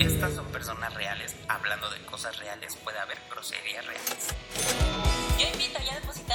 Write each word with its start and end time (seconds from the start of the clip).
Estas 0.00 0.34
son 0.34 0.46
personas 0.46 0.94
reales. 0.94 1.36
Hablando 1.46 1.90
de 1.90 1.98
cosas 2.06 2.38
reales, 2.38 2.74
puede 2.76 2.98
haber 2.98 3.18
groserías 3.30 3.84
reales. 3.86 4.34
Yo 5.38 5.46
invito, 5.46 5.78
ya 5.84 5.94
depositaron. 6.00 6.20
¿Qué 6.28 6.29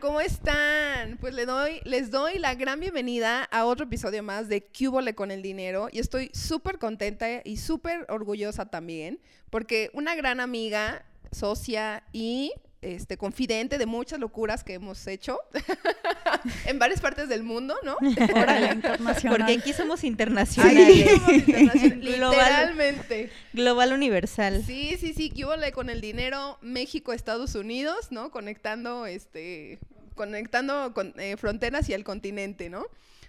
¿cómo 0.00 0.20
están? 0.20 1.16
Pues 1.18 1.32
les 1.32 2.10
doy 2.10 2.38
la 2.38 2.54
gran 2.56 2.80
bienvenida 2.80 3.44
a 3.44 3.66
otro 3.66 3.84
episodio 3.84 4.22
más 4.22 4.48
de 4.48 4.66
Cúbole 4.66 5.14
con 5.14 5.30
el 5.30 5.42
dinero 5.42 5.88
y 5.92 6.00
estoy 6.00 6.30
súper 6.34 6.78
contenta 6.78 7.40
y 7.44 7.56
súper 7.58 8.04
orgullosa 8.08 8.66
también 8.66 9.20
porque 9.50 9.90
una 9.92 10.16
gran 10.16 10.40
amiga, 10.40 11.04
socia 11.30 12.02
y 12.12 12.52
este, 12.84 13.16
confidente 13.16 13.78
de 13.78 13.86
muchas 13.86 14.18
locuras 14.20 14.62
que 14.64 14.74
hemos 14.74 15.06
hecho 15.06 15.38
en 16.66 16.78
varias 16.78 17.00
partes 17.00 17.28
del 17.28 17.42
mundo, 17.42 17.74
¿no? 17.82 17.96
Órale, 18.34 18.72
internacional. 18.74 19.38
Porque 19.38 19.52
aquí 19.58 19.72
somos 19.72 20.04
internacionales. 20.04 21.10
somos 21.10 21.30
internacional- 21.32 22.00
Global. 22.16 22.38
literalmente. 22.38 23.30
Global 23.52 23.92
universal. 23.92 24.62
Sí, 24.66 24.96
sí, 25.00 25.14
sí, 25.14 25.30
que 25.30 25.44
hubo 25.44 25.54
con 25.72 25.88
el 25.90 26.00
dinero 26.00 26.58
México-Estados 26.60 27.54
Unidos, 27.54 28.08
¿no? 28.10 28.30
Conectando, 28.30 29.06
este, 29.06 29.78
conectando 30.14 30.92
con, 30.94 31.14
eh, 31.18 31.36
fronteras 31.36 31.88
y 31.88 31.94
el 31.94 32.04
continente, 32.04 32.68
¿no? 32.70 32.84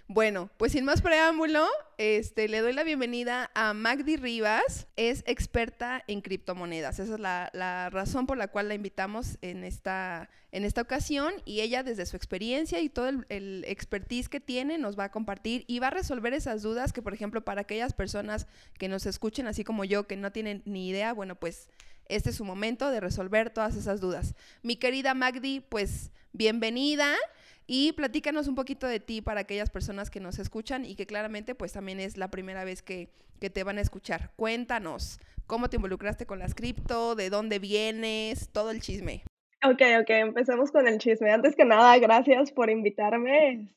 Bueno, 0.08 0.50
pues 0.56 0.70
sin 0.70 0.84
más 0.84 1.02
preámbulo, 1.02 1.66
este, 1.98 2.46
le 2.46 2.60
doy 2.60 2.72
la 2.72 2.84
bienvenida 2.84 3.50
a 3.54 3.74
Magdi 3.74 4.16
Rivas, 4.16 4.86
es 4.94 5.24
experta 5.26 6.04
en 6.06 6.20
criptomonedas. 6.20 7.00
Esa 7.00 7.14
es 7.14 7.20
la, 7.20 7.90
razón 7.90 8.28
por 8.28 8.38
la 8.38 8.46
cual 8.46 8.68
la 8.68 8.74
invitamos 8.74 9.36
en 9.42 9.64
esta, 9.64 10.30
en 10.52 10.64
esta 10.64 10.82
ocasión 10.82 11.34
y 11.44 11.60
ella 11.60 11.82
desde 11.82 12.06
su 12.06 12.16
experiencia 12.16 12.78
y 12.78 12.88
todo 12.88 13.08
el, 13.08 13.26
el 13.30 13.64
expertise 13.66 14.28
que 14.28 14.38
tiene 14.38 14.78
nos 14.78 14.96
va 14.96 15.04
a 15.04 15.10
compartir 15.10 15.64
y 15.66 15.80
va 15.80 15.88
a 15.88 15.90
resolver 15.90 16.34
esas 16.34 16.62
dudas 16.62 16.92
que, 16.92 17.02
por 17.02 17.12
ejemplo, 17.12 17.44
para 17.44 17.62
aquellas 17.62 17.92
personas 17.92 18.46
que 18.78 18.88
nos 18.88 19.06
escuchen, 19.06 19.48
así 19.48 19.64
como 19.64 19.84
yo, 19.84 20.06
que 20.06 20.16
no 20.16 20.30
tienen 20.30 20.62
ni 20.66 20.88
idea, 20.88 21.14
bueno, 21.14 21.34
pues 21.34 21.68
este 22.08 22.30
es 22.30 22.36
su 22.36 22.44
momento 22.44 22.92
de 22.92 23.00
resolver 23.00 23.50
todas 23.50 23.74
esas 23.74 24.00
dudas. 24.00 24.36
Mi 24.62 24.76
querida 24.76 25.14
Magdi, 25.14 25.58
pues 25.58 26.12
bienvenida 26.32 27.12
y 27.66 27.92
platícanos 27.92 28.48
un 28.48 28.54
poquito 28.54 28.86
de 28.86 29.00
ti 29.00 29.20
para 29.20 29.40
aquellas 29.40 29.70
personas 29.70 30.10
que 30.10 30.20
nos 30.20 30.38
escuchan 30.38 30.84
y 30.84 30.94
que 30.94 31.06
claramente 31.06 31.54
pues 31.54 31.72
también 31.72 32.00
es 32.00 32.16
la 32.16 32.30
primera 32.30 32.64
vez 32.64 32.82
que, 32.82 33.08
que 33.40 33.50
te 33.50 33.64
van 33.64 33.78
a 33.78 33.80
escuchar. 33.82 34.30
Cuéntanos 34.36 35.20
cómo 35.46 35.68
te 35.68 35.76
involucraste 35.76 36.26
con 36.26 36.38
las 36.38 36.54
cripto, 36.54 37.14
de 37.14 37.30
dónde 37.30 37.58
vienes, 37.58 38.50
todo 38.50 38.70
el 38.70 38.80
chisme. 38.80 39.24
Ok, 39.64 39.80
ok, 40.00 40.10
empecemos 40.10 40.70
con 40.70 40.86
el 40.86 40.98
chisme. 40.98 41.32
Antes 41.32 41.56
que 41.56 41.64
nada, 41.64 41.98
gracias 41.98 42.52
por 42.52 42.70
invitarme. 42.70 43.68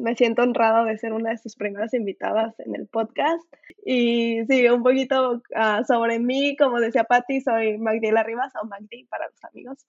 Me 0.00 0.14
siento 0.14 0.42
honrada 0.42 0.84
de 0.84 0.98
ser 0.98 1.12
una 1.12 1.30
de 1.30 1.38
sus 1.38 1.56
primeras 1.56 1.94
invitadas 1.94 2.54
en 2.60 2.76
el 2.76 2.86
podcast. 2.86 3.42
Y 3.84 4.44
sí, 4.48 4.68
un 4.68 4.82
poquito 4.82 5.42
ah, 5.56 5.82
sobre 5.88 6.18
mí, 6.18 6.56
como 6.56 6.78
decía 6.78 7.04
Patti, 7.04 7.40
soy 7.40 7.78
Magdiela 7.78 8.22
Rivas 8.22 8.52
o 8.62 8.66
Magdi 8.66 9.04
para 9.04 9.26
los 9.26 9.42
amigos. 9.44 9.86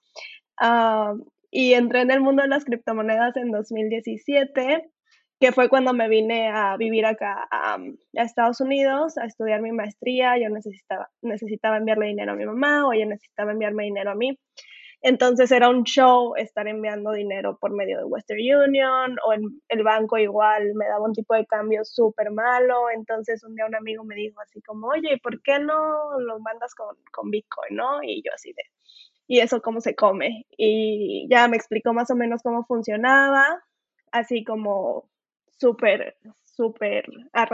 Ah, 0.57 1.13
y 1.55 1.73
entré 1.73 2.01
en 2.01 2.11
el 2.11 2.19
mundo 2.19 2.41
de 2.41 2.49
las 2.49 2.65
criptomonedas 2.65 3.37
en 3.37 3.49
2017, 3.49 4.91
que 5.39 5.51
fue 5.53 5.69
cuando 5.69 5.93
me 5.93 6.09
vine 6.09 6.49
a 6.49 6.75
vivir 6.75 7.05
acá 7.05 7.47
a, 7.49 7.77
Estados 8.11 8.59
Unidos 8.59 9.17
a 9.17 9.23
estudiar 9.25 9.61
mi 9.61 9.71
maestría. 9.71 10.37
Yo 10.37 10.49
necesitaba, 10.49 11.09
necesitaba 11.21 11.77
enviarle 11.77 12.07
dinero 12.07 12.33
a 12.33 12.35
mi 12.35 12.45
mamá 12.45 12.85
o 12.85 12.91
ella 12.91 13.05
necesitaba 13.05 13.53
enviarme 13.53 13.85
dinero 13.85 14.11
a 14.11 14.15
mí. 14.15 14.37
Entonces 15.01 15.51
era 15.51 15.69
un 15.69 15.83
show 15.83 16.35
estar 16.35 16.67
enviando 16.67 17.11
dinero 17.11 17.57
por 17.59 17.71
medio 17.73 17.97
de 17.99 18.05
Western 18.05 18.39
Union 18.39 19.17
o 19.25 19.33
en 19.33 19.61
el 19.69 19.83
banco 19.83 20.17
igual 20.17 20.73
me 20.75 20.87
daba 20.87 21.05
un 21.05 21.13
tipo 21.13 21.35
de 21.35 21.45
cambio 21.45 21.83
súper 21.85 22.31
malo. 22.31 22.89
Entonces 22.89 23.43
un 23.43 23.55
día 23.55 23.65
un 23.65 23.75
amigo 23.75 24.03
me 24.03 24.15
dijo 24.15 24.39
así 24.41 24.61
como, 24.61 24.87
oye, 24.87 25.19
¿por 25.21 25.41
qué 25.41 25.59
no 25.59 26.19
lo 26.19 26.39
mandas 26.39 26.73
con, 26.75 26.95
con 27.11 27.29
Bitcoin, 27.29 27.75
no? 27.75 28.01
Y 28.03 28.21
yo 28.23 28.31
así 28.33 28.53
de, 28.53 28.63
¿y 29.27 29.39
eso 29.39 29.61
cómo 29.61 29.81
se 29.81 29.95
come? 29.95 30.45
Y 30.57 31.27
ya 31.29 31.47
me 31.47 31.57
explicó 31.57 31.93
más 31.93 32.11
o 32.11 32.15
menos 32.15 32.41
cómo 32.43 32.65
funcionaba, 32.65 33.63
así 34.11 34.43
como 34.43 35.09
súper, 35.59 36.17
súper 36.43 37.05
a 37.33 37.45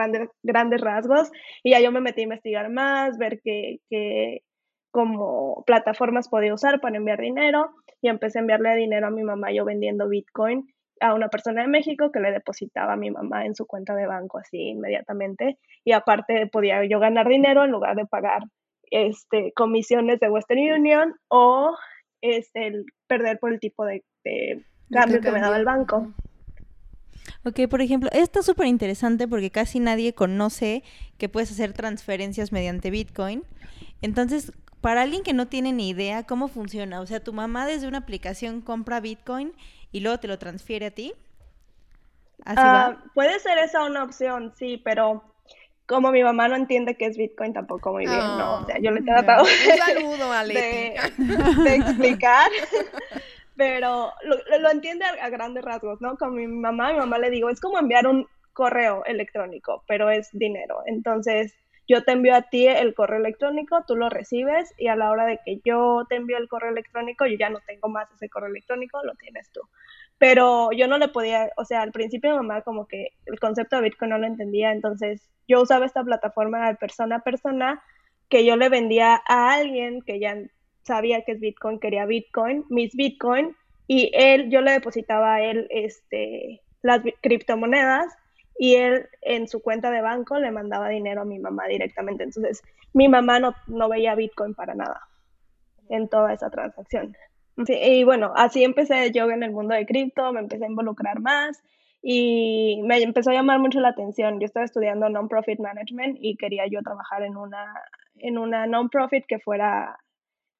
grandes, 0.43 0.81
rasgos. 0.81 1.31
Y 1.63 1.71
ya 1.71 1.79
yo 1.79 1.91
me 1.91 2.01
metí 2.01 2.21
a 2.21 2.23
investigar 2.25 2.69
más, 2.69 3.17
ver 3.17 3.41
qué, 3.43 3.79
qué, 3.89 4.43
como 4.91 5.63
plataformas 5.65 6.27
podía 6.27 6.53
usar 6.53 6.81
para 6.81 6.97
enviar 6.97 7.19
dinero 7.19 7.71
y 8.01 8.09
empecé 8.09 8.39
a 8.39 8.41
enviarle 8.41 8.75
dinero 8.75 9.07
a 9.07 9.11
mi 9.11 9.23
mamá 9.23 9.51
yo 9.51 9.65
vendiendo 9.65 10.07
Bitcoin 10.07 10.71
a 10.99 11.13
una 11.13 11.29
persona 11.29 11.61
de 11.61 11.67
México 11.67 12.11
que 12.11 12.19
le 12.19 12.31
depositaba 12.31 12.93
a 12.93 12.97
mi 12.97 13.09
mamá 13.09 13.45
en 13.45 13.55
su 13.55 13.65
cuenta 13.65 13.95
de 13.95 14.05
banco 14.05 14.37
así 14.37 14.69
inmediatamente 14.69 15.57
y 15.83 15.93
aparte 15.93 16.47
podía 16.47 16.85
yo 16.85 16.99
ganar 16.99 17.27
dinero 17.27 17.63
en 17.63 17.71
lugar 17.71 17.95
de 17.95 18.05
pagar 18.05 18.43
este 18.91 19.53
comisiones 19.53 20.19
de 20.19 20.29
Western 20.29 20.59
Union 20.59 21.15
o 21.29 21.75
este 22.21 22.67
el 22.67 22.85
perder 23.07 23.39
por 23.39 23.51
el 23.51 23.59
tipo 23.59 23.85
de, 23.85 24.03
de 24.23 24.61
cambio 24.91 25.21
que 25.21 25.31
me 25.31 25.39
daba 25.39 25.57
el 25.57 25.65
banco. 25.65 26.13
Ok, 27.43 27.61
por 27.69 27.81
ejemplo, 27.81 28.09
esto 28.13 28.41
es 28.41 28.45
súper 28.45 28.67
interesante 28.67 29.27
porque 29.27 29.49
casi 29.49 29.79
nadie 29.79 30.13
conoce 30.13 30.83
que 31.17 31.29
puedes 31.29 31.51
hacer 31.51 31.73
transferencias 31.73 32.51
mediante 32.51 32.91
Bitcoin. 32.91 33.43
Entonces, 34.01 34.51
para 34.81 35.03
alguien 35.03 35.23
que 35.23 35.33
no 35.33 35.47
tiene 35.47 35.71
ni 35.73 35.89
idea 35.89 36.25
cómo 36.25 36.47
funciona, 36.47 37.01
o 37.01 37.05
sea, 37.07 37.23
tu 37.23 37.33
mamá 37.33 37.65
desde 37.67 37.87
una 37.87 37.99
aplicación 37.99 38.61
compra 38.61 38.99
Bitcoin 38.99 39.53
y 39.91 40.01
luego 40.01 40.19
te 40.19 40.27
lo 40.27 40.39
transfiere 40.39 40.87
a 40.87 40.91
ti. 40.91 41.13
Así 42.45 42.69
Ah, 42.69 42.69
va. 42.69 43.01
puede 43.13 43.39
ser 43.39 43.57
esa 43.59 43.83
una 43.85 44.03
opción, 44.03 44.53
sí, 44.55 44.77
pero 44.83 45.23
como 45.87 46.11
mi 46.11 46.23
mamá 46.23 46.47
no 46.47 46.55
entiende 46.55 46.95
qué 46.97 47.05
es 47.07 47.17
Bitcoin 47.17 47.53
tampoco 47.53 47.91
muy 47.93 48.07
bien, 48.07 48.35
¿no? 48.37 48.55
O 48.55 48.63
sea, 48.63 48.77
yo 48.79 48.91
le 48.91 48.99
he 49.01 49.03
Ah, 49.03 49.03
tratado 49.03 49.45
de, 50.45 51.01
de 51.63 51.75
explicar, 51.75 52.49
pero 53.55 54.11
lo 54.59 54.69
entiende 54.69 55.05
a, 55.05 55.25
a 55.25 55.29
grandes 55.29 55.63
rasgos, 55.63 56.01
¿no? 56.01 56.17
Con 56.17 56.35
mi 56.35 56.47
mamá, 56.47 56.91
mi 56.93 56.99
mamá 56.99 57.17
le 57.19 57.29
digo, 57.29 57.49
es 57.49 57.59
como 57.59 57.77
enviar 57.79 58.07
un 58.07 58.27
correo 58.53 59.03
electrónico, 59.05 59.83
pero 59.87 60.09
es 60.09 60.29
dinero. 60.33 60.81
Entonces, 60.85 61.53
yo 61.91 62.05
te 62.05 62.13
envío 62.13 62.33
a 62.35 62.43
ti 62.43 62.67
el 62.67 62.93
correo 62.93 63.19
electrónico, 63.19 63.83
tú 63.85 63.97
lo 63.97 64.09
recibes 64.09 64.73
y 64.77 64.87
a 64.87 64.95
la 64.95 65.11
hora 65.11 65.25
de 65.25 65.39
que 65.43 65.59
yo 65.65 66.05
te 66.07 66.15
envío 66.15 66.37
el 66.37 66.47
correo 66.47 66.71
electrónico, 66.71 67.25
yo 67.25 67.35
ya 67.37 67.49
no 67.49 67.59
tengo 67.67 67.89
más 67.89 68.09
ese 68.13 68.29
correo 68.29 68.49
electrónico, 68.49 69.03
lo 69.03 69.13
tienes 69.15 69.51
tú. 69.51 69.59
Pero 70.17 70.71
yo 70.71 70.87
no 70.87 70.97
le 70.97 71.09
podía, 71.09 71.51
o 71.57 71.65
sea, 71.65 71.81
al 71.81 71.91
principio 71.91 72.31
mi 72.31 72.37
mamá 72.37 72.61
como 72.61 72.87
que 72.87 73.09
el 73.25 73.39
concepto 73.41 73.75
de 73.75 73.81
Bitcoin 73.81 74.11
no 74.11 74.19
lo 74.19 74.25
entendía, 74.25 74.71
entonces 74.71 75.29
yo 75.49 75.61
usaba 75.61 75.85
esta 75.85 76.01
plataforma 76.01 76.65
de 76.69 76.75
persona 76.75 77.17
a 77.17 77.23
persona 77.23 77.83
que 78.29 78.45
yo 78.45 78.55
le 78.55 78.69
vendía 78.69 79.21
a 79.27 79.53
alguien 79.53 80.01
que 80.01 80.17
ya 80.17 80.37
sabía 80.83 81.23
que 81.25 81.33
es 81.33 81.41
Bitcoin, 81.41 81.77
quería 81.77 82.05
Bitcoin, 82.05 82.63
mis 82.69 82.95
Bitcoin, 82.95 83.53
y 83.87 84.11
él, 84.13 84.49
yo 84.49 84.61
le 84.61 84.71
depositaba 84.71 85.35
a 85.35 85.41
él 85.41 85.67
este, 85.69 86.61
las 86.81 87.01
criptomonedas 87.21 88.05
y 88.61 88.75
él 88.75 89.09
en 89.23 89.47
su 89.47 89.59
cuenta 89.59 89.89
de 89.89 90.03
banco 90.03 90.37
le 90.37 90.51
mandaba 90.51 90.87
dinero 90.87 91.23
a 91.23 91.25
mi 91.25 91.39
mamá 91.39 91.65
directamente. 91.67 92.25
Entonces, 92.25 92.61
mi 92.93 93.07
mamá 93.07 93.39
no, 93.39 93.55
no 93.65 93.89
veía 93.89 94.13
Bitcoin 94.13 94.53
para 94.53 94.75
nada 94.75 95.01
en 95.89 96.07
toda 96.07 96.31
esa 96.31 96.51
transacción. 96.51 97.17
Y 97.57 98.03
bueno, 98.03 98.31
así 98.35 98.63
empecé 98.63 99.09
yo 99.09 99.27
en 99.31 99.41
el 99.41 99.49
mundo 99.49 99.73
de 99.73 99.87
cripto, 99.87 100.31
me 100.31 100.41
empecé 100.41 100.65
a 100.65 100.69
involucrar 100.69 101.21
más 101.21 101.63
y 102.03 102.79
me 102.83 103.01
empezó 103.01 103.31
a 103.31 103.33
llamar 103.33 103.57
mucho 103.57 103.79
la 103.79 103.89
atención. 103.89 104.39
Yo 104.39 104.45
estaba 104.45 104.63
estudiando 104.63 105.09
non-profit 105.09 105.59
management 105.59 106.19
y 106.21 106.37
quería 106.37 106.67
yo 106.67 106.83
trabajar 106.83 107.23
en 107.23 107.37
una, 107.37 107.65
en 108.17 108.37
una 108.37 108.67
non-profit 108.67 109.25
que 109.27 109.39
fuera 109.39 109.97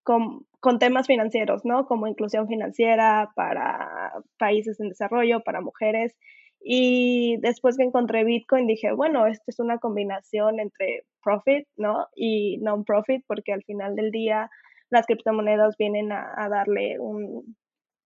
con 0.02 0.80
temas 0.80 1.06
financieros, 1.06 1.66
¿no? 1.66 1.86
Como 1.86 2.08
inclusión 2.08 2.48
financiera 2.48 3.30
para 3.36 4.12
países 4.40 4.80
en 4.80 4.90
desarrollo, 4.90 5.42
para 5.42 5.62
mujeres. 5.62 6.18
Y 6.64 7.38
después 7.42 7.78
que 7.78 7.84
encontré 7.84 8.24
Bitcoin, 8.24 8.68
dije, 8.68 8.92
bueno, 8.92 9.26
esto 9.28 9.46
es 9.48 9.60
una 9.60 9.80
combinación 9.80 10.60
entre 10.60 11.06
profit, 11.24 11.68
¿no? 11.76 12.08
Y 12.16 12.60
non-profit, 12.60 13.24
porque 13.28 13.54
al 13.54 13.64
final 13.64 13.96
del 13.96 14.12
día 14.12 14.50
las 14.90 15.06
criptomonedas 15.08 15.78
vienen 15.78 16.12
a, 16.12 16.48
darle 16.50 17.00
un, 17.00 17.56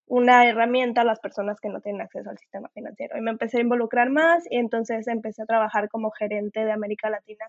una 0.07 0.47
herramienta 0.47 1.01
a 1.01 1.05
las 1.05 1.19
personas 1.19 1.59
que 1.59 1.69
no 1.69 1.81
tienen 1.81 2.01
acceso 2.01 2.29
al 2.29 2.37
sistema 2.37 2.69
financiero. 2.73 3.17
Y 3.17 3.21
me 3.21 3.31
empecé 3.31 3.57
a 3.57 3.61
involucrar 3.61 4.09
más 4.09 4.45
y 4.49 4.57
entonces 4.57 5.07
empecé 5.07 5.41
a 5.43 5.47
trabajar 5.47 5.89
como 5.89 6.11
gerente 6.11 6.63
de 6.63 6.71
América 6.71 7.09
Latina 7.09 7.45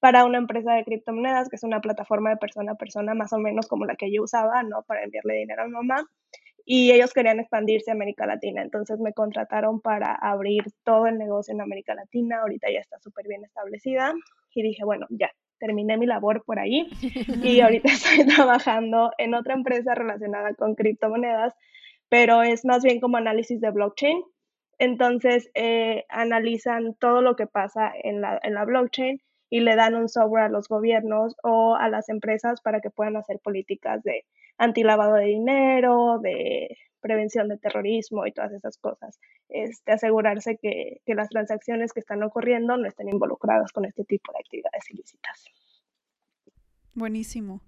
para 0.00 0.26
una 0.26 0.38
empresa 0.38 0.74
de 0.74 0.84
criptomonedas, 0.84 1.48
que 1.48 1.56
es 1.56 1.64
una 1.64 1.80
plataforma 1.80 2.30
de 2.30 2.36
persona 2.36 2.72
a 2.72 2.74
persona, 2.76 3.14
más 3.14 3.32
o 3.32 3.38
menos 3.38 3.66
como 3.66 3.86
la 3.86 3.96
que 3.96 4.12
yo 4.12 4.22
usaba, 4.22 4.62
¿no? 4.62 4.82
Para 4.82 5.02
enviarle 5.02 5.34
dinero 5.34 5.62
a 5.62 5.66
mi 5.66 5.72
mamá. 5.72 6.06
Y 6.64 6.92
ellos 6.92 7.12
querían 7.12 7.40
expandirse 7.40 7.90
a 7.90 7.94
América 7.94 8.26
Latina. 8.26 8.62
Entonces 8.62 8.98
me 8.98 9.12
contrataron 9.12 9.80
para 9.80 10.14
abrir 10.14 10.64
todo 10.82 11.06
el 11.06 11.18
negocio 11.18 11.52
en 11.52 11.60
América 11.60 11.94
Latina. 11.94 12.40
Ahorita 12.40 12.70
ya 12.72 12.80
está 12.80 12.98
súper 13.00 13.28
bien 13.28 13.44
establecida 13.44 14.14
y 14.54 14.62
dije, 14.62 14.84
bueno, 14.84 15.06
ya, 15.10 15.30
terminé 15.58 15.96
mi 15.96 16.06
labor 16.06 16.42
por 16.44 16.58
ahí 16.58 16.88
y 17.42 17.60
ahorita 17.60 17.88
estoy 17.92 18.26
trabajando 18.26 19.10
en 19.18 19.34
otra 19.34 19.54
empresa 19.54 19.94
relacionada 19.94 20.54
con 20.54 20.74
criptomonedas, 20.74 21.54
pero 22.08 22.42
es 22.42 22.64
más 22.64 22.82
bien 22.82 23.00
como 23.00 23.16
análisis 23.16 23.60
de 23.60 23.70
blockchain. 23.70 24.22
Entonces, 24.78 25.50
eh, 25.54 26.04
analizan 26.08 26.94
todo 26.94 27.22
lo 27.22 27.36
que 27.36 27.46
pasa 27.46 27.92
en 28.02 28.20
la, 28.20 28.40
en 28.42 28.54
la 28.54 28.64
blockchain 28.64 29.20
y 29.50 29.60
le 29.60 29.76
dan 29.76 29.94
un 29.94 30.08
software 30.08 30.44
a 30.44 30.48
los 30.48 30.66
gobiernos 30.66 31.36
o 31.42 31.76
a 31.76 31.88
las 31.88 32.08
empresas 32.08 32.60
para 32.60 32.80
que 32.80 32.90
puedan 32.90 33.16
hacer 33.16 33.38
políticas 33.38 34.02
de 34.02 34.24
antilavado 34.58 35.14
de 35.14 35.26
dinero, 35.26 36.18
de 36.20 36.76
prevención 37.00 37.48
de 37.48 37.58
terrorismo 37.58 38.26
y 38.26 38.32
todas 38.32 38.52
esas 38.52 38.78
cosas. 38.78 39.18
Este, 39.48 39.92
asegurarse 39.92 40.56
que, 40.56 41.00
que 41.04 41.14
las 41.14 41.28
transacciones 41.28 41.92
que 41.92 42.00
están 42.00 42.22
ocurriendo 42.22 42.76
no 42.76 42.86
estén 42.86 43.08
involucradas 43.08 43.72
con 43.72 43.84
este 43.84 44.04
tipo 44.04 44.32
de 44.32 44.38
actividades 44.38 44.90
ilícitas. 44.90 45.44
Buenísimo. 46.94 47.60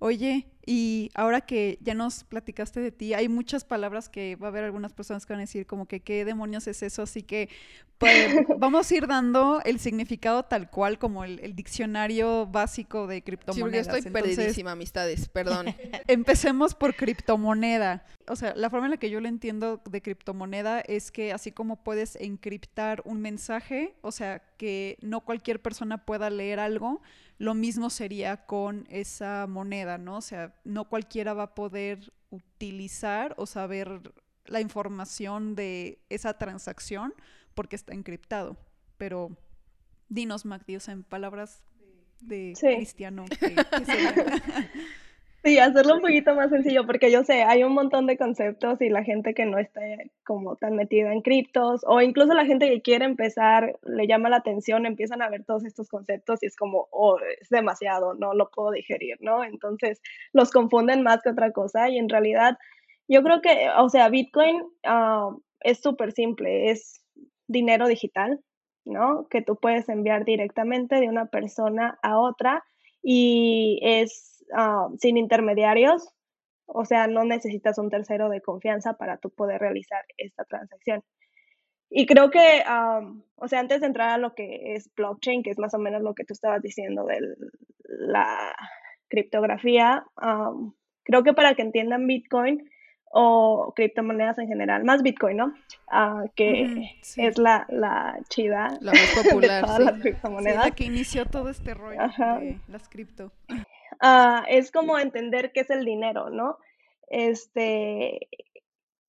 Oye, 0.00 0.46
y 0.64 1.10
ahora 1.14 1.40
que 1.40 1.78
ya 1.80 1.94
nos 1.94 2.24
platicaste 2.24 2.78
de 2.80 2.92
ti, 2.92 3.14
hay 3.14 3.28
muchas 3.28 3.64
palabras 3.64 4.08
que 4.08 4.36
va 4.36 4.48
a 4.48 4.50
haber 4.50 4.64
algunas 4.64 4.92
personas 4.92 5.24
que 5.24 5.32
van 5.32 5.40
a 5.40 5.44
decir 5.44 5.66
como 5.66 5.86
que 5.86 6.00
qué 6.00 6.24
demonios 6.24 6.66
es 6.66 6.82
eso, 6.82 7.02
así 7.02 7.22
que 7.22 7.48
pues, 7.96 8.12
vamos 8.58 8.90
a 8.90 8.94
ir 8.94 9.06
dando 9.06 9.60
el 9.64 9.80
significado 9.80 10.44
tal 10.44 10.70
cual 10.70 10.98
como 10.98 11.24
el, 11.24 11.56
diccionario 11.56 12.46
básico 12.46 13.06
de 13.06 13.16
Sí, 13.16 13.22
criptomonedas. 13.22 13.88
porque 13.88 13.98
estoy 13.98 14.08
Entonces, 14.10 14.36
perdidísima, 14.36 14.72
amistades, 14.72 15.28
perdón. 15.28 15.66
Empecemos 16.06 16.74
por 16.74 16.94
criptomoneda. 16.94 18.04
O 18.28 18.36
sea, 18.36 18.54
la 18.54 18.70
forma 18.70 18.86
en 18.86 18.92
la 18.92 18.96
que 18.98 19.10
yo 19.10 19.20
lo 19.20 19.28
entiendo 19.28 19.80
de 19.88 20.02
criptomoneda 20.02 20.80
es 20.80 21.10
que 21.10 21.32
así 21.32 21.50
como 21.50 21.82
puedes 21.82 22.14
encriptar 22.16 23.02
un 23.04 23.20
mensaje, 23.20 23.94
o 24.02 24.12
sea, 24.12 24.42
que 24.58 24.98
no 25.00 25.22
cualquier 25.22 25.60
persona 25.60 26.04
pueda 26.04 26.30
leer 26.30 26.60
algo, 26.60 27.00
lo 27.38 27.54
mismo 27.54 27.88
sería 27.90 28.46
con 28.46 28.86
esa 28.90 29.46
moneda, 29.46 29.96
¿no? 29.98 30.16
O 30.16 30.20
sea, 30.20 30.54
no 30.64 30.88
cualquiera 30.88 31.34
va 31.34 31.44
a 31.44 31.54
poder 31.54 32.12
utilizar 32.30 33.34
o 33.38 33.46
saber 33.46 34.12
la 34.46 34.60
información 34.60 35.54
de 35.54 36.00
esa 36.08 36.34
transacción 36.36 37.14
porque 37.54 37.76
está 37.76 37.94
encriptado. 37.94 38.56
Pero 38.96 39.36
dinos, 40.08 40.44
Magdi, 40.44 40.76
o 40.76 40.80
sea, 40.80 40.94
en 40.94 41.04
palabras 41.04 41.62
de 42.20 42.54
Sí. 42.56 42.66
cristiano. 42.76 43.24
¿qué- 43.38 43.54
qué 43.54 43.84
sería? 43.84 44.14
Sí, 45.44 45.56
hacerlo 45.60 45.94
un 45.94 46.00
poquito 46.00 46.34
más 46.34 46.50
sencillo, 46.50 46.84
porque 46.84 47.12
yo 47.12 47.22
sé, 47.22 47.44
hay 47.44 47.62
un 47.62 47.72
montón 47.72 48.06
de 48.06 48.18
conceptos 48.18 48.80
y 48.80 48.88
la 48.88 49.04
gente 49.04 49.34
que 49.34 49.46
no 49.46 49.58
está 49.58 49.80
como 50.24 50.56
tan 50.56 50.74
metida 50.74 51.12
en 51.12 51.22
criptos, 51.22 51.82
o 51.86 52.00
incluso 52.00 52.34
la 52.34 52.44
gente 52.44 52.68
que 52.68 52.82
quiere 52.82 53.04
empezar, 53.04 53.78
le 53.84 54.08
llama 54.08 54.30
la 54.30 54.38
atención, 54.38 54.84
empiezan 54.84 55.22
a 55.22 55.28
ver 55.30 55.44
todos 55.44 55.64
estos 55.64 55.88
conceptos 55.88 56.42
y 56.42 56.46
es 56.46 56.56
como, 56.56 56.88
oh, 56.90 57.18
es 57.40 57.48
demasiado, 57.50 58.14
no 58.14 58.34
lo 58.34 58.50
puedo 58.50 58.72
digerir, 58.72 59.16
¿no? 59.20 59.44
Entonces 59.44 60.00
los 60.32 60.50
confunden 60.50 61.02
más 61.02 61.22
que 61.22 61.30
otra 61.30 61.52
cosa 61.52 61.88
y 61.88 61.98
en 61.98 62.08
realidad 62.08 62.58
yo 63.06 63.22
creo 63.22 63.40
que, 63.40 63.68
o 63.78 63.88
sea, 63.88 64.08
Bitcoin 64.08 64.62
ah, 64.84 65.30
es 65.60 65.80
súper 65.80 66.12
simple, 66.12 66.70
es 66.70 67.04
dinero 67.46 67.86
digital, 67.86 68.40
¿no? 68.84 69.28
Que 69.30 69.42
tú 69.42 69.56
puedes 69.56 69.88
enviar 69.88 70.24
directamente 70.24 70.96
de 70.96 71.08
una 71.08 71.26
persona 71.26 71.98
a 72.02 72.18
otra 72.18 72.64
y 73.02 73.78
es 73.82 74.37
ah, 74.54 74.88
sin 74.98 75.16
intermediarios, 75.16 76.14
o 76.66 76.84
sea, 76.84 77.06
no 77.06 77.24
necesitas 77.24 77.78
un 77.78 77.88
tercero 77.90 78.28
de 78.28 78.40
confianza 78.42 78.94
para 78.94 79.16
tú 79.18 79.30
poder 79.30 79.60
realizar 79.60 80.04
esta 80.16 80.44
transacción. 80.44 81.02
Y 81.90 82.04
creo 82.06 82.30
que, 82.30 82.62
am, 82.66 83.22
o 83.36 83.48
sea, 83.48 83.60
antes 83.60 83.80
de 83.80 83.86
entrar 83.86 84.10
a 84.10 84.18
lo 84.18 84.34
que 84.34 84.74
es 84.74 84.90
blockchain, 84.94 85.42
que 85.42 85.50
es 85.50 85.58
más 85.58 85.72
o 85.72 85.78
menos 85.78 86.02
lo 86.02 86.14
que 86.14 86.24
tú 86.24 86.34
estabas 86.34 86.60
diciendo 86.60 87.04
de 87.06 87.18
la 87.84 88.54
criptografía, 89.08 90.04
am, 90.16 90.74
creo 91.04 91.22
que 91.22 91.32
para 91.32 91.54
que 91.54 91.62
entiendan 91.62 92.06
Bitcoin 92.06 92.68
o 93.10 93.72
criptomonedas 93.74 94.38
en 94.38 94.48
general, 94.48 94.84
más 94.84 95.02
Bitcoin, 95.02 95.38
¿no? 95.38 95.54
Ah, 95.90 96.24
que 96.36 96.64
Ujú, 96.70 96.82
sí. 97.00 97.22
es 97.22 97.38
la, 97.38 97.64
la 97.70 98.18
chida 98.28 98.76
La 98.82 98.92
más 98.92 99.10
popular, 99.14 99.62
de 99.62 99.66
todas 99.66 99.78
sí. 99.78 99.84
las 99.84 99.94
Sí, 99.94 100.00
criptomonedas. 100.02 100.64
la 100.66 100.70
que 100.72 100.84
inició 100.84 101.24
todo 101.24 101.48
este 101.48 101.72
rollo 101.72 102.02
Ajá. 102.02 102.38
de 102.40 102.58
las 102.68 102.86
cripto. 102.90 103.32
Ah, 104.00 104.44
es 104.48 104.70
como 104.70 104.98
entender 104.98 105.52
qué 105.52 105.60
es 105.60 105.70
el 105.70 105.84
dinero, 105.84 106.30
¿no? 106.30 106.58
Este, 107.08 108.28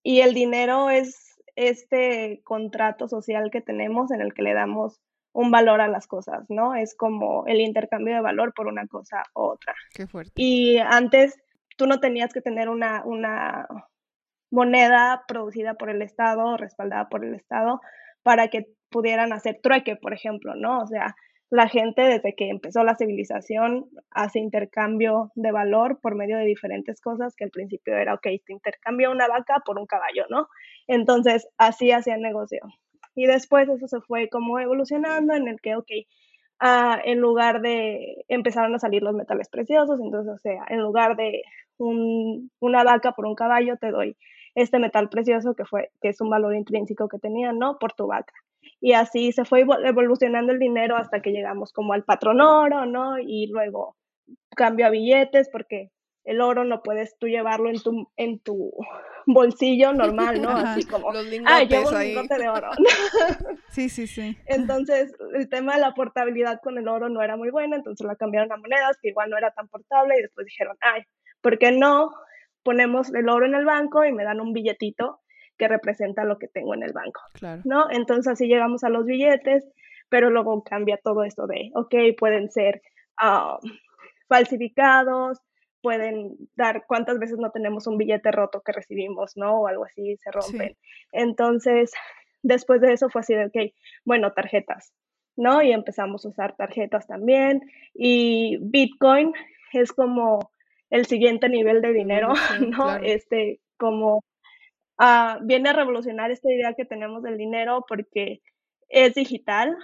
y 0.04 0.22
el 0.22 0.34
dinero 0.34 0.90
es 0.90 1.38
este 1.56 2.42
contrato 2.44 3.08
social 3.08 3.50
que 3.52 3.62
tenemos 3.62 4.12
en 4.12 4.22
el 4.22 4.34
que 4.34 4.44
le 4.44 4.54
damos 4.54 5.02
un 5.34 5.52
valor 5.52 5.82
a 5.82 5.88
las 5.88 6.08
cosas, 6.08 6.46
¿no? 6.50 6.76
Es 6.76 6.96
como 6.96 7.46
el 7.48 7.62
intercambio 7.62 8.16
de 8.16 8.22
valor 8.22 8.54
por 8.54 8.68
una 8.68 8.88
cosa 8.88 9.24
u 9.36 9.42
otra. 9.42 9.76
Qué 9.94 10.08
fuerte. 10.08 10.34
Y 10.36 10.78
antes 10.78 11.40
tú 11.78 11.86
no 11.86 12.00
tenías 12.00 12.34
que 12.34 12.42
tener 12.42 12.70
una, 12.70 13.04
una 13.06 13.68
moneda 14.52 15.24
producida 15.28 15.76
por 15.76 15.90
el 15.90 16.02
Estado, 16.02 16.58
respaldada 16.58 17.10
por 17.10 17.24
el 17.24 17.36
Estado, 17.36 17.82
para 18.24 18.48
que 18.48 18.68
pudieran 18.90 19.34
hacer 19.34 19.60
trueque, 19.62 19.96
por 19.96 20.14
ejemplo, 20.14 20.56
¿no? 20.56 20.82
O 20.82 20.88
sea, 20.88 21.16
la 21.52 21.68
gente 21.68 22.02
desde 22.02 22.36
que 22.36 22.50
empezó 22.50 22.84
la 22.84 22.96
civilización 22.96 23.88
hace 24.12 24.40
intercambio 24.40 25.32
de 25.36 25.52
valor 25.52 26.00
por 26.02 26.16
medio 26.16 26.38
de 26.38 26.46
diferentes 26.46 27.02
cosas, 27.02 27.36
que 27.36 27.46
al 27.46 27.50
principio 27.52 27.96
era, 27.98 28.14
ok, 28.14 28.22
te 28.46 28.54
intercambio 28.54 29.12
una 29.12 29.28
vaca 29.28 29.62
por 29.66 29.80
un 29.80 29.86
caballo, 29.88 30.26
¿no? 30.30 30.48
Entonces, 30.88 31.48
así 31.58 31.92
hacían 31.92 32.22
negocio. 32.22 32.60
Y 33.16 33.26
después 33.28 33.68
eso 33.70 33.88
se 33.88 34.00
fue 34.02 34.30
como 34.30 34.60
evolucionando 34.60 35.34
en 35.34 35.48
el 35.48 35.60
que, 35.62 35.76
ok, 35.76 35.90
ah, 36.60 37.00
en 37.04 37.20
lugar 37.20 37.62
de, 37.62 38.26
empezaron 38.28 38.74
a 38.76 38.80
salir 38.80 39.02
los 39.04 39.16
metales 39.16 39.50
preciosos, 39.50 40.00
entonces, 40.02 40.34
o 40.34 40.38
sea, 40.40 40.66
en 40.70 40.80
lugar 40.82 41.16
de 41.16 41.44
un- 41.78 42.52
una 42.60 42.84
vaca 42.84 43.14
por 43.14 43.26
un 43.26 43.36
caballo, 43.36 43.78
te 43.78 43.92
doy 43.92 44.18
este 44.56 44.80
metal 44.80 45.10
precioso 45.10 45.56
que 45.56 45.66
fue, 45.66 45.92
que 46.02 46.10
es 46.10 46.22
un 46.22 46.30
valor 46.30 46.56
intrínseco 46.56 47.08
que 47.08 47.20
tenían, 47.20 47.58
¿no? 47.60 47.78
Por 47.80 47.94
tu 47.94 48.08
vaca. 48.08 48.34
Y 48.82 48.94
así 48.94 49.32
se 49.32 49.46
fue 49.46 49.66
evol- 49.66 49.88
evolucionando 49.88 50.52
el 50.54 50.60
dinero 50.60 50.96
hasta 50.96 51.22
que 51.22 51.32
llegamos 51.32 51.74
como 51.74 51.94
al 51.94 52.04
patrón 52.04 52.42
oro, 52.42 52.86
¿no? 52.86 53.20
Y 53.20 53.48
luego 53.48 53.96
cambio 54.56 54.86
a 54.88 54.90
billetes 54.90 55.50
porque 55.50 55.92
el 56.26 56.42
oro 56.42 56.64
no 56.64 56.84
puedes 56.84 57.18
tú 57.18 57.28
llevarlo 57.28 57.70
en 57.70 57.82
tu, 57.82 58.12
en 58.18 58.40
tu 58.40 58.72
bolsillo 59.26 59.94
normal, 59.94 60.42
¿no? 60.42 60.50
Ajá. 60.58 60.74
Así 60.74 60.86
como, 60.86 61.12
Los 61.12 61.26
ah, 61.46 61.64
llevo 61.64 61.90
un 61.90 61.96
ahí. 61.96 62.08
lingote 62.14 62.38
de 62.38 62.50
oro. 62.50 62.70
Sí, 63.70 63.88
sí, 63.88 64.08
sí. 64.08 64.36
Entonces, 64.48 65.14
el 65.36 65.48
tema 65.48 65.76
de 65.76 65.82
la 65.82 65.94
portabilidad 65.94 66.60
con 66.64 66.78
el 66.80 66.88
oro 66.88 67.08
no 67.08 67.22
era 67.22 67.38
muy 67.38 67.52
buena, 67.52 67.76
entonces 67.76 68.06
la 68.06 68.16
cambiaron 68.16 68.52
a 68.52 68.58
monedas, 68.58 68.98
que 69.00 69.10
igual 69.10 69.30
no 69.30 69.38
era 69.38 69.52
tan 69.52 69.68
portable, 69.68 70.18
y 70.18 70.24
después 70.24 70.46
dijeron, 70.48 70.76
ay, 70.82 71.04
¿por 71.42 71.60
qué 71.60 71.72
no 71.72 72.12
ponemos 72.64 73.14
el 73.14 73.30
oro 73.30 73.46
en 73.46 73.54
el 73.54 73.66
banco 73.66 74.04
y 74.04 74.12
me 74.12 74.24
dan 74.24 74.42
un 74.42 74.52
billetito 74.54 75.22
que 75.60 75.68
representa 75.68 76.24
lo 76.24 76.40
que 76.40 76.48
tengo 76.48 76.74
en 76.74 76.82
el 76.82 76.94
banco? 76.94 77.22
Claro. 77.34 77.62
¿no? 77.66 77.92
Entonces 77.92 78.32
así 78.32 78.48
llegamos 78.48 78.84
a 78.84 78.90
los 78.90 79.06
billetes, 79.06 79.68
pero 80.10 80.32
luego 80.32 80.64
cambia 80.64 80.98
todo 81.04 81.24
esto 81.24 81.46
de, 81.46 81.70
ok, 81.76 81.94
pueden 82.18 82.50
ser 82.50 82.82
ah, 83.18 83.60
falsificados, 84.28 85.40
pueden 85.82 86.36
dar 86.56 86.86
cuántas 86.88 87.20
veces 87.20 87.38
no 87.38 87.52
tenemos 87.52 87.88
un 87.88 87.98
billete 87.98 88.32
roto 88.32 88.62
que 88.62 88.72
recibimos, 88.72 89.34
¿no? 89.36 89.62
O 89.62 89.68
algo 89.68 89.86
así, 89.86 90.18
se 90.18 90.32
rompen. 90.32 90.76
Entonces, 91.12 91.92
después 92.42 92.82
de 92.82 92.94
eso 92.94 93.10
fue 93.10 93.22
así 93.22 93.34
de, 93.34 93.46
ok, 93.46 93.74
bueno, 94.06 94.32
tarjetas, 94.34 94.94
¿no? 95.36 95.62
Y 95.62 95.72
empezamos 95.72 96.26
a 96.26 96.30
usar 96.30 96.56
tarjetas 96.56 97.08
también. 97.08 97.62
Y 97.94 98.58
Bitcoin 98.62 99.34
es 99.74 99.92
como 99.94 100.52
el 100.90 101.06
siguiente 101.06 101.50
nivel 101.50 101.82
de 101.82 101.94
dinero, 101.94 102.30
¿no? 102.62 102.84
claro. 102.84 103.04
Este, 103.04 103.60
como 103.78 104.24
ah, 105.00 105.40
viene 105.42 105.70
a 105.70 105.74
revolucionar 105.74 106.32
esta 106.32 106.52
idea 106.52 106.74
que 106.76 106.86
tenemos 106.86 107.24
del 107.24 107.38
dinero 107.38 107.86
porque 107.88 108.42
es 108.90 109.16
digital 109.16 109.76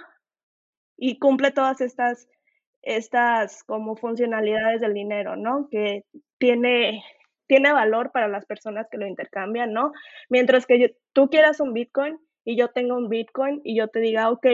y 0.96 1.18
cumple 1.18 1.50
todas 1.50 1.80
estas, 1.80 2.28
estas 2.82 3.64
como 3.64 3.96
funcionalidades 3.96 4.80
del 4.80 4.94
dinero, 4.94 5.36
¿no? 5.36 5.68
Que 5.70 6.04
tiene, 6.38 7.02
tiene 7.46 7.72
valor 7.72 8.12
para 8.12 8.28
las 8.28 8.46
personas 8.46 8.86
que 8.90 8.98
lo 8.98 9.06
intercambian, 9.06 9.72
¿no? 9.72 9.92
Mientras 10.28 10.66
que 10.66 10.96
tú 11.12 11.28
quieras 11.28 11.60
un 11.60 11.72
Bitcoin 11.72 12.18
y 12.44 12.56
yo 12.56 12.68
tengo 12.68 12.96
un 12.96 13.08
Bitcoin 13.08 13.60
y 13.64 13.76
yo 13.76 13.88
te 13.88 14.00
diga, 14.00 14.30
ok, 14.30 14.46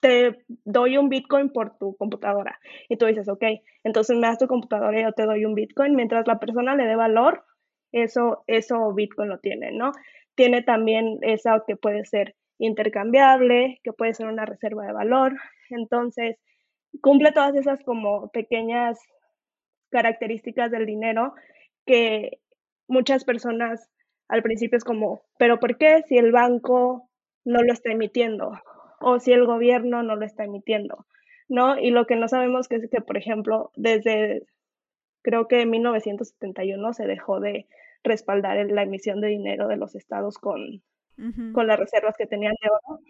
te 0.00 0.44
doy 0.64 0.98
un 0.98 1.08
Bitcoin 1.08 1.50
por 1.50 1.78
tu 1.78 1.96
computadora. 1.96 2.58
Y 2.88 2.96
tú 2.96 3.06
dices, 3.06 3.28
ok, 3.28 3.44
entonces 3.84 4.16
me 4.16 4.26
das 4.26 4.38
tu 4.38 4.48
computadora 4.48 4.98
y 4.98 5.04
yo 5.04 5.12
te 5.12 5.24
doy 5.24 5.44
un 5.44 5.54
Bitcoin. 5.54 5.94
Mientras 5.94 6.26
la 6.26 6.40
persona 6.40 6.74
le 6.74 6.86
dé 6.86 6.96
valor, 6.96 7.44
eso, 7.92 8.44
eso 8.46 8.92
Bitcoin 8.92 9.28
lo 9.28 9.38
tiene, 9.38 9.72
¿no? 9.72 9.92
Tiene 10.34 10.62
también 10.62 11.18
esa 11.22 11.62
que 11.66 11.76
puede 11.76 12.04
ser 12.04 12.34
intercambiable, 12.58 13.80
que 13.82 13.92
puede 13.92 14.14
ser 14.14 14.26
una 14.26 14.46
reserva 14.46 14.86
de 14.86 14.92
valor. 14.92 15.34
Entonces, 15.70 16.38
cumple 17.00 17.32
todas 17.32 17.54
esas 17.54 17.82
como 17.84 18.30
pequeñas 18.30 18.98
características 19.90 20.70
del 20.70 20.86
dinero 20.86 21.34
que 21.86 22.38
muchas 22.88 23.24
personas 23.24 23.88
al 24.28 24.42
principio 24.42 24.78
es 24.78 24.84
como, 24.84 25.22
pero 25.38 25.58
¿por 25.58 25.76
qué 25.76 26.02
si 26.08 26.16
el 26.16 26.32
banco 26.32 27.10
no 27.44 27.62
lo 27.62 27.72
está 27.72 27.92
emitiendo? 27.92 28.52
O 29.00 29.18
si 29.18 29.32
el 29.32 29.44
gobierno 29.44 30.02
no 30.02 30.16
lo 30.16 30.24
está 30.24 30.44
emitiendo, 30.44 31.06
¿no? 31.48 31.78
Y 31.78 31.90
lo 31.90 32.06
que 32.06 32.16
no 32.16 32.28
sabemos 32.28 32.68
que 32.68 32.76
es 32.76 32.88
que, 32.88 33.00
por 33.00 33.18
ejemplo, 33.18 33.72
desde 33.76 34.46
creo 35.22 35.48
que 35.48 35.62
en 35.62 35.70
1971 35.70 36.92
se 36.94 37.06
dejó 37.06 37.40
de 37.40 37.66
respaldar 38.04 38.56
la 38.70 38.82
emisión 38.82 39.20
de 39.20 39.28
dinero 39.28 39.68
de 39.68 39.76
los 39.76 39.94
estados 39.94 40.38
con, 40.38 40.82
con 41.52 41.66
las 41.66 41.78
reservas 41.78 42.16
que 42.16 42.26
tenían 42.26 42.54
de 42.62 42.68
oro. 42.68 43.00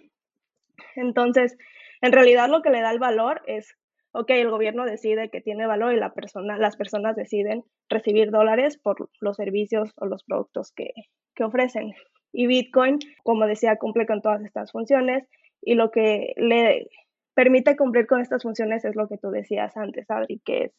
Entonces, 0.97 1.57
en 2.01 2.13
realidad 2.13 2.49
lo 2.49 2.63
que 2.63 2.71
le 2.71 2.81
da 2.81 2.91
el 2.91 2.99
valor 2.99 3.43
es, 3.47 3.75
ok, 4.13 4.31
el 4.31 4.51
gobierno 4.51 4.85
decide 4.85 5.31
que 5.31 5.41
tiene 5.41 5.67
valor 5.67 5.93
y 5.93 5.99
la 5.99 6.13
persona, 6.13 6.59
las 6.59 6.77
personas 6.77 7.17
deciden 7.17 7.65
recibir 7.89 8.31
dólares 8.31 8.79
por 8.79 9.09
los 9.21 9.37
servicios 9.37 9.93
o 9.97 10.07
los 10.07 10.25
productos 10.25 10.73
que, 10.73 10.93
que 11.35 11.45
ofrecen. 11.45 11.93
Y 12.33 12.47
Bitcoin, 12.47 12.99
como 13.23 13.47
decía, 13.47 13.77
cumple 13.77 14.07
con 14.07 14.23
todas 14.23 14.43
estas 14.45 14.73
funciones 14.73 15.29
y 15.61 15.75
lo 15.75 15.91
que 15.91 16.35
le 16.37 16.89
permite 17.35 17.77
cumplir 17.77 18.07
con 18.07 18.21
estas 18.21 18.43
funciones 18.43 18.85
es 18.85 18.97
lo 18.97 19.09
que 19.09 19.19
tú 19.19 19.31
decías 19.31 19.77
antes, 19.77 20.11
Adri, 20.11 20.41
que 20.45 20.65
es 20.65 20.73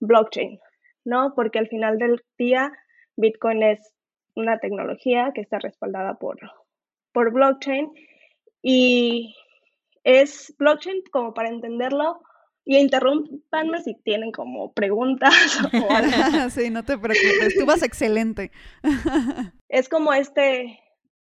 blockchain, 0.00 0.58
¿no? 1.04 1.32
Porque 1.34 1.58
al 1.58 1.68
final 1.68 1.98
del 1.98 2.22
día, 2.38 2.72
Bitcoin 3.16 3.62
es 3.62 3.92
una 4.34 4.58
tecnología 4.58 5.32
que 5.34 5.40
está 5.40 5.58
respaldada 5.58 6.14
por, 6.18 6.38
por 7.12 7.32
blockchain 7.32 7.90
y 8.62 9.34
es 10.04 10.54
blockchain 10.58 11.02
como 11.10 11.34
para 11.34 11.48
entenderlo 11.48 12.20
y 12.64 12.78
interrumpanme 12.78 13.80
si 13.82 13.94
tienen 14.02 14.32
como 14.32 14.72
preguntas 14.72 15.58
o 15.72 15.90
algo. 15.90 16.50
sí, 16.50 16.68
no 16.70 16.84
te 16.84 16.98
preocupes, 16.98 17.56
tú 17.58 17.64
vas 17.64 17.82
excelente. 17.82 18.50
es 19.68 19.88
como 19.88 20.12
este 20.12 20.80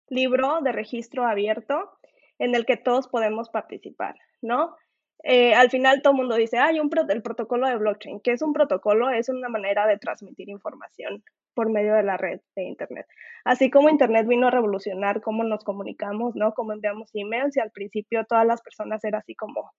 libro 0.07 0.61
de 0.61 0.71
registro 0.71 1.25
abierto 1.25 1.91
en 2.37 2.55
el 2.55 2.65
que 2.65 2.77
todos 2.77 3.07
podemos 3.07 3.49
participar, 3.49 4.15
¿no? 4.41 4.75
Eh, 5.23 5.53
al 5.53 5.69
final 5.69 6.01
todo 6.01 6.13
el 6.13 6.17
mundo 6.17 6.35
dice, 6.35 6.57
hay 6.57 6.79
un 6.79 6.89
el 7.09 7.21
protocolo 7.21 7.67
de 7.67 7.77
blockchain. 7.77 8.21
¿Qué 8.21 8.31
es 8.31 8.41
un 8.41 8.53
protocolo? 8.53 9.09
Es 9.09 9.29
una 9.29 9.49
manera 9.49 9.85
de 9.85 9.97
transmitir 9.97 10.49
información 10.49 11.23
por 11.53 11.69
medio 11.69 11.93
de 11.93 12.03
la 12.03 12.17
red 12.17 12.41
de 12.55 12.63
Internet. 12.63 13.05
Así 13.43 13.69
como 13.69 13.89
Internet 13.89 14.27
vino 14.27 14.47
a 14.47 14.51
revolucionar 14.51 15.21
cómo 15.21 15.43
nos 15.43 15.63
comunicamos, 15.63 16.35
¿no? 16.35 16.53
Cómo 16.53 16.73
enviamos 16.73 17.09
emails 17.13 17.57
y 17.57 17.59
al 17.59 17.71
principio 17.71 18.25
todas 18.25 18.45
las 18.45 18.61
personas 18.61 19.03
era 19.03 19.19
así 19.19 19.35
como, 19.35 19.71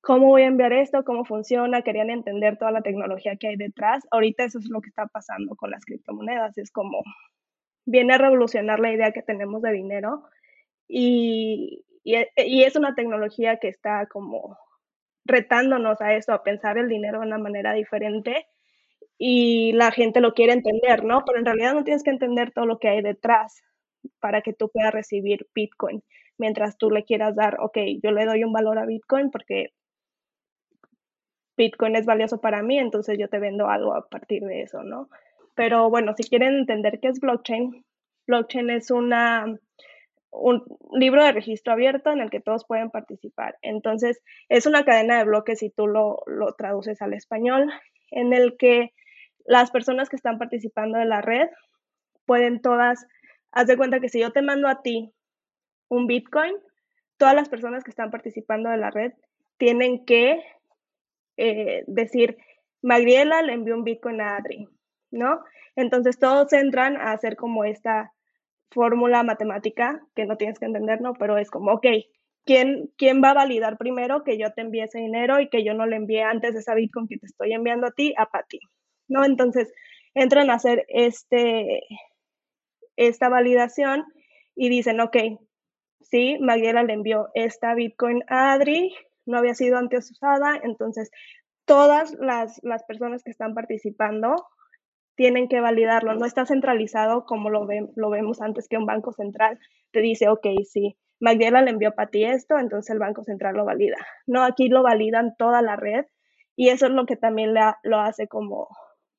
¿cómo 0.00 0.28
voy 0.28 0.42
a 0.42 0.46
enviar 0.46 0.72
esto? 0.72 1.04
¿Cómo 1.04 1.24
funciona? 1.24 1.82
Querían 1.82 2.10
entender 2.10 2.58
toda 2.58 2.70
la 2.70 2.82
tecnología 2.82 3.36
que 3.36 3.48
hay 3.48 3.56
detrás. 3.56 4.04
Ahorita 4.10 4.44
eso 4.44 4.58
es 4.58 4.68
lo 4.68 4.80
que 4.80 4.88
está 4.88 5.06
pasando 5.06 5.56
con 5.56 5.70
las 5.70 5.84
criptomonedas. 5.84 6.56
Es 6.58 6.70
como, 6.70 7.02
viene 7.86 8.14
a 8.14 8.18
revolucionar 8.18 8.80
la 8.80 8.92
idea 8.92 9.12
que 9.12 9.22
tenemos 9.22 9.62
de 9.62 9.72
dinero 9.72 10.24
y, 10.88 11.84
y 12.02 12.62
es 12.64 12.76
una 12.76 12.94
tecnología 12.94 13.58
que 13.58 13.68
está 13.68 14.06
como 14.06 14.58
retándonos 15.24 16.00
a 16.00 16.14
eso, 16.14 16.32
a 16.32 16.42
pensar 16.42 16.78
el 16.78 16.88
dinero 16.88 17.20
de 17.20 17.26
una 17.26 17.38
manera 17.38 17.72
diferente 17.72 18.46
y 19.18 19.72
la 19.72 19.92
gente 19.92 20.20
lo 20.20 20.34
quiere 20.34 20.52
entender, 20.52 21.04
¿no? 21.04 21.24
Pero 21.24 21.38
en 21.38 21.46
realidad 21.46 21.74
no 21.74 21.84
tienes 21.84 22.02
que 22.02 22.10
entender 22.10 22.52
todo 22.52 22.66
lo 22.66 22.78
que 22.78 22.88
hay 22.88 23.02
detrás 23.02 23.62
para 24.20 24.42
que 24.42 24.52
tú 24.52 24.70
puedas 24.70 24.92
recibir 24.92 25.46
Bitcoin, 25.54 26.02
mientras 26.38 26.76
tú 26.76 26.90
le 26.90 27.04
quieras 27.04 27.34
dar, 27.36 27.58
ok, 27.60 27.78
yo 28.02 28.10
le 28.10 28.26
doy 28.26 28.44
un 28.44 28.52
valor 28.52 28.78
a 28.78 28.86
Bitcoin 28.86 29.30
porque 29.30 29.68
Bitcoin 31.56 31.96
es 31.96 32.04
valioso 32.06 32.40
para 32.40 32.62
mí, 32.62 32.78
entonces 32.78 33.16
yo 33.18 33.28
te 33.28 33.38
vendo 33.38 33.68
algo 33.68 33.94
a 33.94 34.08
partir 34.08 34.42
de 34.42 34.62
eso, 34.62 34.82
¿no? 34.82 35.08
Pero 35.54 35.88
bueno, 35.88 36.14
si 36.16 36.24
quieren 36.28 36.54
entender 36.54 36.98
qué 37.00 37.08
es 37.08 37.20
blockchain, 37.20 37.84
blockchain 38.26 38.70
es 38.70 38.90
una 38.90 39.46
un 40.34 40.64
libro 40.92 41.24
de 41.24 41.32
registro 41.32 41.72
abierto 41.72 42.10
en 42.10 42.20
el 42.20 42.28
que 42.28 42.40
todos 42.40 42.66
pueden 42.66 42.90
participar. 42.90 43.56
Entonces, 43.62 44.20
es 44.48 44.66
una 44.66 44.84
cadena 44.84 45.18
de 45.18 45.24
bloques 45.24 45.60
si 45.60 45.70
tú 45.70 45.86
lo, 45.86 46.22
lo 46.26 46.54
traduces 46.54 47.00
al 47.02 47.14
español, 47.14 47.70
en 48.10 48.32
el 48.32 48.56
que 48.56 48.92
las 49.44 49.70
personas 49.70 50.08
que 50.08 50.16
están 50.16 50.38
participando 50.38 50.98
de 50.98 51.04
la 51.04 51.20
red 51.20 51.48
pueden 52.26 52.60
todas, 52.60 53.06
haz 53.52 53.66
de 53.66 53.76
cuenta 53.76 54.00
que 54.00 54.08
si 54.08 54.20
yo 54.20 54.32
te 54.32 54.42
mando 54.42 54.68
a 54.68 54.82
ti 54.82 55.12
un 55.88 56.06
Bitcoin, 56.06 56.54
todas 57.16 57.34
las 57.34 57.48
personas 57.48 57.84
que 57.84 57.90
están 57.90 58.10
participando 58.10 58.70
de 58.70 58.78
la 58.78 58.90
red 58.90 59.12
tienen 59.58 60.04
que 60.04 60.42
eh, 61.36 61.84
decir, 61.86 62.36
Magriela 62.82 63.42
le 63.42 63.52
envió 63.52 63.74
un 63.74 63.84
Bitcoin 63.84 64.20
a 64.20 64.36
Adri, 64.36 64.68
¿no? 65.10 65.40
Entonces 65.76 66.18
todos 66.18 66.52
entran 66.52 66.96
a 66.96 67.12
hacer 67.12 67.36
como 67.36 67.64
esta 67.64 68.12
fórmula 68.70 69.22
matemática 69.22 70.00
que 70.14 70.26
no 70.26 70.36
tienes 70.36 70.58
que 70.58 70.66
entender, 70.66 71.00
¿no? 71.00 71.14
Pero 71.14 71.38
es 71.38 71.50
como, 71.50 71.72
ok, 71.72 71.86
¿quién, 72.44 72.90
¿quién 72.96 73.22
va 73.22 73.30
a 73.30 73.34
validar 73.34 73.78
primero 73.78 74.24
que 74.24 74.38
yo 74.38 74.52
te 74.52 74.62
envíe 74.62 74.82
ese 74.82 74.98
dinero 74.98 75.40
y 75.40 75.48
que 75.48 75.64
yo 75.64 75.74
no 75.74 75.86
le 75.86 75.96
envíe 75.96 76.20
antes 76.20 76.54
esa 76.54 76.74
Bitcoin 76.74 77.08
que 77.08 77.18
te 77.18 77.26
estoy 77.26 77.52
enviando 77.52 77.86
a 77.86 77.92
ti, 77.92 78.14
a 78.16 78.26
Pati? 78.26 78.60
¿No? 79.08 79.24
Entonces 79.24 79.72
entran 80.14 80.50
a 80.50 80.54
hacer 80.54 80.84
este, 80.88 81.82
esta 82.96 83.28
validación 83.28 84.04
y 84.54 84.68
dicen, 84.68 85.00
ok, 85.00 85.16
sí, 86.00 86.38
Maguera 86.40 86.82
le 86.82 86.92
envió 86.92 87.28
esta 87.34 87.74
Bitcoin 87.74 88.22
a 88.28 88.52
Adri, 88.52 88.94
no 89.26 89.38
había 89.38 89.54
sido 89.54 89.78
antes 89.78 90.10
usada, 90.10 90.60
entonces 90.62 91.10
todas 91.64 92.14
las, 92.20 92.60
las 92.62 92.84
personas 92.84 93.22
que 93.24 93.30
están 93.30 93.54
participando 93.54 94.46
tienen 95.16 95.48
que 95.48 95.60
validarlo, 95.60 96.14
no 96.14 96.26
está 96.26 96.44
centralizado 96.44 97.24
como 97.24 97.48
lo, 97.48 97.66
lo 97.94 98.10
vemos 98.10 98.40
antes 98.40 98.68
que 98.68 98.76
un 98.76 98.86
banco 98.86 99.12
central 99.12 99.58
te 99.92 100.00
dice, 100.00 100.28
ok, 100.28 100.46
sí, 100.64 100.96
Magdiela 101.20 101.62
le 101.62 101.70
envió 101.70 101.92
para 101.94 102.10
ti 102.10 102.24
esto, 102.24 102.58
entonces 102.58 102.90
el 102.90 102.98
Banco 102.98 103.22
Central 103.22 103.54
lo 103.54 103.64
valida. 103.64 103.96
No, 104.26 104.42
aquí 104.42 104.68
lo 104.68 104.82
validan 104.82 105.34
toda 105.38 105.62
la 105.62 105.76
red 105.76 106.04
y 106.56 106.68
eso 106.68 106.86
es 106.86 106.92
lo 106.92 107.06
que 107.06 107.16
también 107.16 107.54
lo 107.54 108.00
hace 108.00 108.26
como 108.28 108.68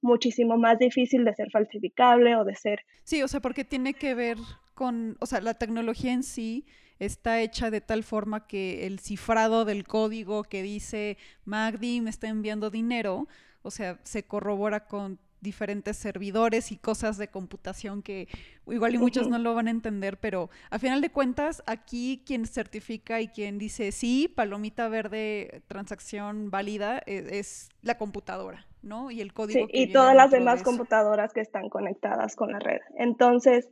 muchísimo 0.06 0.58
más 0.58 0.80
difícil 0.80 1.26
de 1.26 1.34
ser 1.34 1.52
falsificable 1.52 2.36
o 2.38 2.46
de 2.46 2.56
ser... 2.56 2.80
Sí, 3.04 3.22
o 3.22 3.28
sea, 3.28 3.42
porque 3.42 3.66
tiene 3.66 3.94
que 3.94 4.16
ver 4.16 4.38
con, 4.74 5.18
o 5.20 5.26
sea, 5.26 5.42
la 5.42 5.56
tecnología 5.56 6.14
en 6.14 6.24
sí 6.24 6.66
está 7.00 7.42
hecha 7.42 7.70
de 7.72 7.82
tal 7.82 8.04
forma 8.04 8.48
que 8.48 8.86
el 8.88 9.00
cifrado 9.00 9.66
del 9.66 9.86
código 9.86 10.44
que 10.44 10.64
dice 10.64 11.18
Magdi 11.44 12.02
me 12.02 12.10
está 12.10 12.28
enviando 12.28 12.70
dinero, 12.70 13.28
o 13.62 13.72
sea, 13.72 14.00
se 14.04 14.24
corrobora 14.24 14.86
con 14.88 15.20
diferentes 15.42 15.98
servidores 15.98 16.72
y 16.72 16.78
cosas 16.78 17.18
de 17.18 17.28
computación 17.28 18.02
que 18.02 18.28
igual 18.68 18.96
y 18.96 18.98
muchos 18.98 19.28
no 19.28 19.38
lo 19.38 19.54
van 19.54 19.68
a 19.68 19.72
entender, 19.72 20.18
pero 20.18 20.50
a 20.70 20.80
final 20.80 21.02
de 21.02 21.12
cuentas 21.12 21.64
aquí 21.68 22.24
quien 22.26 22.46
certifica 22.46 23.22
y 23.22 23.28
quien 23.28 23.58
dice 23.58 23.92
sí, 23.92 24.28
palomita 24.28 24.88
verde, 24.88 25.62
transacción 25.68 26.50
válida, 26.50 27.00
es, 27.06 27.32
es 27.32 27.70
la 27.82 27.98
computadora. 27.98 28.66
¿no? 28.82 29.10
Y 29.10 29.20
el 29.20 29.34
código. 29.34 29.68
y 29.72 29.92
todas 29.92 30.16
las 30.16 30.30
demás 30.30 30.62
computadoras 30.62 31.34
que 31.34 31.42
están 31.42 31.70
conectadas 31.70 32.36
con 32.36 32.52
la 32.52 32.60
red. 32.60 32.82
Entonces, 33.00 33.68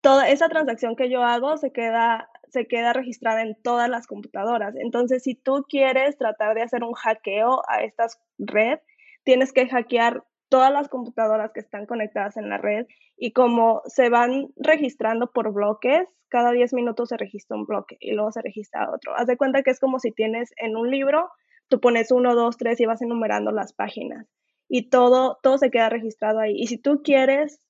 toda 0.00 0.28
esa 0.28 0.48
transacción 0.48 0.96
que 0.96 1.10
yo 1.10 1.22
hago 1.22 1.56
se 1.56 1.70
queda, 1.70 2.30
se 2.48 2.66
queda 2.66 2.92
registrada 2.92 3.42
en 3.42 3.56
todas 3.62 3.88
las 3.88 4.06
computadoras. 4.06 4.74
Entonces, 4.76 5.22
si 5.22 5.34
tú 5.34 5.64
quieres 5.68 6.16
tratar 6.18 6.54
de 6.54 6.62
hacer 6.62 6.82
un 6.82 6.92
hackeo 6.92 7.62
a 7.68 7.82
esta 7.82 8.06
red, 8.38 8.78
tienes 9.24 9.52
que 9.52 9.68
hackear 9.68 10.22
todas 10.54 10.70
las 10.70 10.88
computadoras 10.88 11.50
que 11.52 11.58
están 11.58 11.84
conectadas 11.84 12.36
en 12.36 12.48
la 12.48 12.58
red 12.58 12.86
y 13.16 13.32
como 13.32 13.82
se 13.86 14.08
van 14.08 14.50
registrando 14.54 15.32
por 15.32 15.52
bloques, 15.52 16.06
cada 16.28 16.52
10 16.52 16.74
minutos 16.74 17.08
se 17.08 17.16
registra 17.16 17.56
un 17.56 17.66
bloque 17.66 17.96
y 17.98 18.12
luego 18.12 18.30
se 18.30 18.40
registra 18.40 18.88
otro. 18.88 19.16
Haz 19.16 19.26
de 19.26 19.36
cuenta 19.36 19.64
que 19.64 19.72
es 19.72 19.80
como 19.80 19.98
si 19.98 20.12
tienes 20.12 20.52
en 20.56 20.76
un 20.76 20.92
libro, 20.92 21.28
tú 21.66 21.80
pones 21.80 22.12
1, 22.12 22.36
2, 22.36 22.56
3 22.56 22.80
y 22.80 22.86
vas 22.86 23.02
enumerando 23.02 23.50
las 23.50 23.72
páginas 23.72 24.28
y 24.68 24.90
todo, 24.90 25.40
todo 25.42 25.58
se 25.58 25.72
queda 25.72 25.88
registrado 25.88 26.38
ahí. 26.38 26.54
Y 26.56 26.68
si 26.68 26.78
tú 26.78 27.02
quieres 27.02 27.60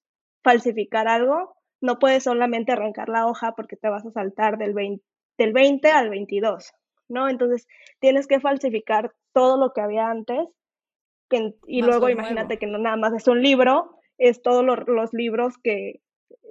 falsificar 0.42 1.08
algo, 1.08 1.56
no 1.80 1.98
puedes 1.98 2.24
solamente 2.24 2.72
arrancar 2.72 3.08
la 3.08 3.26
hoja 3.26 3.54
porque 3.56 3.76
te 3.76 3.88
vas 3.88 4.04
a 4.04 4.10
saltar 4.10 4.58
del 4.58 4.74
20, 4.74 5.02
del 5.38 5.54
20 5.54 5.90
al 5.90 6.10
22, 6.10 6.70
¿no? 7.08 7.30
Entonces 7.30 7.66
tienes 7.98 8.26
que 8.26 8.40
falsificar 8.40 9.14
todo 9.32 9.56
lo 9.56 9.72
que 9.72 9.80
había 9.80 10.10
antes 10.10 10.50
y 11.66 11.82
luego 11.82 12.08
imagínate 12.08 12.58
que 12.58 12.66
no 12.66 12.78
nada 12.78 12.96
más 12.96 13.12
es 13.14 13.26
un 13.28 13.42
libro, 13.42 13.98
es 14.18 14.42
todos 14.42 14.64
los 14.64 15.12
libros 15.12 15.58
que 15.62 16.00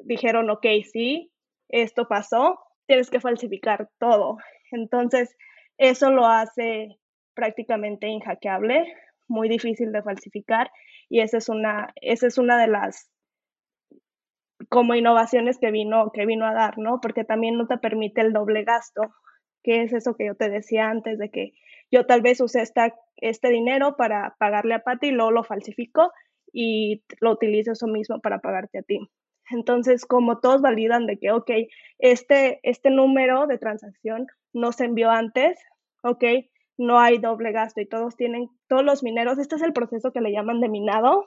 dijeron, 0.04 0.50
ok, 0.50 0.66
sí, 0.92 1.32
esto 1.70 2.08
pasó, 2.08 2.60
tienes 2.86 3.10
que 3.10 3.20
falsificar 3.20 3.90
todo. 4.00 4.38
Entonces, 4.72 5.36
eso 5.78 6.12
lo 6.12 6.26
hace 6.26 7.00
prácticamente 7.34 8.08
inhackeable 8.08 8.94
muy 9.28 9.50
difícil 9.50 9.92
de 9.92 10.04
falsificar 10.04 10.72
y 11.10 11.22
esa 11.22 11.38
es 11.38 11.50
una, 11.50 11.94
esa 12.02 12.28
es 12.28 12.38
una 12.38 12.60
de 12.60 12.68
las 12.68 13.10
como 14.70 14.96
innovaciones 14.96 15.58
que 15.58 15.72
vino, 15.72 16.12
que 16.14 16.26
vino 16.26 16.46
a 16.46 16.54
dar, 16.54 16.78
¿no? 16.78 17.00
Porque 17.02 17.24
también 17.24 17.58
no 17.58 17.68
te 17.68 17.78
permite 17.78 18.22
el 18.22 18.34
doble 18.34 18.64
gasto, 18.64 19.14
que 19.62 19.84
es 19.84 19.94
eso 19.94 20.16
que 20.16 20.28
yo 20.28 20.36
te 20.36 20.50
decía 20.50 20.90
antes, 20.90 21.20
de 21.20 21.30
que 21.30 21.54
yo 21.94 22.08
tal 22.08 22.24
vez 22.24 22.42
usé 22.42 22.62
esta, 22.62 22.96
este 23.18 23.50
dinero 23.50 23.96
para 23.96 24.36
pagarle 24.40 24.74
a 24.74 24.80
Pati 24.80 25.10
y 25.10 25.12
luego 25.12 25.30
lo 25.30 25.44
falsifico 25.44 26.12
y 26.52 27.04
lo 27.22 27.32
utilizo 27.32 27.74
eso 27.74 27.86
mismo 27.86 28.20
para 28.20 28.40
pagarte 28.40 28.80
a 28.80 28.82
ti. 28.82 29.00
Entonces, 29.52 30.06
como 30.08 30.40
todos 30.40 30.62
validan 30.64 31.06
de 31.06 31.20
que, 31.20 31.32
ok, 31.32 31.52
este, 32.00 32.60
este 32.64 32.90
número 32.90 33.46
de 33.46 33.60
transacción 33.60 34.26
no 34.54 34.72
se 34.72 34.86
envió 34.86 35.12
antes, 35.12 35.60
ok, 36.02 36.24
no 36.78 37.00
hay 37.00 37.20
doble 37.20 37.52
gasto 37.52 37.80
y 37.80 37.86
todos 37.88 38.16
tienen, 38.16 38.50
todos 38.68 38.84
los 38.84 39.04
mineros, 39.04 39.38
este 39.38 39.56
es 39.56 39.62
el 39.62 39.74
proceso 39.74 40.12
que 40.12 40.22
le 40.22 40.32
llaman 40.32 40.62
de 40.62 40.70
minado, 40.70 41.26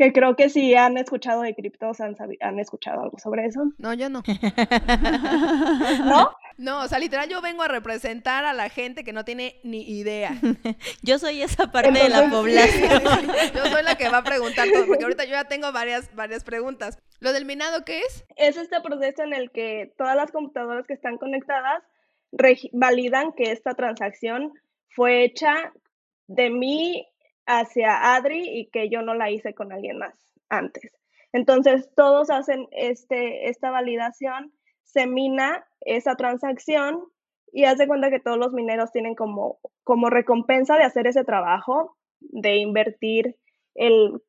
que 0.00 0.14
creo 0.14 0.34
que 0.34 0.48
si 0.48 0.74
han 0.74 0.96
escuchado 0.96 1.42
de 1.42 1.54
criptos, 1.54 2.00
han, 2.00 2.16
han 2.40 2.58
escuchado 2.58 3.02
algo 3.02 3.18
sobre 3.18 3.44
eso, 3.44 3.70
No, 3.76 3.92
yo 3.92 4.08
no. 4.08 4.22
¿no? 6.06 6.30
No, 6.56 6.80
o 6.80 6.88
sea, 6.88 6.98
literal 6.98 7.28
yo 7.28 7.42
vengo 7.42 7.62
a 7.62 7.68
representar 7.68 8.46
a 8.46 8.54
la 8.54 8.70
gente 8.70 9.04
que 9.04 9.12
no 9.12 9.26
tiene 9.26 9.60
ni 9.62 9.82
idea. 9.82 10.32
Yo 11.02 11.18
soy 11.18 11.42
esa 11.42 11.70
parte 11.70 11.92
de 11.92 12.08
la 12.10 12.28
población. 12.28 13.02
Yo 13.54 13.64
soy 13.66 13.82
la 13.82 13.96
que 13.96 14.10
va 14.10 14.18
a 14.18 14.24
preguntar 14.24 14.68
todo, 14.70 14.86
porque 14.86 15.04
ahorita 15.04 15.24
yo 15.24 15.30
ya 15.30 15.44
tengo 15.44 15.72
varias, 15.72 16.14
varias 16.14 16.44
preguntas. 16.44 16.98
¿Lo 17.20 17.32
del 17.32 17.46
minado 17.46 17.84
qué 17.84 18.00
es? 18.00 18.26
Es 18.36 18.58
este 18.58 18.80
proceso 18.82 19.22
en 19.22 19.32
el 19.32 19.50
que 19.50 19.94
todas 19.96 20.16
las 20.16 20.30
computadoras 20.32 20.86
que 20.86 20.92
están 20.92 21.16
conectadas 21.16 21.82
validan 22.72 23.32
que 23.32 23.52
esta 23.52 23.74
transacción 23.74 24.52
fue 24.90 25.24
hecha 25.24 25.72
de 26.26 26.50
mí 26.50 27.06
hacia 27.58 28.14
Adri 28.14 28.48
y 28.48 28.66
que 28.70 28.88
yo 28.88 29.02
no 29.02 29.14
la 29.14 29.30
hice 29.30 29.54
con 29.54 29.72
alguien 29.72 29.98
más 29.98 30.14
antes. 30.48 30.92
Entonces, 31.32 31.90
todos 31.94 32.30
hacen 32.30 32.66
este, 32.72 33.48
esta 33.48 33.70
validación, 33.70 34.52
se 34.82 35.06
mina 35.06 35.66
esa 35.80 36.16
transacción 36.16 37.04
y 37.52 37.64
hace 37.64 37.86
cuenta 37.86 38.10
que 38.10 38.20
todos 38.20 38.38
los 38.38 38.52
mineros 38.52 38.92
tienen 38.92 39.14
como, 39.14 39.58
como 39.84 40.10
recompensa 40.10 40.76
de 40.76 40.84
hacer 40.84 41.06
ese 41.06 41.24
trabajo, 41.24 41.96
de 42.20 42.56
invertir 42.56 43.36
el, 43.74 44.20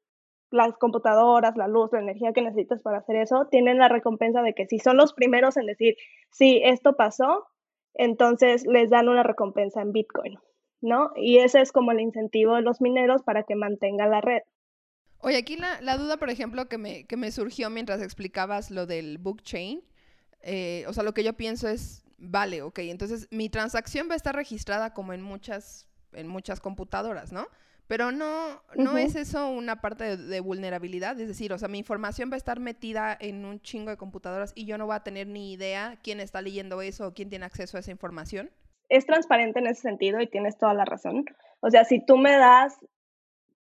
las 0.51 0.77
computadoras, 0.77 1.55
la 1.57 1.67
luz, 1.67 1.91
la 1.93 2.01
energía 2.01 2.33
que 2.33 2.41
necesitas 2.41 2.81
para 2.81 2.99
hacer 2.99 3.15
eso, 3.15 3.47
tienen 3.49 3.77
la 3.77 3.87
recompensa 3.87 4.41
de 4.41 4.53
que 4.53 4.67
si 4.67 4.79
son 4.79 4.97
los 4.97 5.13
primeros 5.13 5.57
en 5.57 5.65
decir, 5.65 5.95
sí, 6.31 6.61
esto 6.63 6.95
pasó, 6.95 7.47
entonces 7.93 8.65
les 8.65 8.89
dan 8.89 9.09
una 9.09 9.23
recompensa 9.23 9.81
en 9.81 9.91
Bitcoin, 9.91 10.39
¿no? 10.81 11.11
Y 11.15 11.39
ese 11.39 11.61
es 11.61 11.71
como 11.71 11.91
el 11.91 12.00
incentivo 12.00 12.55
de 12.55 12.61
los 12.61 12.81
mineros 12.81 13.23
para 13.23 13.43
que 13.43 13.55
mantengan 13.55 14.11
la 14.11 14.21
red. 14.21 14.41
Oye, 15.19 15.38
aquí 15.38 15.55
la, 15.55 15.79
la 15.81 15.97
duda, 15.97 16.17
por 16.17 16.29
ejemplo, 16.29 16.67
que 16.67 16.77
me, 16.77 17.05
que 17.05 17.17
me 17.17 17.31
surgió 17.31 17.69
mientras 17.69 18.01
explicabas 18.01 18.71
lo 18.71 18.88
del 18.88 19.19
blockchain, 19.19 19.83
eh, 20.41 20.83
o 20.88 20.93
sea, 20.93 21.03
lo 21.03 21.13
que 21.13 21.23
yo 21.23 21.33
pienso 21.33 21.67
es, 21.67 22.03
vale, 22.17 22.63
ok, 22.63 22.79
entonces 22.79 23.27
mi 23.29 23.47
transacción 23.50 24.09
va 24.09 24.13
a 24.13 24.17
estar 24.17 24.35
registrada 24.35 24.93
como 24.93 25.13
en 25.13 25.21
muchas, 25.21 25.88
en 26.13 26.27
muchas 26.27 26.59
computadoras, 26.59 27.31
¿no? 27.31 27.47
Pero 27.88 28.11
no, 28.11 28.63
no 28.75 28.97
es 28.97 29.15
eso 29.15 29.50
una 29.50 29.81
parte 29.81 30.15
de, 30.15 30.17
de 30.17 30.39
vulnerabilidad, 30.39 31.19
es 31.19 31.27
decir, 31.27 31.51
o 31.51 31.57
sea, 31.57 31.67
mi 31.67 31.77
información 31.77 32.31
va 32.31 32.35
a 32.35 32.38
estar 32.38 32.59
metida 32.59 33.15
en 33.19 33.43
un 33.45 33.59
chingo 33.61 33.89
de 33.89 33.97
computadoras 33.97 34.53
y 34.55 34.65
yo 34.65 34.77
no 34.77 34.85
voy 34.85 34.95
a 34.95 35.03
tener 35.03 35.27
ni 35.27 35.51
idea 35.51 36.00
quién 36.01 36.21
está 36.21 36.41
leyendo 36.41 36.81
eso 36.81 37.07
o 37.07 37.13
quién 37.13 37.29
tiene 37.29 37.45
acceso 37.45 37.77
a 37.77 37.81
esa 37.81 37.91
información. 37.91 38.50
Es 38.91 39.05
transparente 39.05 39.60
en 39.60 39.67
ese 39.67 39.81
sentido 39.81 40.19
y 40.19 40.27
tienes 40.27 40.57
toda 40.57 40.74
la 40.74 40.83
razón. 40.83 41.24
O 41.62 41.69
sea, 41.69 41.86
si 41.86 42.05
tú 42.05 42.17
me 42.17 42.38
das 42.38 42.77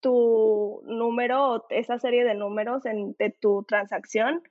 tu 0.01 0.81
número 0.87 1.55
o 1.55 1.67
esa 1.69 1.99
serie 1.99 2.25
de 2.25 2.35
números 2.35 2.87
en, 2.87 3.15
de 3.19 3.31
tu 3.31 3.65
transacción, 3.65 4.43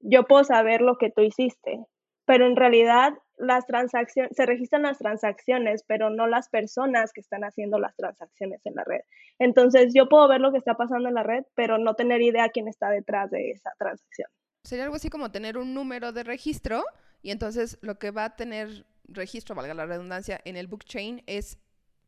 yo 0.00 0.24
puedo 0.24 0.44
saber 0.44 0.82
lo 0.82 0.98
que 0.98 1.10
tú 1.10 1.22
hiciste. 1.22 1.86
Pero 2.26 2.46
en 2.46 2.54
realidad 2.54 3.14
las 3.38 3.66
transacciones, 3.66 4.36
se 4.36 4.44
registran 4.44 4.82
las 4.82 4.98
transacciones, 4.98 5.84
pero 5.86 6.10
no 6.10 6.26
las 6.26 6.50
personas 6.50 7.14
que 7.14 7.22
están 7.22 7.42
haciendo 7.42 7.78
las 7.78 7.96
transacciones 7.96 8.60
en 8.66 8.74
la 8.74 8.84
red. 8.84 9.00
Entonces 9.38 9.94
yo 9.94 10.06
puedo 10.10 10.28
ver 10.28 10.42
lo 10.42 10.52
que 10.52 10.58
está 10.58 10.74
pasando 10.74 11.08
en 11.08 11.14
la 11.14 11.22
red, 11.22 11.44
pero 11.54 11.78
no 11.78 11.94
tener 11.94 12.20
idea 12.20 12.50
quién 12.50 12.68
está 12.68 12.90
detrás 12.90 13.30
de 13.30 13.52
esa 13.52 13.70
transacción. 13.78 14.28
Sería 14.64 14.84
algo 14.84 14.96
así 14.96 15.08
como 15.08 15.30
tener 15.32 15.56
un 15.56 15.72
número 15.72 16.12
de 16.12 16.24
registro 16.24 16.84
y 17.22 17.30
entonces 17.30 17.78
lo 17.80 17.98
que 17.98 18.10
va 18.10 18.26
a 18.26 18.36
tener 18.36 18.84
registro, 19.10 19.54
valga 19.54 19.74
la 19.74 19.86
redundancia, 19.86 20.40
en 20.44 20.56
el 20.56 20.66
blockchain 20.66 21.22
es, 21.26 21.58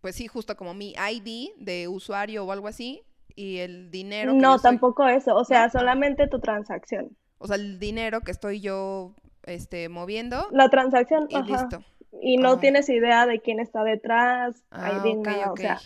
pues 0.00 0.16
sí, 0.16 0.26
justo 0.26 0.56
como 0.56 0.74
mi 0.74 0.94
ID 0.94 1.50
de 1.58 1.88
usuario 1.88 2.44
o 2.44 2.52
algo 2.52 2.68
así 2.68 3.02
y 3.34 3.58
el 3.58 3.90
dinero. 3.90 4.32
que 4.32 4.38
No, 4.38 4.58
tampoco 4.58 5.06
eso, 5.08 5.34
o 5.34 5.44
sea, 5.44 5.66
¿No? 5.66 5.72
solamente 5.72 6.26
tu 6.28 6.40
transacción. 6.40 7.16
O 7.38 7.46
sea, 7.46 7.56
el 7.56 7.78
dinero 7.78 8.20
que 8.20 8.30
estoy 8.30 8.60
yo 8.60 9.14
este, 9.44 9.88
moviendo 9.88 10.48
La 10.52 10.68
transacción, 10.68 11.26
y 11.28 11.36
ajá. 11.36 11.46
listo. 11.46 11.84
Y 12.20 12.36
no 12.36 12.58
tienes 12.58 12.88
idea 12.88 13.26
de 13.26 13.40
quién 13.40 13.58
está 13.58 13.82
detrás, 13.84 14.62
Ah, 14.70 15.02
ID, 15.04 15.18
ok, 15.18 15.26
nada, 15.26 15.46
ok. 15.46 15.52
o 15.52 15.56
sea. 15.56 15.80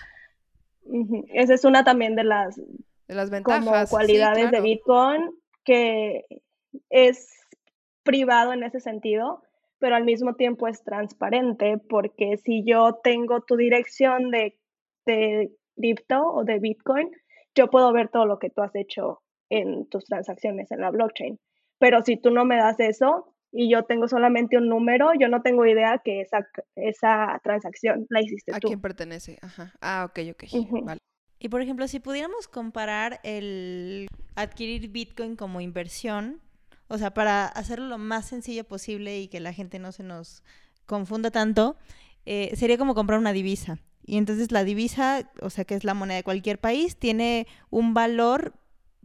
Esa 1.32 1.54
es 1.54 1.64
una 1.64 1.82
también 1.84 2.14
de 2.14 2.24
las 2.24 2.56
De 2.56 3.14
las 3.14 3.30
ventajas. 3.30 3.64
como 3.64 3.80
sí, 3.80 3.86
cualidades 3.90 4.50
de. 4.50 4.60
Bitcoin 4.60 5.30
que 5.64 6.24
es 6.90 7.28
privado 8.02 8.52
en 8.52 8.62
ese 8.62 8.78
sentido, 8.80 9.42
pero 9.86 9.94
al 9.94 10.04
mismo 10.04 10.34
tiempo 10.34 10.66
es 10.66 10.82
transparente 10.82 11.78
porque 11.88 12.38
si 12.38 12.64
yo 12.64 12.98
tengo 13.04 13.42
tu 13.42 13.54
dirección 13.54 14.32
de, 14.32 14.58
de 15.06 15.52
cripto 15.76 16.26
o 16.26 16.42
de 16.42 16.58
Bitcoin, 16.58 17.08
yo 17.54 17.70
puedo 17.70 17.92
ver 17.92 18.08
todo 18.08 18.26
lo 18.26 18.40
que 18.40 18.50
tú 18.50 18.62
has 18.62 18.74
hecho 18.74 19.22
en 19.48 19.88
tus 19.88 20.04
transacciones 20.06 20.72
en 20.72 20.80
la 20.80 20.90
blockchain. 20.90 21.38
Pero 21.78 22.02
si 22.02 22.16
tú 22.16 22.32
no 22.32 22.44
me 22.44 22.56
das 22.56 22.80
eso 22.80 23.32
y 23.52 23.70
yo 23.70 23.84
tengo 23.84 24.08
solamente 24.08 24.56
un 24.58 24.68
número, 24.68 25.12
yo 25.20 25.28
no 25.28 25.42
tengo 25.42 25.64
idea 25.64 26.02
que 26.04 26.20
esa, 26.20 26.48
esa 26.74 27.40
transacción 27.44 28.06
la 28.10 28.22
hiciste 28.22 28.54
¿A 28.54 28.58
tú. 28.58 28.66
quién 28.66 28.80
pertenece? 28.80 29.38
Ajá. 29.40 29.72
Ah, 29.80 30.08
ok, 30.10 30.18
ok. 30.32 30.44
Ujú. 30.52 30.84
Vale. 30.84 30.98
Y 31.38 31.48
por 31.48 31.62
ejemplo, 31.62 31.86
si 31.86 32.00
pudiéramos 32.00 32.48
comparar 32.48 33.20
el 33.22 34.08
adquirir 34.34 34.88
Bitcoin 34.88 35.36
como 35.36 35.60
inversión, 35.60 36.40
o 36.88 36.98
sea, 36.98 37.12
para 37.12 37.46
hacerlo 37.46 37.86
lo 37.86 37.98
más 37.98 38.26
sencillo 38.26 38.64
posible 38.64 39.20
y 39.20 39.28
que 39.28 39.40
la 39.40 39.52
gente 39.52 39.78
no 39.78 39.92
se 39.92 40.02
nos 40.02 40.42
confunda 40.86 41.30
tanto, 41.30 41.76
eh, 42.24 42.52
sería 42.56 42.78
como 42.78 42.94
comprar 42.94 43.18
una 43.18 43.32
divisa. 43.32 43.78
Y 44.04 44.18
entonces 44.18 44.52
la 44.52 44.64
divisa, 44.64 45.30
o 45.40 45.50
sea, 45.50 45.64
que 45.64 45.74
es 45.74 45.84
la 45.84 45.94
moneda 45.94 46.16
de 46.16 46.22
cualquier 46.22 46.60
país, 46.60 46.96
tiene 46.96 47.46
un 47.70 47.92
valor 47.92 48.54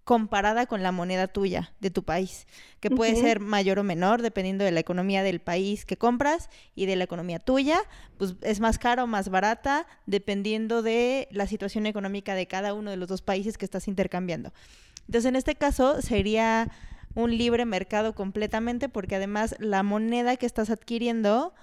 comparada 0.03 0.65
con 0.65 0.81
la 0.81 0.91
moneda 0.91 1.27
tuya 1.27 1.73
de 1.79 1.91
tu 1.91 2.03
país, 2.03 2.47
que 2.79 2.89
puede 2.89 3.15
ser 3.15 3.39
mayor 3.39 3.79
o 3.79 3.83
menor 3.83 4.21
dependiendo 4.21 4.63
de 4.63 4.71
la 4.71 4.79
economía 4.79 5.21
del 5.21 5.41
país 5.41 5.85
que 5.85 5.97
compras 5.97 6.49
y 6.75 6.87
de 6.87 6.95
la 6.95 7.03
economía 7.03 7.39
tuya, 7.39 7.79
pues 8.17 8.35
es 8.41 8.59
más 8.59 8.79
cara 8.79 9.03
o 9.03 9.07
más 9.07 9.29
barata 9.29 9.85
dependiendo 10.07 10.81
de 10.81 11.27
la 11.31 11.45
situación 11.45 11.85
económica 11.85 12.33
de 12.33 12.47
cada 12.47 12.73
uno 12.73 12.89
de 12.89 12.97
los 12.97 13.09
dos 13.09 13.21
países 13.21 13.57
que 13.57 13.65
estás 13.65 13.87
intercambiando. 13.87 14.53
Entonces, 15.01 15.29
en 15.29 15.35
este 15.35 15.55
caso 15.55 16.01
sería 16.01 16.71
un 17.15 17.38
libre 17.38 17.65
mercado 17.65 18.13
completamente 18.13 18.89
porque 18.89 19.15
además 19.15 19.56
la 19.60 19.84
moneda 19.84 20.38
que 20.38 20.45
estás 20.45 20.69
adquiriendo 20.69 21.54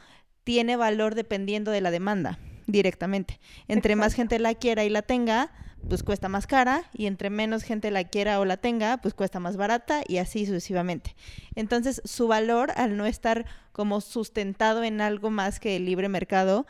tiene 0.44 0.76
valor 0.76 1.14
dependiendo 1.14 1.70
de 1.70 1.80
la 1.80 1.90
demanda 1.90 2.38
directamente. 2.66 3.40
Entre 3.66 3.96
más 3.96 4.14
gente 4.14 4.38
la 4.38 4.54
quiera 4.54 4.84
y 4.84 4.90
la 4.90 5.02
tenga, 5.02 5.50
pues 5.88 6.02
cuesta 6.02 6.28
más 6.28 6.46
cara 6.46 6.84
y 6.92 7.06
entre 7.06 7.30
menos 7.30 7.62
gente 7.62 7.90
la 7.90 8.04
quiera 8.04 8.40
o 8.40 8.44
la 8.44 8.56
tenga, 8.56 8.98
pues 8.98 9.14
cuesta 9.14 9.40
más 9.40 9.56
barata 9.56 10.02
y 10.06 10.18
así 10.18 10.46
sucesivamente. 10.46 11.14
Entonces, 11.54 12.02
su 12.04 12.28
valor 12.28 12.72
al 12.76 12.96
no 12.96 13.06
estar 13.06 13.46
como 13.72 14.00
sustentado 14.00 14.84
en 14.84 15.00
algo 15.00 15.30
más 15.30 15.60
que 15.60 15.76
el 15.76 15.86
libre 15.86 16.08
mercado, 16.08 16.66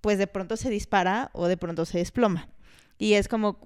pues 0.00 0.18
de 0.18 0.26
pronto 0.26 0.56
se 0.56 0.70
dispara 0.70 1.30
o 1.32 1.46
de 1.46 1.56
pronto 1.56 1.84
se 1.84 1.98
desploma. 1.98 2.48
Y 2.96 3.14
es 3.14 3.26
como 3.26 3.58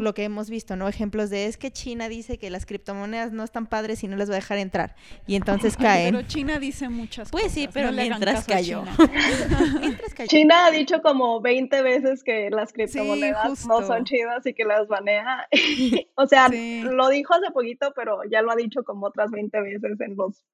lo 0.00 0.12
que 0.12 0.24
hemos 0.24 0.50
visto, 0.50 0.76
¿no? 0.76 0.86
Ejemplos 0.86 1.30
de 1.30 1.46
es 1.46 1.56
que 1.56 1.70
China 1.70 2.10
dice 2.10 2.36
que 2.38 2.50
las 2.50 2.66
criptomonedas 2.66 3.32
no 3.32 3.42
están 3.42 3.66
padres 3.66 4.04
y 4.04 4.08
no 4.08 4.16
les 4.16 4.28
va 4.28 4.34
a 4.34 4.36
dejar 4.36 4.58
entrar. 4.58 4.94
Y 5.26 5.34
entonces 5.36 5.76
Ay, 5.78 5.82
caen. 5.84 6.14
Pero 6.14 6.28
China 6.28 6.58
dice 6.58 6.90
muchas 6.90 7.30
Pues 7.30 7.44
cosas. 7.44 7.54
sí, 7.54 7.68
pero 7.72 7.90
no 7.90 8.02
mientras 8.02 8.44
cayó. 8.46 8.84
China. 8.84 8.96
Mientras 9.80 10.12
cayó. 10.14 10.28
China 10.28 10.66
ha 10.66 10.70
dicho 10.70 11.00
como 11.00 11.40
20 11.40 11.80
veces 11.82 12.22
que 12.22 12.50
las 12.50 12.72
criptomonedas 12.74 13.66
no 13.66 13.82
son 13.86 14.04
chidas 14.04 14.44
y 14.46 14.52
que 14.52 14.64
las 14.64 14.86
banea. 14.88 15.48
o 16.14 16.26
sea, 16.26 16.48
Sí. 16.50 16.82
lo 16.82 17.08
dijo 17.08 17.32
hace 17.34 17.50
poquito, 17.52 17.92
pero 17.96 18.18
ya 18.30 18.42
lo 18.42 18.50
ha 18.52 18.56
dicho 18.56 18.84
como 18.84 19.06
otras 19.06 19.30
20 19.30 19.58
veces 19.62 19.98
en 20.00 20.16
los 20.16 20.44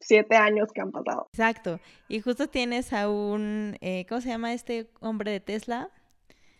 siete 0.00 0.36
años 0.36 0.68
que 0.72 0.80
han 0.82 0.92
pasado. 0.92 1.28
Exacto. 1.32 1.80
Y 2.08 2.20
justo 2.20 2.46
tienes 2.48 2.92
a 2.92 3.08
un, 3.08 3.76
eh, 3.80 4.04
¿cómo 4.08 4.20
se 4.20 4.28
llama 4.28 4.52
este 4.52 4.90
hombre 5.00 5.30
de 5.32 5.40
Tesla? 5.40 5.88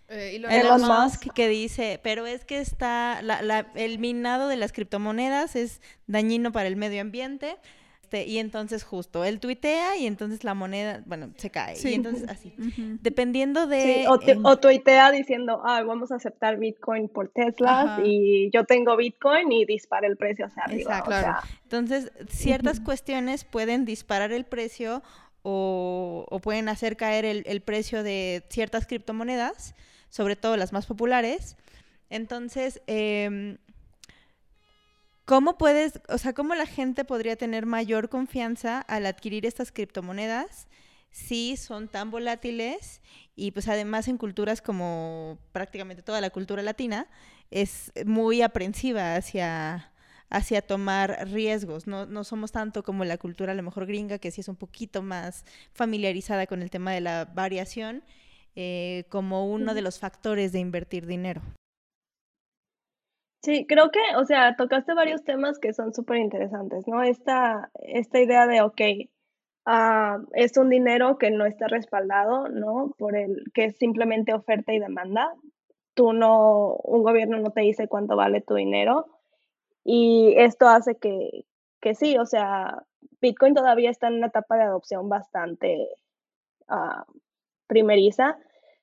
Eh, 0.08 0.36
Elon 0.36 0.80
Musk 0.82 1.32
que 1.34 1.48
dice, 1.48 2.00
pero 2.02 2.26
es 2.26 2.44
que 2.44 2.60
está, 2.60 3.20
la, 3.22 3.42
la- 3.42 3.66
el 3.74 3.98
minado 3.98 4.48
de 4.48 4.56
las 4.56 4.72
criptomonedas 4.72 5.54
es 5.56 5.80
dañino 6.06 6.50
para 6.52 6.68
el 6.68 6.76
medio 6.76 7.00
ambiente. 7.00 7.56
Este, 8.02 8.24
y 8.24 8.38
entonces 8.38 8.84
justo, 8.84 9.22
él 9.22 9.38
tuitea 9.38 9.98
y 9.98 10.06
entonces 10.06 10.42
la 10.42 10.54
moneda, 10.54 11.02
bueno, 11.04 11.28
se 11.36 11.50
cae. 11.50 11.76
Sí. 11.76 11.90
Y 11.90 11.94
entonces 11.94 12.26
así. 12.30 12.54
Dependiendo 13.02 13.66
de... 13.66 13.82
Sí, 13.82 14.04
o, 14.06 14.48
o 14.48 14.56
tuitea 14.58 15.10
diciendo, 15.10 15.60
ah, 15.62 15.82
vamos 15.82 16.10
a 16.10 16.14
aceptar 16.14 16.56
Bitcoin 16.56 17.10
por 17.10 17.28
Teslas 17.28 17.86
Ajá. 17.86 18.02
y 18.02 18.48
yo 18.50 18.64
tengo 18.64 18.96
Bitcoin 18.96 19.52
y 19.52 19.66
dispara 19.66 20.06
el 20.06 20.16
precio 20.16 20.46
hacia 20.46 20.62
arriba. 20.62 20.80
Exacto. 20.80 21.10
o 21.10 21.12
sea, 21.12 21.22
Claro. 21.22 21.38
Entonces, 21.64 22.10
ciertas 22.30 22.80
cuestiones 22.80 23.44
pueden 23.44 23.84
disparar 23.84 24.32
el 24.32 24.46
precio 24.46 25.02
o, 25.42 26.24
o 26.30 26.38
pueden 26.38 26.70
hacer 26.70 26.96
caer 26.96 27.26
el, 27.26 27.42
el 27.46 27.60
precio 27.60 28.02
de 28.02 28.42
ciertas 28.48 28.86
criptomonedas, 28.86 29.74
sobre 30.10 30.36
todo 30.36 30.56
las 30.56 30.72
más 30.72 30.86
populares. 30.86 31.56
Entonces, 32.10 32.80
em, 32.86 33.58
¿Cómo 35.28 35.58
puedes, 35.58 36.00
o 36.08 36.16
sea, 36.16 36.32
cómo 36.32 36.54
la 36.54 36.64
gente 36.64 37.04
podría 37.04 37.36
tener 37.36 37.66
mayor 37.66 38.08
confianza 38.08 38.80
al 38.80 39.04
adquirir 39.04 39.44
estas 39.44 39.70
criptomonedas 39.70 40.68
si 41.10 41.58
son 41.58 41.86
tan 41.88 42.10
volátiles 42.10 43.02
y 43.36 43.50
pues 43.50 43.68
además 43.68 44.08
en 44.08 44.16
culturas 44.16 44.62
como 44.62 45.38
prácticamente 45.52 46.02
toda 46.02 46.22
la 46.22 46.30
cultura 46.30 46.62
latina 46.62 47.08
es 47.50 47.92
muy 48.06 48.40
aprensiva 48.40 49.16
hacia, 49.16 49.92
hacia 50.30 50.62
tomar 50.62 51.28
riesgos. 51.30 51.86
No, 51.86 52.06
no 52.06 52.24
somos 52.24 52.50
tanto 52.50 52.82
como 52.82 53.04
la 53.04 53.18
cultura 53.18 53.52
a 53.52 53.54
lo 53.54 53.62
mejor 53.62 53.84
gringa, 53.84 54.18
que 54.18 54.30
sí 54.30 54.40
es 54.40 54.48
un 54.48 54.56
poquito 54.56 55.02
más 55.02 55.44
familiarizada 55.74 56.46
con 56.46 56.62
el 56.62 56.70
tema 56.70 56.92
de 56.92 57.02
la 57.02 57.26
variación, 57.26 58.02
eh, 58.60 59.04
como 59.08 59.46
uno 59.46 59.72
de 59.72 59.82
los 59.82 60.00
factores 60.00 60.50
de 60.50 60.58
invertir 60.58 61.06
dinero. 61.06 61.42
Sí, 63.40 63.66
creo 63.68 63.92
que, 63.92 64.00
o 64.16 64.24
sea, 64.24 64.56
tocaste 64.56 64.94
varios 64.94 65.22
temas 65.22 65.60
que 65.60 65.72
son 65.72 65.94
súper 65.94 66.16
interesantes, 66.16 66.88
¿no? 66.88 67.04
Esta, 67.04 67.70
esta 67.74 68.18
idea 68.18 68.48
de, 68.48 68.62
ok, 68.62 68.80
ah, 69.64 70.18
es 70.32 70.56
un 70.56 70.70
dinero 70.70 71.18
que 71.18 71.30
no 71.30 71.46
está 71.46 71.68
respaldado, 71.68 72.48
¿no? 72.48 72.96
Por 72.98 73.14
el 73.16 73.44
que 73.54 73.66
es 73.66 73.76
simplemente 73.76 74.34
oferta 74.34 74.72
y 74.72 74.80
demanda. 74.80 75.32
Tú 75.94 76.12
no, 76.12 76.74
un 76.82 77.04
gobierno 77.04 77.38
no 77.38 77.52
te 77.52 77.60
dice 77.60 77.86
cuánto 77.86 78.16
vale 78.16 78.40
tu 78.40 78.56
dinero. 78.56 79.06
Y 79.84 80.34
esto 80.36 80.66
hace 80.66 80.96
que, 80.96 81.44
que 81.80 81.94
sí, 81.94 82.18
o 82.18 82.26
sea, 82.26 82.82
Bitcoin 83.20 83.54
todavía 83.54 83.90
está 83.90 84.08
en 84.08 84.14
una 84.14 84.26
etapa 84.26 84.56
de 84.56 84.64
adopción 84.64 85.08
bastante 85.08 85.90
ah, 86.66 87.04
primeriza. 87.68 88.36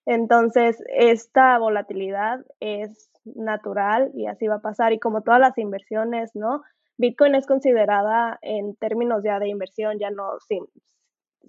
Entonces, 0.06 0.78
esta 0.96 1.58
volatilidad 1.58 2.46
es 2.60 3.10
natural 3.24 4.12
y 4.14 4.28
así 4.28 4.48
va 4.48 4.56
a 4.56 4.62
pasar. 4.62 4.94
Y 4.94 5.00
como 5.00 5.22
todas 5.22 5.40
las 5.40 5.58
inversiones, 5.58 6.36
¿no? 6.36 6.62
Bitcoin 6.98 7.36
es 7.36 7.48
considerada 7.48 8.38
en 8.42 8.76
términos 8.76 9.24
ya 9.24 9.40
de 9.40 9.50
inversión, 9.50 9.98
ya 10.00 10.12
no 10.12 10.40
sin 10.48 10.66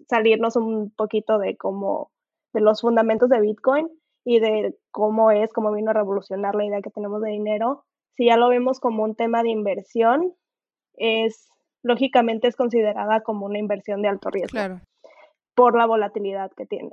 salirnos 0.08 0.56
un 0.56 0.90
poquito 0.90 1.38
de 1.38 1.56
cómo, 1.56 2.10
de 2.52 2.60
los 2.60 2.80
fundamentos 2.80 3.28
de 3.28 3.40
Bitcoin 3.40 3.88
y 4.24 4.40
de 4.40 4.76
cómo 4.90 5.30
es, 5.30 5.52
cómo 5.52 5.72
vino 5.72 5.90
a 5.90 5.94
revolucionar 5.94 6.54
la 6.54 6.64
idea 6.64 6.82
que 6.82 6.90
tenemos 6.90 7.22
de 7.22 7.30
dinero. 7.30 7.84
Si 8.16 8.26
ya 8.26 8.36
lo 8.36 8.48
vemos 8.48 8.80
como 8.80 9.04
un 9.04 9.14
tema 9.14 9.42
de 9.42 9.50
inversión, 9.50 10.34
es 10.94 11.48
lógicamente 11.82 12.48
es 12.48 12.56
considerada 12.56 13.20
como 13.20 13.46
una 13.46 13.58
inversión 13.58 14.02
de 14.02 14.08
alto 14.08 14.30
riesgo. 14.30 14.52
Claro. 14.52 14.80
Por 15.54 15.76
la 15.76 15.86
volatilidad 15.86 16.50
que 16.52 16.66
tiene. 16.66 16.92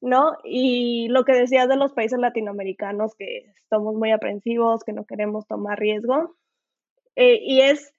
¿No? 0.00 0.36
Y 0.44 1.08
lo 1.08 1.24
que 1.24 1.32
decías 1.32 1.68
de 1.68 1.76
los 1.76 1.92
países 1.92 2.18
latinoamericanos, 2.18 3.14
que 3.16 3.52
somos 3.68 3.94
muy 3.94 4.12
aprensivos, 4.12 4.84
que 4.84 4.92
no 4.92 5.04
queremos 5.04 5.46
tomar 5.46 5.78
riesgo, 5.78 6.36
eh, 7.16 7.38
y 7.42 7.62
es 7.62 7.94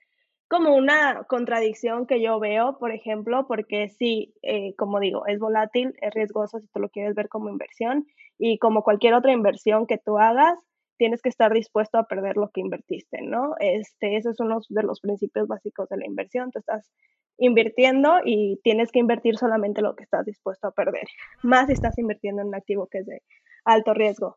como 0.49 0.75
una 0.75 1.23
contradicción 1.27 2.07
que 2.07 2.21
yo 2.21 2.39
veo, 2.39 2.77
por 2.79 2.91
ejemplo, 2.91 3.45
porque 3.47 3.89
sí, 3.89 4.33
eh, 4.41 4.73
como 4.77 4.99
digo, 4.99 5.27
es 5.27 5.39
volátil, 5.39 5.93
es 6.01 6.13
riesgoso 6.13 6.59
si 6.59 6.67
tú 6.67 6.79
lo 6.79 6.89
quieres 6.89 7.15
ver 7.15 7.29
como 7.29 7.49
inversión, 7.49 8.07
y 8.37 8.57
como 8.57 8.83
cualquier 8.83 9.13
otra 9.13 9.31
inversión 9.31 9.85
que 9.85 9.97
tú 9.97 10.17
hagas, 10.17 10.57
tienes 10.99 11.21
que 11.21 11.29
estar 11.29 11.51
dispuesto 11.53 11.97
a 11.97 12.03
perder 12.03 12.35
lo 12.35 12.49
que 12.49 12.61
invertiste, 12.61 13.21
¿no? 13.21 13.55
Este, 13.59 14.17
ese 14.17 14.29
es 14.29 14.39
uno 14.39 14.59
de 14.69 14.83
los 14.83 14.99
principios 14.99 15.47
básicos 15.47 15.87
de 15.89 15.97
la 15.97 16.05
inversión. 16.05 16.51
Tú 16.51 16.59
estás 16.59 16.91
invirtiendo 17.37 18.19
y 18.23 18.59
tienes 18.63 18.91
que 18.91 18.99
invertir 18.99 19.37
solamente 19.37 19.81
lo 19.81 19.95
que 19.95 20.03
estás 20.03 20.25
dispuesto 20.25 20.67
a 20.67 20.71
perder, 20.71 21.07
más 21.41 21.67
si 21.67 21.73
estás 21.73 21.97
invirtiendo 21.97 22.41
en 22.41 22.49
un 22.49 22.55
activo 22.55 22.87
que 22.87 22.99
es 22.99 23.05
de 23.05 23.23
alto 23.63 23.93
riesgo. 23.93 24.35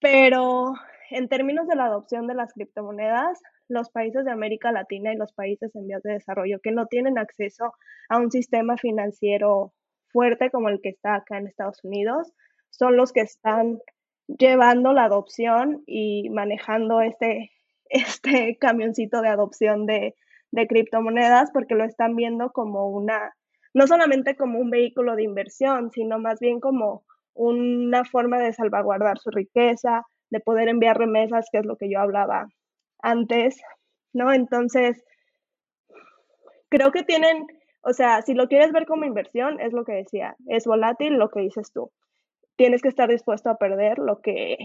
Pero 0.00 0.74
en 1.10 1.28
términos 1.28 1.66
de 1.66 1.74
la 1.74 1.86
adopción 1.86 2.28
de 2.28 2.34
las 2.34 2.52
criptomonedas, 2.52 3.42
los 3.68 3.90
países 3.90 4.24
de 4.24 4.30
América 4.30 4.70
Latina 4.70 5.12
y 5.12 5.16
los 5.16 5.32
países 5.32 5.74
en 5.74 5.88
vías 5.88 6.02
de 6.04 6.12
desarrollo 6.12 6.60
que 6.62 6.70
no 6.70 6.86
tienen 6.86 7.18
acceso 7.18 7.72
a 8.08 8.18
un 8.18 8.30
sistema 8.30 8.76
financiero 8.76 9.72
fuerte 10.12 10.50
como 10.50 10.68
el 10.68 10.80
que 10.80 10.90
está 10.90 11.16
acá 11.16 11.38
en 11.38 11.48
Estados 11.48 11.82
Unidos, 11.82 12.32
son 12.70 12.96
los 12.96 13.12
que 13.12 13.22
están 13.22 13.80
llevando 14.26 14.92
la 14.92 15.04
adopción 15.04 15.82
y 15.86 16.30
manejando 16.30 17.00
este, 17.00 17.50
este 17.88 18.56
camioncito 18.60 19.20
de 19.20 19.28
adopción 19.28 19.86
de, 19.86 20.14
de 20.50 20.66
criptomonedas 20.66 21.50
porque 21.52 21.74
lo 21.74 21.84
están 21.84 22.16
viendo 22.16 22.50
como 22.52 22.88
una, 22.88 23.34
no 23.72 23.86
solamente 23.86 24.36
como 24.36 24.58
un 24.58 24.70
vehículo 24.70 25.16
de 25.16 25.24
inversión, 25.24 25.90
sino 25.90 26.18
más 26.18 26.40
bien 26.40 26.60
como 26.60 27.04
una 27.34 28.04
forma 28.04 28.38
de 28.38 28.52
salvaguardar 28.52 29.18
su 29.18 29.30
riqueza, 29.30 30.06
de 30.30 30.40
poder 30.40 30.68
enviar 30.68 30.96
remesas, 30.96 31.48
que 31.50 31.58
es 31.58 31.66
lo 31.66 31.76
que 31.76 31.90
yo 31.90 32.00
hablaba 32.00 32.48
antes, 33.02 33.60
¿no? 34.12 34.32
Entonces, 34.32 35.04
creo 36.68 36.92
que 36.92 37.02
tienen, 37.02 37.46
o 37.82 37.92
sea, 37.92 38.22
si 38.22 38.34
lo 38.34 38.48
quieres 38.48 38.72
ver 38.72 38.86
como 38.86 39.04
inversión, 39.04 39.60
es 39.60 39.72
lo 39.72 39.84
que 39.84 39.92
decía, 39.92 40.36
es 40.46 40.64
volátil 40.64 41.14
lo 41.14 41.28
que 41.28 41.40
dices 41.40 41.72
tú. 41.72 41.90
Tienes 42.56 42.82
que 42.82 42.88
estar 42.88 43.08
dispuesto 43.08 43.50
a 43.50 43.56
perder 43.56 43.98
lo 43.98 44.20
que, 44.20 44.56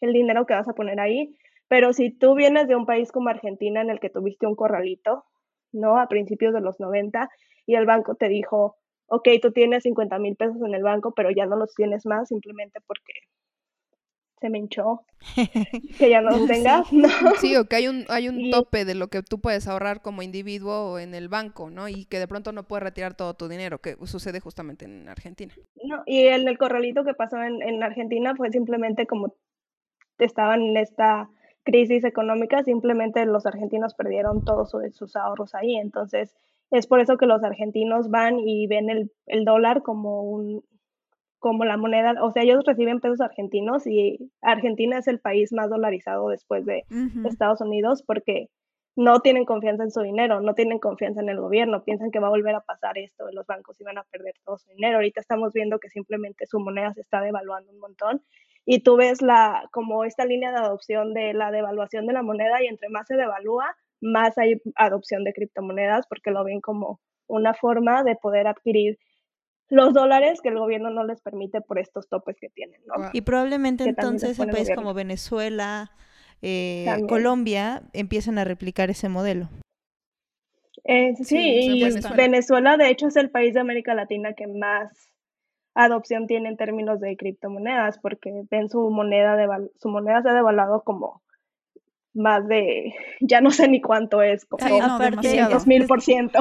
el 0.00 0.12
dinero 0.12 0.46
que 0.46 0.54
vas 0.54 0.68
a 0.68 0.74
poner 0.74 1.00
ahí, 1.00 1.34
pero 1.68 1.92
si 1.92 2.10
tú 2.10 2.34
vienes 2.34 2.68
de 2.68 2.76
un 2.76 2.86
país 2.86 3.10
como 3.10 3.30
Argentina 3.30 3.80
en 3.80 3.90
el 3.90 4.00
que 4.00 4.10
tuviste 4.10 4.46
un 4.46 4.54
corralito, 4.54 5.24
¿no? 5.72 5.98
A 5.98 6.08
principios 6.08 6.52
de 6.52 6.60
los 6.60 6.78
90 6.80 7.30
y 7.66 7.76
el 7.76 7.86
banco 7.86 8.14
te 8.14 8.28
dijo, 8.28 8.76
ok, 9.06 9.28
tú 9.40 9.52
tienes 9.52 9.84
50 9.84 10.18
mil 10.18 10.36
pesos 10.36 10.60
en 10.62 10.74
el 10.74 10.82
banco, 10.82 11.14
pero 11.14 11.30
ya 11.30 11.46
no 11.46 11.56
los 11.56 11.74
tienes 11.74 12.04
más 12.04 12.28
simplemente 12.28 12.80
porque 12.86 13.12
se 14.42 14.50
me 14.50 14.58
hinchó 14.58 15.06
que 15.98 16.10
ya 16.10 16.20
no 16.20 16.30
los 16.30 16.46
tengas, 16.46 16.92
¿no? 16.92 17.08
Sí, 17.40 17.56
o 17.56 17.64
que 17.64 17.76
hay 17.76 17.88
un, 17.88 18.04
hay 18.08 18.28
un 18.28 18.50
tope 18.50 18.84
de 18.84 18.94
lo 18.94 19.08
que 19.08 19.22
tú 19.22 19.40
puedes 19.40 19.68
ahorrar 19.68 20.02
como 20.02 20.22
individuo 20.22 20.98
en 20.98 21.14
el 21.14 21.28
banco, 21.28 21.70
¿no? 21.70 21.88
Y 21.88 22.06
que 22.06 22.18
de 22.18 22.28
pronto 22.28 22.52
no 22.52 22.64
puedes 22.64 22.82
retirar 22.82 23.14
todo 23.14 23.34
tu 23.34 23.48
dinero, 23.48 23.78
que 23.78 23.96
sucede 24.04 24.40
justamente 24.40 24.84
en 24.84 25.08
Argentina. 25.08 25.54
No, 25.84 26.02
y 26.06 26.26
en 26.26 26.48
el 26.48 26.58
corralito 26.58 27.04
que 27.04 27.14
pasó 27.14 27.40
en, 27.42 27.62
en 27.62 27.82
Argentina 27.82 28.34
fue 28.36 28.50
simplemente 28.50 29.06
como 29.06 29.34
estaban 30.18 30.60
en 30.60 30.76
esta 30.76 31.28
crisis 31.64 32.04
económica, 32.04 32.64
simplemente 32.64 33.24
los 33.24 33.46
argentinos 33.46 33.94
perdieron 33.94 34.44
todos 34.44 34.72
sus 34.90 35.16
ahorros 35.16 35.54
ahí. 35.54 35.76
Entonces, 35.76 36.34
es 36.70 36.86
por 36.86 37.00
eso 37.00 37.16
que 37.16 37.26
los 37.26 37.44
argentinos 37.44 38.10
van 38.10 38.40
y 38.40 38.66
ven 38.66 38.90
el, 38.90 39.12
el 39.26 39.44
dólar 39.44 39.82
como 39.82 40.22
un 40.22 40.64
como 41.42 41.64
la 41.64 41.76
moneda, 41.76 42.14
o 42.22 42.30
sea, 42.30 42.44
ellos 42.44 42.62
reciben 42.64 43.00
pesos 43.00 43.20
argentinos 43.20 43.84
y 43.84 44.30
Argentina 44.42 44.98
es 44.98 45.08
el 45.08 45.18
país 45.18 45.52
más 45.52 45.68
dolarizado 45.68 46.28
después 46.28 46.64
de 46.64 46.84
Estados 47.24 47.60
Unidos 47.60 48.04
porque 48.06 48.46
no 48.94 49.18
tienen 49.18 49.44
confianza 49.44 49.82
en 49.82 49.90
su 49.90 50.02
dinero, 50.02 50.40
no 50.40 50.54
tienen 50.54 50.78
confianza 50.78 51.20
en 51.20 51.28
el 51.28 51.40
gobierno, 51.40 51.82
piensan 51.82 52.12
que 52.12 52.20
va 52.20 52.28
a 52.28 52.30
volver 52.30 52.54
a 52.54 52.60
pasar 52.60 52.96
esto, 52.96 53.24
los 53.32 53.44
bancos 53.44 53.80
iban 53.80 53.98
a 53.98 54.04
perder 54.04 54.34
todo 54.44 54.56
su 54.56 54.70
dinero. 54.70 54.98
Ahorita 54.98 55.20
estamos 55.20 55.52
viendo 55.52 55.80
que 55.80 55.88
simplemente 55.88 56.46
su 56.46 56.60
moneda 56.60 56.94
se 56.94 57.00
está 57.00 57.20
devaluando 57.20 57.72
un 57.72 57.80
montón 57.80 58.22
y 58.64 58.84
tú 58.84 58.96
ves 58.96 59.20
la, 59.20 59.68
como 59.72 60.04
esta 60.04 60.24
línea 60.24 60.52
de 60.52 60.58
adopción 60.58 61.12
de 61.12 61.34
la 61.34 61.50
devaluación 61.50 62.06
de 62.06 62.12
la 62.12 62.22
moneda 62.22 62.62
y 62.62 62.68
entre 62.68 62.88
más 62.88 63.08
se 63.08 63.16
devalúa, 63.16 63.74
más 64.00 64.38
hay 64.38 64.62
adopción 64.76 65.24
de 65.24 65.32
criptomonedas 65.32 66.06
porque 66.06 66.30
lo 66.30 66.44
ven 66.44 66.60
como 66.60 67.00
una 67.26 67.52
forma 67.52 68.04
de 68.04 68.14
poder 68.14 68.46
adquirir 68.46 68.96
los 69.68 69.94
dólares 69.94 70.40
que 70.42 70.50
el 70.50 70.58
gobierno 70.58 70.90
no 70.90 71.04
les 71.04 71.20
permite 71.20 71.60
por 71.60 71.78
estos 71.78 72.08
topes 72.08 72.36
que 72.40 72.48
tienen. 72.50 72.80
¿no? 72.86 73.10
Y 73.12 73.22
probablemente 73.22 73.84
entonces 73.84 74.38
en 74.38 74.50
países 74.50 74.76
como 74.76 74.94
Venezuela, 74.94 75.92
eh, 76.42 76.86
Colombia 77.08 77.82
empiezan 77.92 78.38
a 78.38 78.44
replicar 78.44 78.90
ese 78.90 79.08
modelo. 79.08 79.48
Eh, 80.84 81.14
sí, 81.22 81.38
y 81.38 82.14
Venezuela 82.16 82.76
de 82.76 82.88
hecho 82.88 83.06
es 83.06 83.16
el 83.16 83.30
país 83.30 83.54
de 83.54 83.60
América 83.60 83.94
Latina 83.94 84.34
que 84.34 84.48
más 84.48 85.12
adopción 85.74 86.26
tiene 86.26 86.48
en 86.48 86.56
términos 86.56 87.00
de 87.00 87.16
criptomonedas, 87.16 87.98
porque 87.98 88.44
ven 88.50 88.68
su 88.68 88.90
moneda, 88.90 89.36
de, 89.36 89.70
su 89.78 89.88
moneda 89.88 90.22
se 90.22 90.30
ha 90.30 90.34
devaluado 90.34 90.82
como 90.82 91.22
más 92.14 92.46
de, 92.46 92.94
ya 93.20 93.40
no 93.40 93.50
sé 93.50 93.68
ni 93.68 93.80
cuánto 93.80 94.22
es, 94.22 94.44
como 94.44 94.60
dos 95.50 95.66
mil 95.66 95.86
por 95.86 96.02
ciento. 96.02 96.40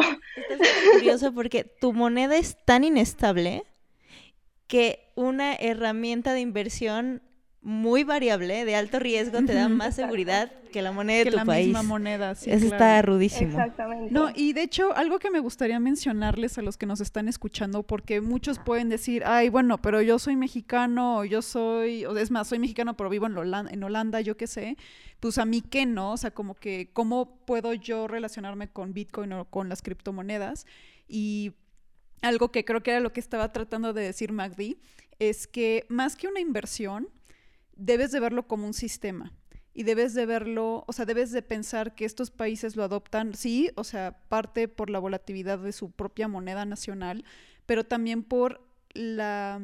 Es 0.49 0.91
curioso 0.93 1.33
porque 1.33 1.63
tu 1.63 1.93
moneda 1.93 2.35
es 2.37 2.57
tan 2.65 2.83
inestable 2.83 3.63
que 4.67 5.11
una 5.15 5.53
herramienta 5.53 6.33
de 6.33 6.41
inversión 6.41 7.21
muy 7.61 8.03
variable, 8.03 8.65
de 8.65 8.75
alto 8.75 8.97
riesgo, 8.97 9.43
te 9.43 9.53
da 9.53 9.69
más 9.69 9.95
seguridad 9.95 10.51
que 10.71 10.81
la 10.81 10.91
moneda 10.91 11.25
de 11.25 11.31
tu 11.31 11.37
la 11.37 11.45
país. 11.45 11.67
misma 11.67 11.83
moneda, 11.83 12.33
sí, 12.33 12.49
Eso 12.49 12.69
claro. 12.69 12.75
está 12.75 13.01
rudísimo. 13.03 13.51
Exactamente. 13.51 14.11
No, 14.11 14.29
y 14.33 14.53
de 14.53 14.63
hecho, 14.63 14.95
algo 14.95 15.19
que 15.19 15.29
me 15.29 15.39
gustaría 15.39 15.79
mencionarles 15.79 16.57
a 16.57 16.63
los 16.63 16.77
que 16.77 16.87
nos 16.87 17.01
están 17.01 17.27
escuchando, 17.27 17.83
porque 17.83 18.19
muchos 18.19 18.57
pueden 18.57 18.89
decir, 18.89 19.23
ay, 19.27 19.49
bueno, 19.49 19.77
pero 19.77 20.01
yo 20.01 20.17
soy 20.17 20.35
mexicano, 20.37 21.19
o 21.19 21.25
yo 21.25 21.43
soy, 21.43 22.05
o 22.05 22.17
es 22.17 22.31
más, 22.31 22.47
soy 22.47 22.57
mexicano, 22.57 22.97
pero 22.97 23.11
vivo 23.11 23.27
en 23.27 23.37
Holanda, 23.37 23.71
en 23.71 23.83
Holanda, 23.83 24.21
yo 24.21 24.37
qué 24.37 24.47
sé, 24.47 24.75
pues 25.21 25.37
a 25.37 25.45
mí 25.45 25.61
qué 25.61 25.85
no, 25.85 26.13
o 26.13 26.17
sea, 26.17 26.31
como 26.31 26.55
que, 26.55 26.89
¿cómo 26.91 27.37
puedo 27.45 27.73
yo 27.73 28.07
relacionarme 28.07 28.69
con 28.69 28.93
Bitcoin 28.93 29.31
o 29.33 29.45
con 29.45 29.69
las 29.69 29.81
criptomonedas? 29.81 30.65
Y 31.07 31.53
algo 32.21 32.51
que 32.51 32.65
creo 32.65 32.83
que 32.83 32.91
era 32.91 32.99
lo 32.99 33.13
que 33.13 33.19
estaba 33.21 33.53
tratando 33.53 33.93
de 33.93 34.03
decir 34.03 34.31
Magdi, 34.33 34.77
es 35.19 35.47
que 35.47 35.85
más 35.89 36.15
que 36.15 36.27
una 36.27 36.39
inversión, 36.39 37.07
debes 37.75 38.11
de 38.11 38.19
verlo 38.19 38.47
como 38.47 38.65
un 38.67 38.73
sistema. 38.73 39.31
y 39.73 39.83
debes 39.83 40.13
de 40.13 40.25
verlo, 40.25 40.83
o 40.87 40.93
sea, 40.93 41.05
debes 41.05 41.31
de 41.31 41.41
pensar 41.41 41.95
que 41.95 42.05
estos 42.05 42.29
países 42.31 42.75
lo 42.75 42.83
adoptan, 42.83 43.33
sí, 43.35 43.71
o 43.75 43.83
sea, 43.83 44.19
parte 44.27 44.67
por 44.67 44.89
la 44.89 44.99
volatilidad 44.99 45.59
de 45.59 45.71
su 45.71 45.91
propia 45.91 46.27
moneda 46.27 46.65
nacional, 46.65 47.23
pero 47.65 47.85
también 47.85 48.23
por 48.23 48.61
la, 48.93 49.61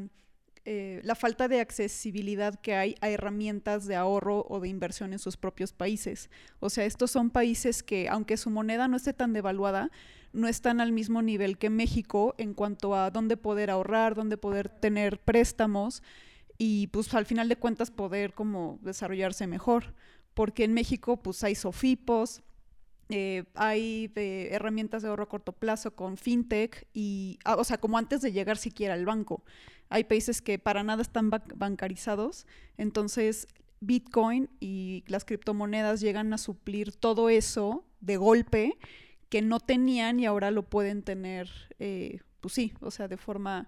eh, 0.70 1.00
la 1.06 1.16
falta 1.16 1.48
de 1.48 1.62
accesibilidad 1.62 2.60
que 2.60 2.76
hay 2.76 2.96
a 3.00 3.08
herramientas 3.08 3.88
de 3.88 3.96
ahorro 3.96 4.46
o 4.50 4.60
de 4.60 4.68
inversión 4.68 5.14
en 5.14 5.20
sus 5.20 5.38
propios 5.38 5.72
países. 5.72 6.30
O 6.60 6.70
sea, 6.70 6.84
estos 6.84 7.10
son 7.10 7.30
países 7.30 7.84
que, 7.84 8.10
aunque 8.10 8.36
su 8.36 8.50
moneda 8.50 8.90
no 8.90 8.98
esté 8.98 9.14
tan 9.14 9.32
devaluada, 9.32 9.92
no 10.34 10.50
están 10.50 10.82
al 10.82 10.92
mismo 10.92 11.22
nivel 11.22 11.58
que 11.58 11.70
México 11.70 12.36
en 12.38 12.54
cuanto 12.54 12.96
a 12.96 13.12
dónde 13.12 13.38
poder 13.38 13.70
ahorrar, 13.70 14.14
dónde 14.14 14.36
poder 14.36 14.68
tener 14.68 15.22
préstamos 15.22 16.04
y 16.58 16.88
pues 16.88 17.14
al 17.14 17.26
final 17.26 17.48
de 17.48 17.56
cuentas 17.56 17.90
poder 17.90 18.34
como 18.34 18.78
desarrollarse 18.82 19.48
mejor. 19.48 19.94
Porque 20.34 20.66
en 20.66 20.74
México 20.74 21.16
pues 21.16 21.46
hay 21.46 21.56
sofipos, 21.56 22.44
eh, 23.08 23.46
hay 23.56 24.12
eh, 24.16 24.50
herramientas 24.52 25.02
de 25.02 25.08
ahorro 25.08 25.24
a 25.24 25.30
corto 25.30 25.54
plazo 25.54 25.96
con 25.96 26.18
fintech 26.18 26.90
y, 26.94 27.40
ah, 27.46 27.56
o 27.56 27.64
sea, 27.64 27.78
como 27.78 27.98
antes 27.98 28.22
de 28.22 28.34
llegar 28.34 28.58
siquiera 28.58 28.96
al 28.96 29.06
banco. 29.06 29.44
Hay 29.90 30.04
países 30.04 30.42
que 30.42 30.60
para 30.60 30.84
nada 30.84 31.02
están 31.02 31.30
bancarizados, 31.30 32.46
entonces 32.78 33.48
Bitcoin 33.80 34.50
y 34.60 35.04
las 35.08 35.24
criptomonedas 35.26 36.02
llegan 36.02 36.34
a 36.34 36.38
suplir 36.38 36.94
todo 36.94 37.30
eso 37.30 37.86
de 38.02 38.18
golpe 38.18 38.78
que 39.30 39.42
no 39.42 39.60
tenían 39.60 40.20
y 40.20 40.26
ahora 40.26 40.52
lo 40.52 40.64
pueden 40.64 41.04
tener, 41.04 41.50
eh, 41.80 42.20
pues 42.42 42.54
sí, 42.54 42.74
o 42.82 42.92
sea, 42.92 43.08
de 43.08 43.18
forma 43.18 43.68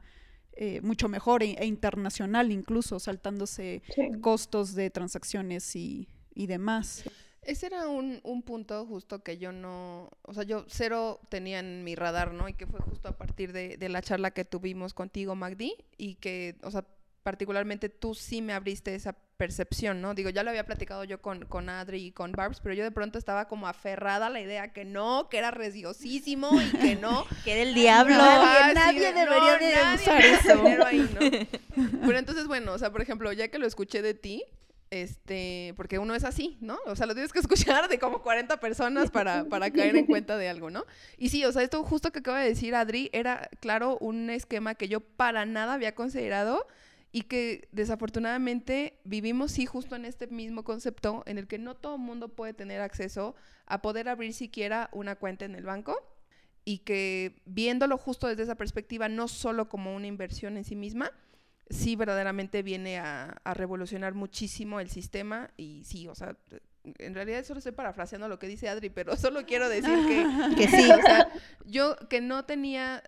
eh, 0.53 0.81
mucho 0.81 1.09
mejor 1.09 1.43
e, 1.43 1.51
e, 1.53 1.65
internacional 1.65 2.51
incluso, 2.51 2.99
saltándose 2.99 3.81
costos 4.21 4.73
de 4.75 4.89
transacciones 4.89 5.75
y, 5.75 6.07
y 6.33 6.47
demás. 6.47 7.03
Ese 7.41 7.67
era 7.67 7.87
un, 7.87 8.19
un, 8.23 8.43
punto 8.43 8.85
justo 8.85 9.23
que 9.23 9.37
yo 9.37 9.51
no, 9.51 10.09
o 10.23 10.33
sea, 10.33 10.43
yo 10.43 10.65
cero 10.67 11.19
tenía 11.29 11.59
en 11.59 11.83
mi 11.83 11.95
radar, 11.95 12.33
¿no? 12.33 12.49
Y 12.49 12.53
que 12.53 12.67
fue 12.67 12.79
justo 12.81 13.07
a 13.07 13.17
partir 13.17 13.53
de, 13.53 13.77
de 13.77 13.89
la 13.89 14.01
charla 14.01 14.31
que 14.31 14.45
tuvimos 14.45 14.93
contigo, 14.93 15.35
Magdi, 15.35 15.73
y 15.97 16.15
que, 16.15 16.57
o 16.63 16.71
sea, 16.71 16.85
particularmente 17.23 17.89
tú 17.89 18.15
sí 18.15 18.41
me 18.41 18.53
abriste 18.53 18.95
esa 18.95 19.15
percepción, 19.37 20.01
¿no? 20.01 20.15
Digo, 20.15 20.29
ya 20.29 20.43
lo 20.43 20.49
había 20.49 20.65
platicado 20.65 21.03
yo 21.03 21.21
con, 21.21 21.45
con 21.45 21.69
Adri 21.69 22.07
y 22.07 22.11
con 22.11 22.33
Barbs, 22.33 22.59
pero 22.61 22.75
yo 22.75 22.83
de 22.83 22.91
pronto 22.91 23.17
estaba 23.17 23.47
como 23.47 23.67
aferrada 23.67 24.27
a 24.27 24.29
la 24.29 24.41
idea 24.41 24.73
que 24.73 24.83
no, 24.83 25.29
que 25.29 25.37
era 25.37 25.51
reciosísimo 25.51 26.59
y 26.61 26.71
que 26.71 26.95
no. 26.95 27.25
que 27.45 27.53
era 27.53 27.61
el 27.61 27.73
diablo. 27.73 28.15
nadie, 28.17 29.13
debería 29.13 29.57
de 29.57 29.95
usar 29.95 30.25
eso. 30.25 30.85
Ahí, 30.85 31.09
¿no? 31.13 31.99
Pero 32.05 32.17
entonces, 32.17 32.47
bueno, 32.47 32.73
o 32.73 32.77
sea, 32.77 32.91
por 32.91 33.01
ejemplo, 33.01 33.31
ya 33.31 33.47
que 33.47 33.59
lo 33.59 33.67
escuché 33.67 34.01
de 34.01 34.13
ti, 34.13 34.43
este, 34.91 35.73
porque 35.77 35.99
uno 35.99 36.15
es 36.15 36.23
así, 36.23 36.57
¿no? 36.61 36.77
O 36.85 36.95
sea, 36.95 37.05
lo 37.05 37.13
tienes 37.13 37.31
que 37.31 37.39
escuchar 37.39 37.87
de 37.87 37.99
como 37.99 38.21
40 38.21 38.59
personas 38.59 39.11
para, 39.11 39.45
para 39.45 39.71
caer 39.71 39.95
en 39.95 40.05
cuenta 40.05 40.37
de 40.37 40.49
algo, 40.49 40.69
¿no? 40.69 40.85
Y 41.17 41.29
sí, 41.29 41.45
o 41.45 41.51
sea, 41.51 41.63
esto 41.63 41.83
justo 41.83 42.11
que 42.11 42.19
acaba 42.19 42.39
de 42.39 42.49
decir 42.49 42.75
Adri 42.75 43.09
era, 43.13 43.49
claro, 43.59 43.97
un 43.99 44.29
esquema 44.29 44.75
que 44.75 44.87
yo 44.87 44.99
para 45.01 45.45
nada 45.45 45.73
había 45.73 45.95
considerado 45.95 46.65
y 47.11 47.23
que 47.23 47.67
desafortunadamente 47.71 48.99
vivimos 49.03 49.51
sí 49.51 49.65
justo 49.65 49.95
en 49.95 50.05
este 50.05 50.27
mismo 50.27 50.63
concepto 50.63 51.23
en 51.25 51.37
el 51.37 51.47
que 51.47 51.57
no 51.57 51.75
todo 51.75 51.95
el 51.95 52.01
mundo 52.01 52.29
puede 52.29 52.53
tener 52.53 52.81
acceso 52.81 53.35
a 53.65 53.81
poder 53.81 54.09
abrir 54.09 54.33
siquiera 54.33 54.89
una 54.91 55.15
cuenta 55.15 55.45
en 55.45 55.55
el 55.55 55.65
banco 55.65 55.97
y 56.65 56.79
que 56.79 57.41
viéndolo 57.45 57.97
justo 57.97 58.27
desde 58.27 58.43
esa 58.43 58.55
perspectiva, 58.55 59.09
no 59.09 59.27
solo 59.27 59.69
como 59.69 59.95
una 59.95 60.05
inversión 60.05 60.55
en 60.57 60.63
sí 60.63 60.75
misma, 60.75 61.11
sí 61.69 61.95
verdaderamente 61.95 62.63
viene 62.63 62.97
a, 62.97 63.37
a 63.43 63.53
revolucionar 63.53 64.13
muchísimo 64.13 64.79
el 64.79 64.89
sistema 64.89 65.51
y 65.57 65.83
sí, 65.85 66.07
o 66.07 66.15
sea, 66.15 66.35
en 66.97 67.13
realidad 67.13 67.43
solo 67.43 67.59
estoy 67.59 67.73
parafraseando 67.73 68.27
lo 68.27 68.39
que 68.39 68.47
dice 68.47 68.69
Adri, 68.69 68.89
pero 68.89 69.15
solo 69.17 69.45
quiero 69.45 69.69
decir 69.69 69.97
que, 70.07 70.55
que 70.55 70.67
sí. 70.67 70.89
O 70.91 71.01
sea, 71.01 71.29
yo 71.65 71.95
que 72.09 72.21
no 72.21 72.45
tenía 72.45 73.03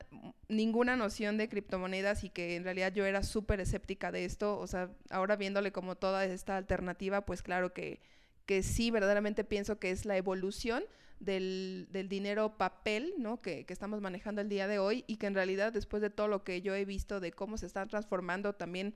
ninguna 0.48 0.96
noción 0.96 1.38
de 1.38 1.50
criptomonedas 1.50 2.24
y 2.24 2.30
que 2.30 2.56
en 2.56 2.64
realidad 2.64 2.94
yo 2.94 3.06
era 3.06 3.24
súper 3.24 3.60
escéptica 3.62 4.12
de 4.12 4.26
esto, 4.26 4.60
o 4.60 4.68
sea, 4.68 4.90
ahora 5.10 5.36
viéndole 5.36 5.72
como 5.72 5.96
toda 5.96 6.26
esta 6.26 6.58
alternativa, 6.58 7.26
pues 7.26 7.42
claro 7.42 7.74
que, 7.74 8.02
que 8.46 8.64
sí, 8.64 8.92
verdaderamente 8.92 9.44
pienso 9.44 9.80
que 9.80 9.92
es 9.92 10.06
la 10.06 10.18
evolución 10.18 10.84
del, 11.22 11.88
del 11.92 12.10
dinero 12.10 12.58
papel, 12.58 13.14
¿no? 13.18 13.42
Que, 13.42 13.66
que 13.66 13.74
estamos 13.74 14.02
manejando 14.02 14.42
el 14.42 14.50
día 14.50 14.68
de 14.68 14.80
hoy 14.80 15.06
y 15.08 15.18
que 15.18 15.28
en 15.28 15.36
realidad 15.36 15.72
después 15.72 16.02
de 16.02 16.10
todo 16.10 16.28
lo 16.28 16.44
que 16.44 16.62
yo 16.62 16.76
he 16.76 16.84
visto 16.84 17.20
de 17.20 17.32
cómo 17.32 17.58
se 17.58 17.68
están 17.68 17.88
transformando 17.88 18.54
también 18.54 18.96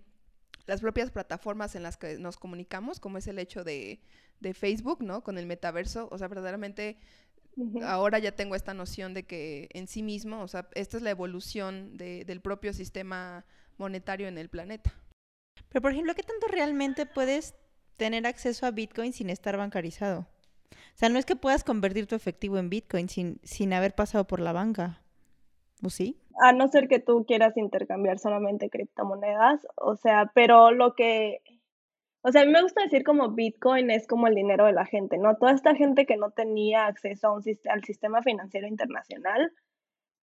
las 0.66 0.82
propias 0.82 1.12
plataformas 1.12 1.76
en 1.76 1.84
las 1.84 1.98
que 1.98 2.18
nos 2.18 2.38
comunicamos, 2.38 3.00
como 3.00 3.20
es 3.20 3.28
el 3.28 3.40
hecho 3.40 3.64
de, 3.64 4.00
de 4.40 4.54
Facebook, 4.54 5.04
¿no? 5.04 5.24
Con 5.24 5.38
el 5.38 5.46
metaverso, 5.46 6.10
o 6.12 6.18
sea, 6.18 6.28
verdaderamente 6.28 6.98
ahora 7.84 8.20
ya 8.20 8.34
tengo 8.34 8.56
esta 8.56 8.74
noción 8.74 9.14
de 9.14 9.24
que 9.24 9.70
en 9.74 9.88
sí 9.88 10.04
mismo, 10.04 10.42
o 10.42 10.48
sea, 10.48 10.68
esta 10.74 10.98
es 10.98 11.04
la 11.04 11.12
evolución 11.12 11.96
de, 11.96 12.26
del 12.26 12.42
propio 12.42 12.74
sistema 12.74 13.46
monetario 13.78 14.28
en 14.28 14.38
el 14.38 14.50
planeta. 14.50 14.94
Pero, 15.70 15.82
por 15.82 15.92
ejemplo, 15.92 16.16
¿qué 16.16 16.24
tanto 16.24 16.48
realmente 16.48 17.06
puedes 17.06 17.56
tener 17.98 18.26
acceso 18.28 18.66
a 18.66 18.72
Bitcoin 18.72 19.14
sin 19.14 19.30
estar 19.30 19.58
bancarizado? 19.58 20.28
O 20.72 20.98
sea, 20.98 21.10
no 21.10 21.20
es 21.20 21.26
que 21.26 21.36
puedas 21.36 21.64
convertir 21.64 22.08
tu 22.08 22.16
efectivo 22.16 22.58
en 22.58 22.70
Bitcoin 22.70 23.10
sin, 23.10 23.40
sin 23.44 23.74
haber 23.74 23.96
pasado 23.96 24.26
por 24.26 24.40
la 24.40 24.54
banca. 24.54 25.02
¿O 25.84 25.90
sí? 25.90 26.18
A 26.42 26.54
no 26.54 26.68
ser 26.68 26.88
que 26.88 27.00
tú 27.00 27.26
quieras 27.26 27.58
intercambiar 27.58 28.18
solamente 28.20 28.70
criptomonedas, 28.70 29.68
o 29.76 29.96
sea, 29.96 30.32
pero 30.34 30.72
lo 30.72 30.96
que 30.96 31.42
o 32.28 32.32
sea, 32.32 32.42
a 32.42 32.46
mí 32.46 32.52
me 32.52 32.64
gusta 32.64 32.82
decir 32.82 33.04
como 33.04 33.30
Bitcoin 33.30 33.92
es 33.92 34.08
como 34.08 34.26
el 34.26 34.34
dinero 34.34 34.66
de 34.66 34.74
la 34.74 34.86
gente, 34.88 35.20
¿no? 35.20 35.38
Toda 35.38 35.52
esta 35.52 35.76
gente 35.76 36.08
que 36.08 36.18
no 36.18 36.32
tenía 36.32 36.88
acceso 36.88 37.28
a 37.28 37.34
un, 37.34 37.44
al 37.70 37.84
sistema 37.84 38.24
financiero 38.24 38.68
internacional, 38.68 39.52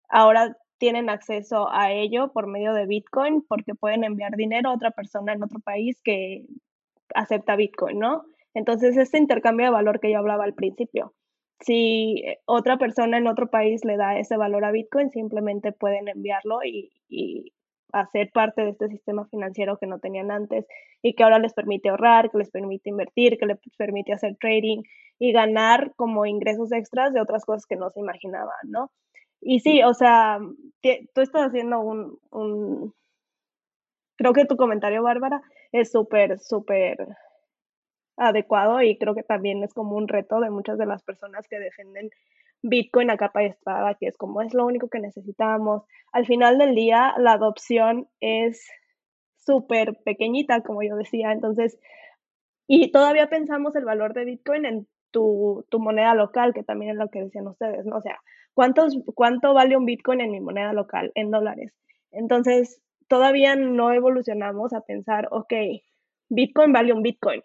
ahora 0.08 0.56
tienen 0.78 1.08
acceso 1.08 1.70
a 1.70 1.92
ello 1.92 2.32
por 2.32 2.48
medio 2.48 2.74
de 2.74 2.86
Bitcoin 2.86 3.42
porque 3.48 3.76
pueden 3.76 4.02
enviar 4.02 4.34
dinero 4.34 4.70
a 4.70 4.74
otra 4.74 4.90
persona 4.90 5.32
en 5.32 5.44
otro 5.44 5.60
país 5.60 6.02
que 6.02 6.44
acepta 7.14 7.54
Bitcoin, 7.54 8.00
¿no? 8.00 8.24
Entonces, 8.54 8.96
este 8.96 9.18
intercambio 9.18 9.66
de 9.66 9.72
valor 9.72 10.00
que 10.00 10.10
yo 10.12 10.18
hablaba 10.18 10.44
al 10.44 10.54
principio, 10.54 11.14
si 11.60 12.24
otra 12.44 12.76
persona 12.76 13.18
en 13.18 13.26
otro 13.26 13.48
país 13.48 13.84
le 13.84 13.96
da 13.96 14.18
ese 14.18 14.36
valor 14.36 14.64
a 14.64 14.72
Bitcoin, 14.72 15.10
simplemente 15.10 15.72
pueden 15.72 16.08
enviarlo 16.08 16.62
y, 16.64 16.90
y 17.08 17.52
hacer 17.92 18.30
parte 18.32 18.62
de 18.62 18.70
este 18.70 18.88
sistema 18.88 19.26
financiero 19.26 19.78
que 19.78 19.86
no 19.86 19.98
tenían 19.98 20.30
antes 20.30 20.66
y 21.02 21.14
que 21.14 21.22
ahora 21.22 21.38
les 21.38 21.54
permite 21.54 21.90
ahorrar, 21.90 22.30
que 22.30 22.38
les 22.38 22.50
permite 22.50 22.90
invertir, 22.90 23.38
que 23.38 23.46
les 23.46 23.58
permite 23.76 24.12
hacer 24.12 24.36
trading 24.40 24.82
y 25.18 25.32
ganar 25.32 25.92
como 25.96 26.26
ingresos 26.26 26.72
extras 26.72 27.12
de 27.12 27.20
otras 27.20 27.44
cosas 27.44 27.66
que 27.66 27.76
no 27.76 27.90
se 27.90 28.00
imaginaban, 28.00 28.56
¿no? 28.64 28.90
Y 29.40 29.60
sí, 29.60 29.82
o 29.82 29.92
sea, 29.94 30.38
tú 31.14 31.20
estás 31.20 31.48
haciendo 31.48 31.80
un, 31.80 32.18
un... 32.30 32.94
Creo 34.16 34.32
que 34.32 34.46
tu 34.46 34.56
comentario, 34.56 35.02
Bárbara, 35.02 35.42
es 35.72 35.90
súper, 35.90 36.38
súper 36.38 36.96
adecuado 38.16 38.82
y 38.82 38.98
creo 38.98 39.14
que 39.14 39.22
también 39.22 39.62
es 39.62 39.74
como 39.74 39.96
un 39.96 40.08
reto 40.08 40.40
de 40.40 40.50
muchas 40.50 40.78
de 40.78 40.86
las 40.86 41.02
personas 41.02 41.46
que 41.48 41.58
defienden 41.58 42.10
Bitcoin 42.62 43.10
a 43.10 43.16
capa 43.16 43.42
y 43.42 43.46
espada, 43.46 43.94
que 43.94 44.06
es 44.06 44.16
como 44.16 44.40
es 44.40 44.54
lo 44.54 44.64
único 44.66 44.88
que 44.88 45.00
necesitamos. 45.00 45.82
Al 46.12 46.26
final 46.26 46.58
del 46.58 46.74
día, 46.74 47.14
la 47.18 47.32
adopción 47.32 48.08
es 48.20 48.68
súper 49.36 49.96
pequeñita, 50.04 50.62
como 50.62 50.82
yo 50.82 50.96
decía, 50.96 51.32
entonces, 51.32 51.78
y 52.68 52.92
todavía 52.92 53.28
pensamos 53.28 53.74
el 53.74 53.84
valor 53.84 54.14
de 54.14 54.24
Bitcoin 54.24 54.64
en 54.64 54.88
tu, 55.10 55.66
tu 55.68 55.80
moneda 55.80 56.14
local, 56.14 56.54
que 56.54 56.62
también 56.62 56.92
es 56.92 56.96
lo 56.96 57.10
que 57.10 57.22
decían 57.22 57.48
ustedes, 57.48 57.84
¿no? 57.84 57.96
O 57.96 58.00
sea, 58.02 58.18
¿cuántos, 58.54 58.96
¿cuánto 59.14 59.52
vale 59.54 59.76
un 59.76 59.84
Bitcoin 59.84 60.20
en 60.20 60.30
mi 60.30 60.40
moneda 60.40 60.72
local, 60.72 61.10
en 61.16 61.30
dólares? 61.30 61.74
Entonces, 62.12 62.80
todavía 63.08 63.56
no 63.56 63.92
evolucionamos 63.92 64.72
a 64.72 64.82
pensar, 64.82 65.28
ok, 65.32 65.52
Bitcoin 66.28 66.72
vale 66.72 66.92
un 66.92 67.02
Bitcoin 67.02 67.42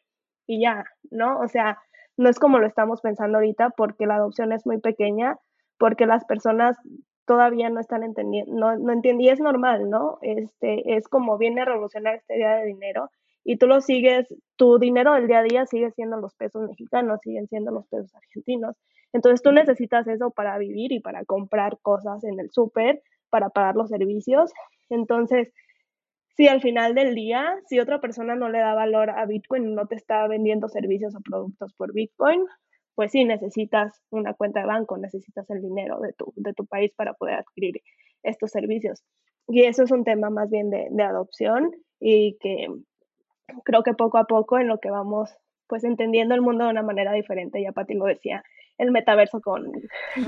y 0.48 0.62
ya, 0.62 0.86
¿no? 1.12 1.40
O 1.40 1.48
sea, 1.48 1.78
no 2.18 2.30
es 2.30 2.40
como 2.40 2.58
lo 2.58 2.66
estamos 2.66 3.02
pensando 3.02 3.38
ahorita 3.38 3.70
porque 3.72 4.08
la 4.08 4.16
adopción 4.16 4.52
es 4.52 4.66
muy 4.66 4.80
pequeña, 4.80 5.38
porque 5.78 6.08
las 6.08 6.26
personas 6.26 6.78
todavía 7.26 7.70
no 7.70 7.80
están 7.80 8.04
entendiendo, 8.04 8.54
no, 8.54 8.76
no 8.78 9.02
y 9.04 9.30
es 9.30 9.40
normal, 9.40 9.90
¿no? 9.90 10.18
Este, 10.22 10.96
es 10.96 11.08
como 11.08 11.38
viene 11.38 11.62
a 11.62 11.66
revolucionar 11.66 12.16
este 12.16 12.36
día 12.36 12.56
de 12.56 12.66
dinero 12.66 13.10
y 13.44 13.58
tú 13.58 13.68
lo 13.68 13.82
sigues, 13.82 14.34
tu 14.56 14.80
dinero 14.80 15.14
del 15.14 15.28
día 15.28 15.40
a 15.40 15.44
día 15.44 15.66
sigue 15.66 15.92
siendo 15.92 16.18
los 16.18 16.36
pesos 16.36 16.68
mexicanos, 16.68 17.20
siguen 17.22 17.48
siendo 17.48 17.72
los 17.72 17.88
pesos 17.88 18.14
argentinos. 18.16 18.76
Entonces 19.14 19.42
tú 19.42 19.52
necesitas 19.52 20.08
eso 20.08 20.32
para 20.32 20.58
vivir 20.58 20.92
y 20.92 21.00
para 21.00 21.24
comprar 21.26 21.78
cosas 21.82 22.24
en 22.24 22.40
el 22.40 22.50
súper, 22.52 23.02
para 23.30 23.50
pagar 23.50 23.76
los 23.76 23.90
servicios. 23.90 24.52
Entonces, 24.90 25.54
si 26.38 26.48
al 26.48 26.62
final 26.62 26.94
del 26.94 27.16
día, 27.16 27.60
si 27.66 27.80
otra 27.80 28.00
persona 28.00 28.36
no 28.36 28.48
le 28.48 28.60
da 28.60 28.76
valor 28.76 29.10
a 29.10 29.26
Bitcoin, 29.26 29.74
no 29.74 29.88
te 29.88 29.96
está 29.96 30.28
vendiendo 30.28 30.70
servicios 30.70 31.16
o 31.16 31.20
productos 31.20 31.74
por 31.74 31.94
Bitcoin, 31.94 32.46
pues 32.94 33.12
sí 33.12 33.26
necesitas 33.26 34.04
una 34.12 34.36
cuenta 34.36 34.60
de 34.60 34.68
banco, 34.68 34.98
necesitas 35.00 35.50
el 35.50 35.64
dinero 35.64 36.00
de 36.00 36.14
tu, 36.14 36.32
de 36.36 36.54
tu 36.54 36.68
país 36.68 36.94
para 36.96 37.16
poder 37.16 37.36
adquirir 37.36 37.82
estos 38.22 38.52
servicios. 38.52 39.04
Y 39.48 39.64
eso 39.64 39.84
es 39.84 39.92
un 39.92 40.04
tema 40.04 40.30
más 40.30 40.52
bien 40.52 40.70
de, 40.70 40.88
de 40.92 41.04
adopción 41.04 41.72
y 42.00 42.38
que 42.40 42.68
creo 43.64 43.82
que 43.82 43.94
poco 43.94 44.20
a 44.20 44.26
poco 44.26 44.60
en 44.60 44.68
lo 44.68 44.80
que 44.80 44.92
vamos 44.92 45.36
pues 45.68 45.84
entendiendo 45.84 46.36
el 46.36 46.42
mundo 46.42 46.66
de 46.66 46.70
una 46.70 46.84
manera 46.84 47.12
diferente, 47.14 47.62
ya 47.62 47.72
Pati 47.72 47.94
lo 47.94 48.06
decía, 48.06 48.44
el 48.78 48.92
metaverso 48.92 49.42
con, 49.42 49.72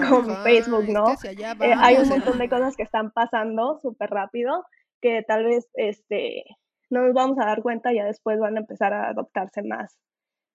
con 0.09 0.31
Ajá, 0.31 0.43
Facebook, 0.43 0.85
¿no? 0.89 1.05
allá 1.05 1.51
Eh, 1.61 1.73
hay 1.77 1.97
un 1.97 2.09
montón 2.09 2.39
de 2.39 2.49
cosas 2.49 2.75
que 2.75 2.83
están 2.83 3.11
pasando 3.11 3.79
súper 3.79 4.09
rápido 4.09 4.65
que 5.01 5.23
tal 5.23 5.45
vez 5.45 5.69
este, 5.73 6.43
no 6.89 7.01
nos 7.01 7.13
vamos 7.13 7.37
a 7.39 7.45
dar 7.45 7.61
cuenta, 7.61 7.93
ya 7.93 8.05
después 8.05 8.39
van 8.39 8.57
a 8.57 8.61
empezar 8.61 8.93
a 8.93 9.09
adoptarse 9.09 9.63
más, 9.63 9.97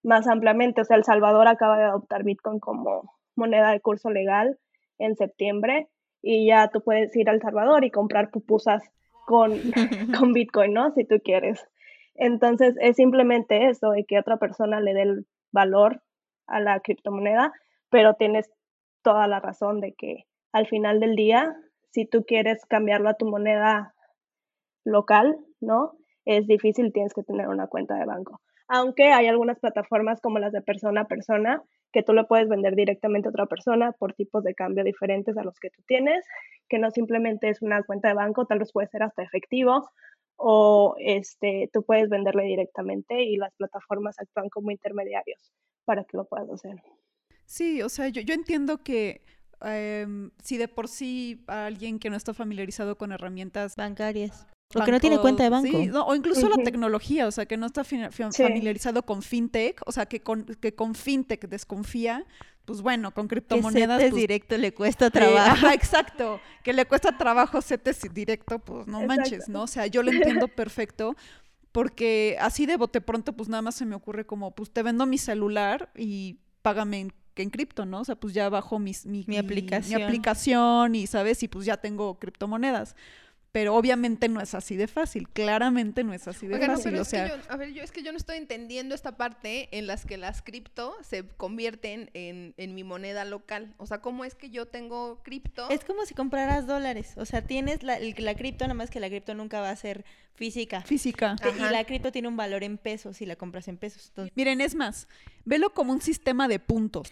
más 0.03 0.27
ampliamente. 0.27 0.81
O 0.81 0.85
sea, 0.85 0.97
El 0.97 1.05
Salvador 1.05 1.49
acaba 1.49 1.79
de 1.79 1.85
adoptar 1.85 2.25
Bitcoin 2.25 2.61
como 2.61 3.13
moneda 3.37 3.71
de 3.71 3.81
curso 3.81 4.11
legal 4.11 4.59
en 4.99 5.17
septiembre 5.17 5.89
y 6.23 6.47
ya 6.47 6.69
tú 6.69 6.83
puedes 6.83 7.15
ir 7.17 7.29
a 7.29 7.33
El 7.33 7.41
Salvador 7.41 7.85
y 7.85 7.91
comprar 7.91 8.31
pupusas 8.31 8.83
con, 9.27 9.53
con 10.19 10.33
Bitcoin, 10.33 10.73
¿no? 10.73 10.93
Si 10.93 11.05
tú 11.05 11.21
quieres. 11.23 11.67
Entonces 12.15 12.77
es 12.81 12.97
simplemente 12.97 13.69
eso, 13.69 13.95
y 13.97 14.05
que 14.05 14.19
otra 14.19 14.37
persona 14.37 14.81
le 14.81 14.95
dé 14.95 15.03
el 15.03 15.27
valor 15.53 16.03
a 16.47 16.61
la 16.61 16.81
criptomoneda, 16.81 17.53
pero 17.91 18.15
tienes 18.15 18.51
toda 19.03 19.27
la 19.27 19.41
razón 19.41 19.81
de 19.81 19.95
que 19.95 20.27
al 20.53 20.67
final 20.67 21.01
del 21.01 21.17
día, 21.17 21.57
si 21.91 22.07
tú 22.07 22.25
quieres 22.25 22.65
cambiarlo 22.67 23.09
a 23.09 23.15
tu 23.15 23.27
moneda 23.27 23.94
local, 24.85 25.37
¿no? 25.61 25.93
Es 26.25 26.47
difícil, 26.47 26.93
tienes 26.93 27.13
que 27.13 27.23
tener 27.23 27.49
una 27.49 27.67
cuenta 27.67 27.97
de 27.97 28.07
banco. 28.07 28.41
Aunque 28.69 29.13
hay 29.13 29.27
algunas 29.27 29.59
plataformas 29.61 30.21
como 30.21 30.39
las 30.39 30.53
de 30.53 30.63
persona 30.63 31.03
a 31.03 31.07
persona, 31.07 31.63
que 31.93 32.03
tú 32.03 32.13
le 32.13 32.25
puedes 32.25 32.49
vender 32.49 32.75
directamente 32.75 33.29
a 33.29 33.31
otra 33.31 33.47
persona 33.47 33.93
por 33.93 34.15
tipos 34.15 34.43
de 34.43 34.55
cambio 34.55 34.83
diferentes 34.83 35.37
a 35.37 35.45
los 35.45 35.59
que 35.61 35.71
tú 35.71 35.83
tienes, 35.87 36.25
que 36.69 36.79
no 36.79 36.91
simplemente 36.91 37.51
es 37.51 37.63
una 37.63 37.83
cuenta 37.83 38.09
de 38.09 38.15
banco, 38.15 38.47
tal 38.47 38.59
vez 38.59 38.73
puede 38.73 38.89
ser 38.89 39.03
hasta 39.03 39.23
efectivo, 39.23 39.89
o 40.37 40.97
este, 40.99 41.71
tú 41.73 41.85
puedes 41.85 42.09
venderle 42.09 42.45
directamente 42.45 43.23
y 43.23 43.37
las 43.37 43.55
plataformas 43.55 44.19
actúan 44.19 44.49
como 44.49 44.71
intermediarios 44.71 45.53
para 45.85 46.05
que 46.05 46.17
lo 46.17 46.25
puedas 46.25 46.51
hacer. 46.51 46.77
Sí, 47.45 47.83
o 47.83 47.89
sea, 47.89 48.09
yo, 48.09 48.23
yo 48.23 48.35
entiendo 48.35 48.79
que 48.79 49.23
em, 49.61 50.31
si 50.43 50.57
de 50.57 50.69
por 50.69 50.89
sí 50.89 51.45
alguien 51.47 51.99
que 51.99 52.11
no 52.11 52.17
está 52.17 52.35
familiarizado 52.35 52.97
con 52.97 53.13
herramientas 53.13 53.77
Bancarias. 53.77 54.47
O 54.75 54.83
que 54.85 54.91
no 54.91 55.01
tiene 55.01 55.19
cuenta 55.19 55.43
de 55.45 55.51
banco. 55.51 55.69
Sí, 55.71 55.87
no, 55.87 56.05
o 56.07 56.15
incluso 56.15 56.49
la 56.49 56.63
tecnología, 56.63 57.27
o 57.27 57.31
sea, 57.31 57.47
que 57.47 57.57
no 57.57 57.67
está 57.67 57.85
Sí. 57.85 57.97
familiarizado 58.43 59.03
con 59.05 59.23
fintech, 59.23 59.81
o 59.87 59.93
sea, 59.93 60.07
que 60.07 60.21
con, 60.21 60.45
que 60.45 60.75
con 60.75 60.95
fintech 60.95 61.47
desconfía, 61.49 62.25
pues 62.65 62.81
bueno, 62.83 63.13
con 63.13 63.29
Que 63.29 63.37
criptomonedas. 63.37 63.99
CETES 63.99 64.11
pues, 64.11 64.21
directo 64.21 64.57
le 64.57 64.75
cuesta 64.75 65.07
eh, 65.07 65.11
trabajo. 65.11 65.53
ajá, 65.67 65.75
exacto. 65.75 66.41
Que 66.65 66.73
le 66.73 66.87
cuesta 66.87 67.17
trabajo 67.17 67.61
CETES 67.63 68.13
directo, 68.13 68.59
pues 68.59 68.87
no 68.87 69.03
manches. 69.07 69.49
¿no? 69.49 69.63
O 69.63 69.67
sea, 69.67 69.87
yo 69.87 70.03
lo 70.03 70.11
entiendo 70.11 70.49
perfecto. 70.49 71.15
Porque 71.73 72.37
así 72.41 72.67
de 72.67 72.77
bote 72.77 73.01
pronto, 73.01 73.33
pues 73.33 73.49
nada 73.49 73.61
más 73.61 73.75
se 73.75 73.85
me 73.85 73.97
ocurre 73.97 74.25
como, 74.25 74.55
pues 74.55 74.71
te 74.71 74.83
vendo 74.85 75.07
mi 75.07 75.19
celular 75.19 75.91
y 75.97 76.39
págame 76.63 77.01
en, 77.01 77.13
que 77.35 77.43
en 77.43 77.51
cripto, 77.51 77.85
¿no? 77.85 78.01
O 78.01 78.05
sea, 78.05 78.15
pues 78.15 78.33
ya 78.33 78.49
bajo 78.49 78.79
mis, 78.79 79.07
mi, 79.07 79.25
Mi 79.27 79.39
aplicación. 79.39 79.99
mi 79.99 80.05
aplicación 80.05 80.95
y, 80.95 81.09
¿sabes? 81.09 81.43
Y 81.43 81.49
pues 81.49 81.67
ya 81.67 81.77
tengo 81.77 82.19
criptomonedas. 82.21 82.95
Pero 83.55 83.77
obviamente 83.77 84.29
no 84.29 84.41
es 84.41 84.53
así 84.53 84.75
de 84.75 84.89
fácil. 84.89 85.29
Claramente 85.29 86.03
no 86.03 86.13
es 86.13 86.27
así 86.27 86.49
de 86.49 86.59
no, 86.59 86.67
fácil. 86.67 86.85
pero 86.91 86.99
O 86.99 87.03
es 87.03 87.09
sea, 87.09 87.25
que 87.31 87.37
yo, 87.37 87.43
a 87.49 87.57
ver, 87.57 87.73
yo 87.73 87.85
es 87.85 87.93
que 87.93 88.03
yo 88.03 88.11
no 88.11 88.19
estoy 88.19 88.37
entendiendo 88.39 88.97
esta 88.97 89.17
parte 89.17 89.69
en 89.71 89.87
las 89.87 90.05
que 90.07 90.17
las 90.17 90.43
cripto 90.43 90.97
se 91.03 91.25
convierten 91.37 92.11
en, 92.15 92.55
en 92.57 92.75
mi 92.75 92.83
moneda 92.83 93.25
local. 93.25 93.73
O 93.79 93.87
sea, 93.87 94.01
¿cómo 94.01 94.25
es 94.25 94.35
que 94.35 94.51
yo 94.51 94.67
tengo 94.67 95.23
cripto? 95.23 95.71
Es 95.71 95.85
como 95.85 96.05
si 96.05 96.15
compraras 96.15 96.67
dólares. 96.67 97.13
O 97.17 97.25
sea, 97.27 97.43
tienes 97.47 97.85
la, 97.85 97.95
el- 97.97 98.17
la 98.19 98.35
cripto, 98.35 98.65
nada 98.65 98.75
más 98.75 98.91
que 98.91 98.99
la 98.99 99.09
cripto 99.09 99.35
nunca 99.35 99.61
va 99.61 99.71
a 99.71 99.77
ser 99.77 100.05
física. 100.35 100.83
física. 100.83 101.37
Te-. 101.37 101.51
Y 101.51 101.61
la 101.71 101.85
cripto 101.85 102.11
tiene 102.11 102.27
un 102.27 102.37
valor 102.37 102.65
en 102.65 102.77
pesos 102.77 103.19
si 103.19 103.25
la 103.25 103.37
compras 103.37 103.69
en 103.69 103.77
pesos. 103.77 104.09
Entonces, 104.09 104.33
Miren, 104.37 104.61
es 104.63 104.75
más, 104.75 105.07
velo 105.45 105.71
como 105.73 105.93
un 105.93 106.01
sistema 106.01 106.49
de 106.49 106.59
puntos. 106.59 107.09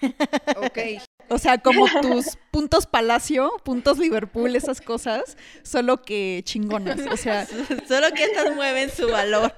Ok. 0.56 0.78
O 1.28 1.38
sea, 1.38 1.58
como 1.58 1.86
tus 2.00 2.36
puntos 2.50 2.86
Palacio, 2.86 3.50
puntos 3.64 3.98
Liverpool, 3.98 4.54
esas 4.56 4.80
cosas, 4.80 5.36
solo 5.62 6.02
que 6.02 6.42
chingonas. 6.44 7.00
O 7.10 7.16
sea, 7.16 7.46
solo 7.88 8.12
que 8.14 8.24
estas 8.24 8.54
mueven 8.54 8.90
su 8.90 9.08
valor 9.08 9.54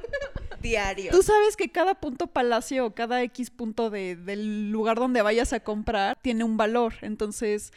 diario. 0.61 1.11
tú 1.11 1.23
sabes 1.23 1.57
que 1.57 1.71
cada 1.71 1.95
punto 1.95 2.27
Palacio 2.29 2.87
o 2.87 2.95
cada 2.95 3.23
X 3.23 3.51
punto 3.51 3.91
de- 3.91 4.17
del 4.17 4.71
lugar 4.71 4.97
donde 4.97 5.21
vayas 5.23 5.53
a 5.53 5.61
comprar 5.61 6.19
tiene 6.23 6.45
un 6.45 6.57
valor. 6.57 6.95
Entonces, 7.03 7.73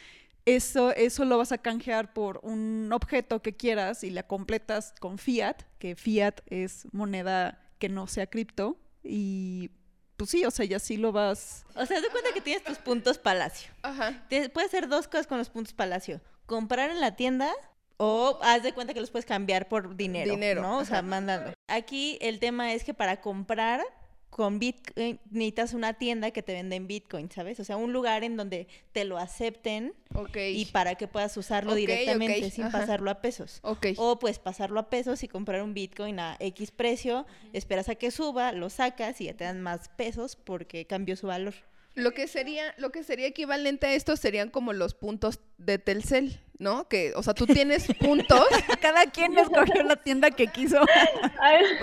eso, 0.46 0.92
eso 0.94 1.24
lo 1.26 1.36
vas 1.36 1.52
a 1.52 1.58
canjear 1.58 2.14
por 2.14 2.40
un 2.42 2.90
objeto 2.92 3.42
que 3.42 3.54
quieras 3.54 4.04
y 4.04 4.10
la 4.10 4.22
completas 4.22 4.94
con 5.00 5.18
fiat, 5.18 5.56
que 5.78 5.94
fiat 5.96 6.40
es 6.46 6.86
moneda 6.92 7.60
que 7.78 7.88
no 7.90 8.06
sea 8.06 8.26
cripto. 8.28 8.78
Y 9.04 9.70
pues 10.18 10.30
sí, 10.30 10.44
o 10.44 10.50
sea, 10.50 10.66
y 10.66 10.74
así 10.74 10.96
lo 10.98 11.12
vas. 11.12 11.64
O 11.74 11.86
sea, 11.86 12.00
de 12.00 12.08
cuenta 12.08 12.30
que 12.34 12.40
tienes 12.42 12.62
tus 12.64 12.76
puntos 12.78 13.16
palacio. 13.16 13.70
Ajá. 13.82 14.22
Te- 14.28 14.50
puedes 14.50 14.68
hacer 14.68 14.88
dos 14.88 15.06
cosas 15.08 15.26
con 15.26 15.38
los 15.38 15.48
puntos 15.48 15.72
palacio. 15.72 16.20
Comprar 16.44 16.90
en 16.90 17.00
la 17.00 17.14
tienda 17.16 17.50
o 17.98 18.38
haz 18.42 18.62
de 18.62 18.72
cuenta 18.74 18.92
que 18.94 19.00
los 19.00 19.10
puedes 19.10 19.24
cambiar 19.26 19.68
por 19.68 19.96
dinero. 19.96 20.30
Dinero, 20.30 20.60
¿no? 20.60 20.78
O 20.78 20.84
sea, 20.84 21.02
mandando. 21.02 21.52
Aquí 21.68 22.18
el 22.20 22.38
tema 22.40 22.72
es 22.72 22.84
que 22.84 22.94
para 22.94 23.20
comprar 23.20 23.80
con 24.30 24.58
Bitcoin 24.58 25.18
necesitas 25.30 25.74
una 25.74 25.94
tienda 25.94 26.30
que 26.30 26.42
te 26.42 26.52
vende 26.52 26.76
en 26.76 26.86
Bitcoin, 26.86 27.30
¿sabes? 27.30 27.58
O 27.60 27.64
sea, 27.64 27.76
un 27.76 27.92
lugar 27.92 28.24
en 28.24 28.36
donde 28.36 28.68
te 28.92 29.04
lo 29.04 29.18
acepten 29.18 29.94
y 30.34 30.66
para 30.66 30.94
que 30.94 31.08
puedas 31.08 31.36
usarlo 31.36 31.74
directamente 31.74 32.50
sin 32.50 32.64
ajá. 32.64 32.80
pasarlo 32.80 33.10
a 33.10 33.20
pesos. 33.20 33.60
O 33.96 34.18
puedes 34.18 34.38
pasarlo 34.38 34.80
a 34.80 34.90
pesos 34.90 35.22
y 35.22 35.28
comprar 35.28 35.62
un 35.62 35.74
Bitcoin 35.74 36.20
a 36.20 36.36
X 36.40 36.70
precio, 36.70 37.26
esperas 37.52 37.88
a 37.88 37.94
que 37.94 38.10
suba, 38.10 38.52
lo 38.52 38.70
sacas 38.70 39.20
y 39.20 39.24
ya 39.24 39.34
te 39.34 39.44
dan 39.44 39.60
más 39.60 39.88
pesos 39.88 40.36
porque 40.36 40.86
cambió 40.86 41.16
su 41.16 41.26
valor. 41.26 41.54
Lo 41.94 42.12
que 42.12 42.28
sería, 42.28 42.74
lo 42.78 42.92
que 42.92 43.02
sería 43.02 43.26
equivalente 43.26 43.86
a 43.88 43.94
esto 43.94 44.16
serían 44.16 44.50
como 44.50 44.72
los 44.72 44.94
puntos 44.94 45.40
de 45.56 45.78
Telcel, 45.78 46.38
¿no? 46.58 46.88
Que, 46.88 47.12
o 47.14 47.22
sea, 47.22 47.34
tú 47.34 47.46
tienes 47.46 47.86
puntos. 48.00 48.46
Cada 48.80 49.04
quien 49.06 49.36
escogió 49.38 49.82
la 49.82 49.96
tienda 49.96 50.30
que 50.30 50.48
quiso. 50.48 50.80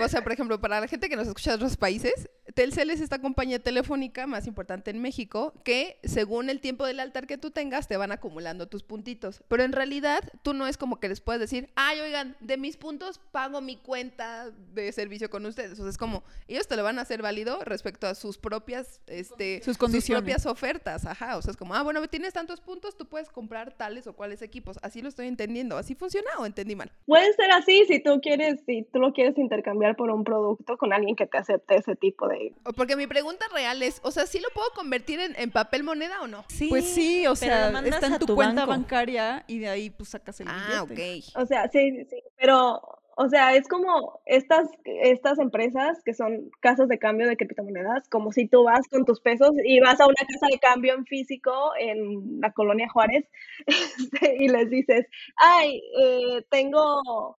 O 0.02 0.08
sea, 0.08 0.22
por 0.22 0.32
ejemplo, 0.32 0.60
para 0.60 0.80
la 0.80 0.88
gente 0.88 1.08
que 1.08 1.16
nos 1.16 1.26
escucha 1.26 1.50
de 1.50 1.56
otros 1.56 1.76
países, 1.76 2.28
Telcel 2.54 2.90
es 2.90 3.00
esta 3.00 3.18
compañía 3.18 3.58
telefónica 3.58 4.26
más 4.26 4.46
importante 4.46 4.90
en 4.90 5.00
México 5.00 5.52
que 5.64 5.98
según 6.04 6.48
el 6.48 6.60
tiempo 6.60 6.86
del 6.86 7.00
altar 7.00 7.26
que 7.26 7.38
tú 7.38 7.50
tengas 7.50 7.88
te 7.88 7.96
van 7.96 8.12
acumulando 8.12 8.68
tus 8.68 8.82
puntitos. 8.82 9.42
Pero 9.48 9.62
en 9.62 9.72
realidad 9.72 10.20
tú 10.42 10.54
no 10.54 10.66
es 10.66 10.76
como 10.76 11.00
que 11.00 11.08
les 11.08 11.20
puedes 11.20 11.40
decir, 11.40 11.70
ay, 11.74 12.00
oigan, 12.00 12.36
de 12.40 12.56
mis 12.56 12.76
puntos 12.76 13.20
pago 13.32 13.60
mi 13.60 13.76
cuenta 13.76 14.50
de 14.72 14.92
servicio 14.92 15.28
con 15.30 15.44
ustedes. 15.46 15.72
O 15.78 15.82
sea, 15.82 15.90
es 15.90 15.98
como, 15.98 16.24
ellos 16.48 16.68
te 16.68 16.76
lo 16.76 16.82
van 16.84 16.98
a 16.98 17.02
hacer 17.02 17.22
válido 17.22 17.62
respecto 17.64 18.06
a 18.06 18.14
sus 18.14 18.38
propias, 18.38 19.00
este, 19.06 19.60
Sus 19.64 19.76
condiciones. 19.76 20.22
propias 20.22 20.46
ofertas. 20.46 21.04
Ajá, 21.04 21.36
o 21.36 21.42
sea, 21.42 21.50
es 21.50 21.56
como, 21.56 21.74
ah, 21.74 21.82
bueno, 21.82 22.06
tienes 22.08 22.32
tantos 22.32 22.60
puntos, 22.60 22.96
tú 22.96 23.06
puedes 23.06 23.28
comprar 23.28 23.72
tales 23.76 24.06
o 24.06 24.12
cuales 24.14 24.42
equipos. 24.42 24.65
Así 24.82 25.02
lo 25.02 25.08
estoy 25.08 25.26
entendiendo. 25.28 25.76
¿Así 25.76 25.94
funciona 25.94 26.30
o 26.38 26.46
entendí 26.46 26.74
mal? 26.76 26.90
Puede 27.06 27.32
ser 27.34 27.50
así 27.52 27.84
si 27.86 28.02
tú 28.02 28.20
quieres, 28.20 28.60
si 28.66 28.84
tú 28.92 28.98
lo 28.98 29.12
quieres 29.12 29.36
intercambiar 29.38 29.96
por 29.96 30.10
un 30.10 30.24
producto 30.24 30.76
con 30.76 30.92
alguien 30.92 31.14
que 31.16 31.26
te 31.26 31.38
acepte 31.38 31.76
ese 31.76 31.96
tipo 31.96 32.28
de... 32.28 32.52
O- 32.64 32.72
Porque 32.72 32.96
mi 32.96 33.06
pregunta 33.06 33.46
real 33.54 33.82
es, 33.82 34.00
o 34.02 34.10
sea, 34.10 34.26
¿sí 34.26 34.38
lo 34.40 34.48
puedo 34.54 34.68
convertir 34.74 35.20
en, 35.20 35.34
en 35.36 35.50
papel 35.50 35.82
moneda 35.82 36.20
o 36.22 36.26
no? 36.26 36.44
Sí, 36.48 36.68
Pues 36.68 36.84
sí, 36.92 37.26
o 37.26 37.36
sea, 37.36 37.70
mandas 37.72 37.94
está 37.94 38.06
en 38.08 38.18
tu, 38.18 38.26
tu 38.26 38.34
cuenta 38.34 38.66
banco. 38.66 38.70
bancaria 38.82 39.44
y 39.46 39.58
de 39.58 39.68
ahí 39.68 39.90
pues 39.90 40.10
sacas 40.10 40.40
el 40.40 40.48
Ah, 40.48 40.84
billete. 40.86 41.20
ok. 41.32 41.42
O 41.42 41.46
sea, 41.46 41.68
sí, 41.68 41.90
sí, 41.92 42.04
sí, 42.10 42.22
pero, 42.36 42.80
o 43.18 43.30
sea, 43.30 43.54
es 43.54 43.66
como 43.66 44.20
estas, 44.26 44.68
estas 44.84 45.38
empresas 45.38 46.02
que 46.04 46.12
son 46.12 46.50
casas 46.60 46.86
de 46.88 46.98
cambio 46.98 47.26
de 47.26 47.38
criptomonedas, 47.38 48.08
como 48.10 48.30
si 48.30 48.46
tú 48.46 48.64
vas 48.64 48.86
con 48.88 49.06
tus 49.06 49.20
pesos 49.20 49.52
y 49.64 49.80
vas 49.80 49.98
a 50.00 50.06
una 50.06 50.14
casa 50.14 50.46
de 50.50 50.58
cambio 50.58 50.92
en 50.92 51.06
físico 51.06 51.72
en 51.78 52.40
la 52.42 52.52
colonia 52.52 52.90
Juárez 52.90 53.26
este, 53.66 54.36
y 54.38 54.48
les 54.48 54.68
dices, 54.68 55.06
ay, 55.36 55.80
eh, 55.98 56.44
tengo 56.50 57.38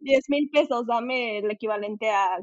10 0.00 0.30
mil 0.30 0.50
pesos, 0.50 0.84
dame 0.86 1.38
el 1.38 1.50
equivalente 1.50 2.10
a 2.10 2.40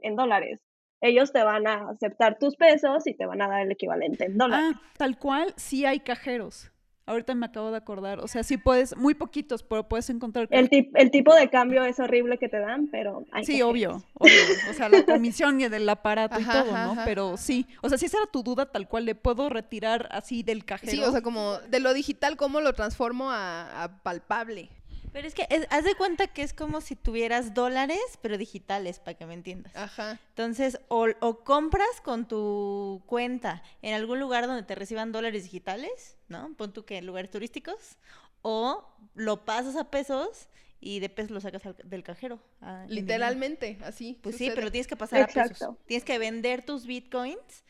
en 0.00 0.16
dólares. 0.16 0.60
Ellos 1.00 1.32
te 1.32 1.42
van 1.42 1.66
a 1.66 1.90
aceptar 1.90 2.38
tus 2.38 2.56
pesos 2.56 3.06
y 3.06 3.14
te 3.14 3.24
van 3.24 3.40
a 3.40 3.48
dar 3.48 3.62
el 3.62 3.72
equivalente 3.72 4.26
en 4.26 4.36
dólares. 4.36 4.74
Ah, 4.74 4.82
tal 4.98 5.18
cual, 5.18 5.54
sí 5.56 5.86
hay 5.86 6.00
cajeros. 6.00 6.71
Ahorita 7.04 7.34
me 7.34 7.46
acabo 7.46 7.70
de 7.72 7.76
acordar. 7.78 8.20
O 8.20 8.28
sea, 8.28 8.44
sí 8.44 8.56
puedes, 8.56 8.96
muy 8.96 9.14
poquitos, 9.14 9.62
pero 9.64 9.88
puedes 9.88 10.08
encontrar. 10.08 10.46
El, 10.50 10.70
tip- 10.70 10.92
el 10.94 11.10
tipo 11.10 11.34
de 11.34 11.50
cambio 11.50 11.84
es 11.84 11.98
horrible 11.98 12.38
que 12.38 12.48
te 12.48 12.58
dan, 12.60 12.88
pero 12.92 13.24
hay 13.32 13.44
Sí, 13.44 13.60
obvio, 13.60 14.04
obvio. 14.14 14.32
O 14.70 14.72
sea, 14.72 14.88
la 14.88 15.04
comisión 15.04 15.60
y 15.60 15.68
del 15.68 15.88
aparato 15.88 16.40
y 16.40 16.44
todo, 16.44 16.54
ajá, 16.70 16.84
¿no? 16.86 16.92
ajá. 16.92 17.04
Pero 17.04 17.36
sí. 17.36 17.66
O 17.82 17.88
sea, 17.88 17.98
si 17.98 18.06
esa 18.06 18.18
era 18.18 18.26
tu 18.30 18.42
duda, 18.44 18.70
tal 18.70 18.88
cual, 18.88 19.04
¿le 19.04 19.14
puedo 19.16 19.48
retirar 19.48 20.08
así 20.12 20.42
del 20.44 20.64
cajero? 20.64 20.92
Sí, 20.92 21.02
o 21.02 21.10
sea, 21.10 21.22
como 21.22 21.58
de 21.58 21.80
lo 21.80 21.92
digital, 21.92 22.36
¿cómo 22.36 22.60
lo 22.60 22.72
transformo 22.72 23.30
a, 23.30 23.82
a 23.82 24.02
palpable? 24.02 24.70
Pero 25.12 25.28
es 25.28 25.34
que 25.34 25.46
es- 25.50 25.66
haz 25.70 25.84
de 25.84 25.94
cuenta 25.94 26.26
que 26.26 26.42
es 26.42 26.54
como 26.54 26.80
si 26.80 26.96
tuvieras 26.96 27.52
dólares, 27.54 28.00
pero 28.22 28.38
digitales, 28.38 28.98
para 28.98 29.16
que 29.16 29.26
me 29.26 29.34
entiendas. 29.34 29.74
Ajá. 29.76 30.18
Entonces, 30.30 30.80
o, 30.88 31.08
o 31.20 31.44
compras 31.44 32.00
con 32.02 32.26
tu 32.26 33.02
cuenta 33.06 33.62
en 33.82 33.94
algún 33.94 34.18
lugar 34.20 34.46
donde 34.46 34.62
te 34.62 34.74
reciban 34.74 35.12
dólares 35.12 35.42
digitales, 35.42 36.16
¿no? 36.28 36.54
Pon 36.56 36.72
tú 36.72 36.84
que 36.84 36.96
en 36.98 37.06
lugares 37.06 37.30
turísticos, 37.30 37.96
o 38.40 38.84
lo 39.14 39.44
pasas 39.44 39.76
a 39.76 39.90
pesos 39.90 40.48
y 40.80 40.98
de 41.00 41.08
pesos 41.08 41.30
lo 41.30 41.40
sacas 41.40 41.64
al- 41.66 41.76
del 41.84 42.02
cajero. 42.02 42.40
a-. 42.60 42.86
Literalmente, 42.88 43.78
así. 43.84 44.18
Pues 44.22 44.36
sí, 44.36 44.44
sucede. 44.46 44.56
pero 44.56 44.70
tienes 44.72 44.86
que 44.88 44.96
pasar 44.96 45.22
a 45.22 45.26
pesos. 45.26 45.50
Exacto. 45.52 45.76
Tienes 45.86 46.04
que 46.04 46.18
vender 46.18 46.64
tus 46.64 46.86
bitcoins 46.86 47.64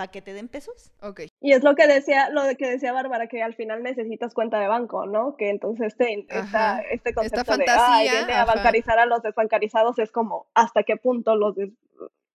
para 0.00 0.10
que 0.10 0.22
te 0.22 0.32
den 0.32 0.48
pesos. 0.48 0.92
Ok. 1.02 1.20
Y 1.42 1.52
es 1.52 1.62
lo 1.62 1.74
que 1.74 1.86
decía, 1.86 2.30
lo 2.30 2.42
de 2.44 2.56
que 2.56 2.66
decía 2.70 2.90
Bárbara, 2.94 3.26
que 3.26 3.42
al 3.42 3.54
final 3.54 3.82
necesitas 3.82 4.32
cuenta 4.32 4.58
de 4.58 4.66
banco, 4.66 5.04
¿no? 5.04 5.36
Que 5.36 5.50
entonces 5.50 5.88
este, 5.88 6.26
esta, 6.30 6.80
este 6.80 7.10
Esta 7.10 7.12
concepto 7.12 7.56
de 7.58 7.66
fantasía, 7.66 7.96
ay, 7.96 8.08
viene 8.08 8.32
a 8.32 8.42
ajá. 8.44 8.54
bancarizar 8.54 8.98
a 8.98 9.04
los 9.04 9.20
desbancarizados 9.22 9.98
es 9.98 10.10
como 10.10 10.46
hasta 10.54 10.84
qué 10.84 10.96
punto 10.96 11.36
los 11.36 11.54
des- 11.54 11.72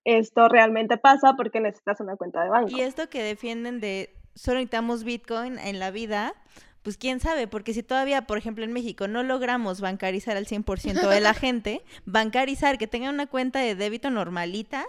esto 0.03 0.47
realmente 0.47 0.97
pasa 0.97 1.33
porque 1.35 1.59
necesitas 1.59 1.99
una 2.01 2.15
cuenta 2.17 2.43
de 2.43 2.49
banco. 2.49 2.69
Y 2.69 2.81
esto 2.81 3.09
que 3.09 3.23
defienden 3.23 3.79
de 3.79 4.13
solo 4.35 4.57
necesitamos 4.59 5.03
Bitcoin 5.03 5.57
en 5.57 5.79
la 5.79 5.89
vida, 5.89 6.35
pues 6.83 6.97
quién 6.97 7.19
sabe, 7.19 7.47
porque 7.47 7.73
si 7.73 7.81
todavía, 7.81 8.27
por 8.27 8.37
ejemplo, 8.37 8.63
en 8.63 8.71
México 8.73 9.07
no 9.07 9.23
logramos 9.23 9.81
bancarizar 9.81 10.37
al 10.37 10.45
100% 10.45 11.09
de 11.09 11.19
la 11.21 11.33
gente, 11.45 11.81
bancarizar, 12.05 12.77
que 12.77 12.85
tengan 12.85 13.15
una 13.15 13.25
cuenta 13.25 13.59
de 13.59 13.73
débito 13.73 14.11
normalita, 14.11 14.85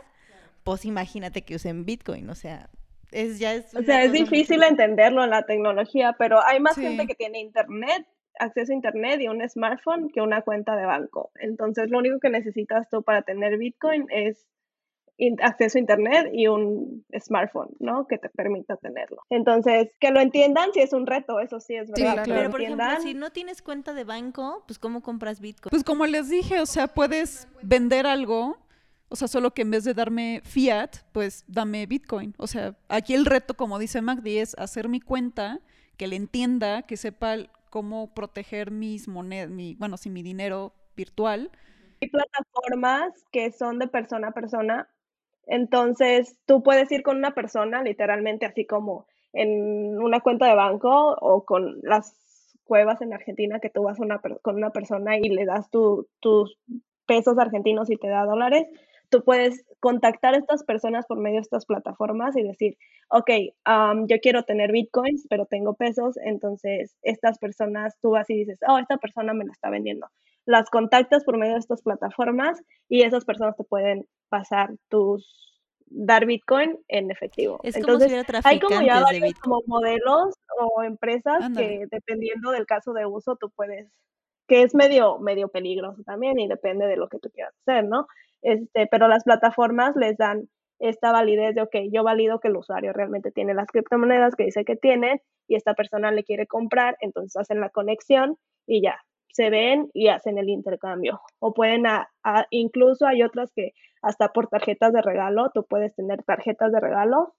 pues 0.67 0.85
imagínate 0.85 1.43
que 1.43 1.55
usen 1.55 1.85
Bitcoin, 1.85 2.29
o 2.29 2.35
sea, 2.35 2.69
es 3.13 3.39
ya 3.39 3.55
es 3.55 3.73
O 3.75 3.83
sea, 3.83 4.03
es 4.03 4.11
difícil 4.11 4.63
entenderlo 4.65 5.23
en 5.23 5.31
la 5.31 5.43
tecnología, 5.47 6.17
pero 6.19 6.45
hay 6.45 6.59
más 6.59 6.75
Sí. 6.75 6.83
gente 6.83 7.07
que 7.07 7.15
tiene 7.15 7.39
internet, 7.39 8.05
acceso 8.41 8.73
a 8.73 8.75
internet 8.75 9.21
y 9.21 9.29
un 9.29 9.49
smartphone 9.49 10.11
que 10.13 10.21
una 10.21 10.43
cuenta 10.43 10.75
de 10.75 10.85
banco. 10.85 11.31
Entonces, 11.37 11.89
lo 11.89 11.99
único 11.99 12.19
que 12.19 12.31
necesitas 12.31 12.91
tú 12.91 13.05
para 13.05 13.23
tener 13.23 13.57
Bitcoin 13.59 14.07
es 14.11 14.45
acceso 15.41 15.79
a 15.79 15.81
internet 15.81 16.29
y 16.33 16.49
un 16.49 17.07
smartphone, 17.19 17.71
¿no? 17.79 18.07
Que 18.09 18.19
te 18.19 18.29
permita 18.29 18.77
tenerlo. 18.77 19.23
Entonces, 19.31 19.89
que 20.01 20.11
lo 20.11 20.21
entiendan 20.21 20.73
si 20.75 20.81
es 20.81 20.93
un 20.93 21.07
reto, 21.07 21.39
eso 21.41 21.61
sí 21.61 21.77
es 21.77 21.87
Sí, 21.95 22.03
verdad. 22.03 22.25
claro. 22.25 22.41
Pero 22.41 22.51
por 22.51 22.61
ejemplo, 22.61 23.01
si 23.01 23.15
no 23.15 23.31
tienes 23.31 23.63
cuenta 23.63 23.95
de 23.95 24.03
banco, 24.05 24.65
pues 24.67 24.79
¿cómo 24.81 25.01
compras 25.01 25.41
Bitcoin? 25.41 25.71
Pues 25.71 25.85
como 25.85 26.05
les 26.07 26.29
dije, 26.29 26.61
o 26.61 26.67
sea, 26.67 26.89
puedes 26.89 27.49
vender 27.63 28.05
algo, 28.07 28.59
o 29.09 29.17
sea, 29.17 29.29
solo 29.29 29.53
que 29.53 29.63
en 29.63 29.71
vez 29.71 29.85
de 29.85 29.95
darme 29.95 30.41
fiat, 30.45 30.97
pues 31.13 31.45
dame 31.47 31.87
Bitcoin. 31.87 32.35
O 32.39 32.47
sea, 32.47 32.77
aquí 32.89 33.15
el 33.15 33.25
reto, 33.25 33.55
como 33.55 33.79
dice 33.79 34.01
Magdi, 34.03 34.39
es 34.39 34.57
hacer 34.59 34.89
mi 34.89 35.01
cuenta, 35.01 35.61
que 35.97 36.07
le 36.07 36.17
entienda, 36.17 36.83
que 36.83 36.97
sepa 36.97 37.37
cómo 37.71 38.13
proteger 38.15 38.71
mis 38.71 39.09
monedas, 39.09 39.51
mi, 39.51 39.75
bueno, 39.77 39.97
sí, 39.97 40.11
mi 40.11 40.23
dinero 40.23 40.73
virtual. 40.97 41.51
Hay 42.01 42.09
plataformas 42.09 43.13
que 43.33 43.53
son 43.53 43.79
de 43.79 43.89
persona 43.89 44.29
a 44.29 44.33
persona. 44.33 44.89
Entonces, 45.47 46.37
tú 46.47 46.63
puedes 46.63 46.91
ir 46.91 47.03
con 47.03 47.17
una 47.17 47.35
persona, 47.35 47.83
literalmente, 47.83 48.47
así 48.47 48.67
como 48.67 49.07
en 49.33 49.99
una 50.01 50.21
cuenta 50.21 50.47
de 50.47 50.55
banco 50.55 51.17
o 51.21 51.45
con 51.45 51.79
las 51.83 52.15
cuevas 52.65 53.01
en 53.01 53.13
Argentina, 53.13 53.61
que 53.61 53.71
tú 53.71 53.83
vas 53.85 54.01
una 54.01 54.21
con 54.43 54.57
una 54.57 54.71
persona 54.71 55.17
y 55.19 55.29
le 55.29 55.45
das 55.45 55.71
tu- 55.71 56.09
tus 56.21 56.59
pesos 57.07 57.39
argentinos 57.39 57.91
y 57.91 57.97
te 57.97 58.09
da 58.09 58.25
dólares. 58.25 58.67
Tú 59.11 59.23
puedes 59.23 59.65
contactar 59.81 60.35
a 60.35 60.39
estas 60.39 60.65
personas 60.65 61.07
por 61.07 61.19
medio 61.19 61.37
de 61.37 61.43
estas 61.43 61.67
plataformas 61.67 62.37
y 62.37 62.43
decir, 62.43 62.77
ok, 63.11 63.31
am, 63.65 64.07
yo 64.07 64.19
quiero 64.21 64.43
tener 64.45 64.73
bitcoins, 64.73 65.27
pero 65.29 65.47
tengo 65.47 65.75
pesos, 65.75 66.17
entonces 66.19 66.97
estas 67.03 67.39
personas, 67.39 67.97
tú 68.01 68.11
vas 68.11 68.29
y 68.31 68.35
dices, 68.35 68.59
oh, 68.69 68.79
esta 68.79 68.97
persona 68.97 69.35
me 69.35 69.45
la 69.45 69.53
está 69.53 69.71
vendiendo 69.71 70.09
las 70.47 70.71
contactas 70.71 71.25
por 71.25 71.37
medio 71.37 71.55
de 71.55 71.59
estas 71.59 71.83
plataformas 71.83 72.63
y 72.89 73.03
esas 73.03 73.25
personas 73.25 73.57
te 73.57 73.65
pueden 73.65 74.07
pasar 74.29 74.71
tus 74.89 75.47
dar 75.89 76.27
Bitcoin 76.27 76.79
en 76.89 77.11
efectivo. 77.11 77.61
Es 77.63 77.75
como 77.75 77.95
Entonces, 77.95 78.27
si 78.27 78.41
hay 78.45 78.61
como 78.61 78.83
ya 78.83 79.01
varios 79.01 79.35
como 79.39 79.63
modelos 79.67 80.35
o 80.59 80.83
empresas 80.83 81.49
que 81.57 81.87
dependiendo 81.91 82.51
del 82.51 82.67
caso 82.67 82.93
de 82.93 83.07
uso 83.07 83.37
tú 83.37 83.51
puedes 83.51 83.89
que 84.49 84.63
es 84.63 84.75
medio 84.75 85.19
medio 85.19 85.49
peligroso 85.49 86.03
también 86.05 86.39
y 86.39 86.49
depende 86.49 86.87
de 86.87 86.97
lo 86.97 87.09
que 87.09 87.19
tú 87.19 87.31
quieras 87.31 87.55
hacer, 87.63 87.85
¿no? 87.85 88.07
Este, 88.43 88.87
pero 88.87 89.09
las 89.09 89.25
plataformas 89.25 89.97
les 89.97 90.17
dan 90.17 90.49
esta 90.79 91.13
validez 91.13 91.55
de, 91.55 91.63
ok, 91.63 91.77
yo 91.91 92.05
valido 92.05 92.39
que 92.39 92.49
el 92.49 92.57
usuario 92.57 92.93
realmente 92.93 93.31
tiene 93.31 93.55
las 93.55 93.69
criptomonedas 93.69 94.35
que 94.35 94.45
dice 94.45 94.65
que 94.65 94.77
tiene 94.77 95.23
y 95.49 95.57
esta 95.57 95.75
persona 95.75 96.11
le 96.11 96.25
quiere 96.25 96.47
comprar, 96.47 96.97
entonces 97.01 97.37
hacen 97.37 97.61
la 97.61 97.71
conexión 97.71 98.37
y 98.67 98.83
ya, 98.83 99.01
se 99.33 99.51
ven 99.51 99.91
y 99.95 100.09
hacen 100.09 100.39
el 100.39 100.49
intercambio. 100.49 101.21
O 101.39 101.55
pueden, 101.55 101.85
incluso 102.51 103.07
hay 103.07 103.23
otras 103.23 103.53
que 103.55 103.73
hasta 104.03 104.33
por 104.33 104.49
tarjetas 104.49 104.93
de 104.93 105.03
regalo, 105.03 105.51
tú 105.55 105.65
puedes 105.69 105.95
tener 105.95 106.23
tarjetas 106.23 106.73
de 106.73 106.81
regalo 106.81 107.35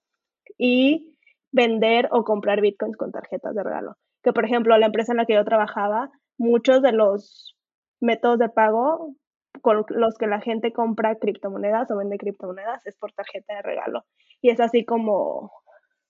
y 0.57 1.17
vender 1.51 2.07
o 2.11 2.23
comprar 2.23 2.61
bitcoins 2.61 2.97
con 2.97 3.11
tarjetas 3.11 3.55
de 3.55 3.63
regalo. 3.63 3.95
Que 4.23 4.33
por 4.33 4.45
ejemplo, 4.45 4.77
la 4.77 4.87
empresa 4.87 5.13
en 5.13 5.17
la 5.17 5.25
que 5.25 5.33
yo 5.33 5.45
trabajaba, 5.45 6.11
muchos 6.37 6.81
de 6.81 6.91
los 6.91 7.55
métodos 7.99 8.39
de 8.39 8.49
pago 8.49 9.15
con 9.61 9.85
los 9.89 10.17
que 10.17 10.27
la 10.27 10.41
gente 10.41 10.73
compra 10.73 11.15
criptomonedas 11.15 11.89
o 11.91 11.97
vende 11.97 12.17
criptomonedas 12.17 12.85
es 12.85 12.95
por 12.95 13.11
tarjeta 13.13 13.55
de 13.55 13.61
regalo. 13.61 14.05
Y 14.41 14.49
es 14.49 14.59
así 14.59 14.85
como, 14.85 15.51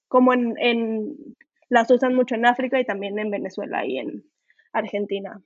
como 0.07 0.33
en, 0.33 0.55
en 0.57 1.15
las 1.69 1.89
usan 1.91 2.15
mucho 2.15 2.35
en 2.35 2.45
África 2.45 2.79
y 2.79 2.85
también 2.85 3.19
en 3.19 3.31
Venezuela 3.31 3.85
y 3.85 3.97
en 3.97 4.23
Argentina. 4.73 5.41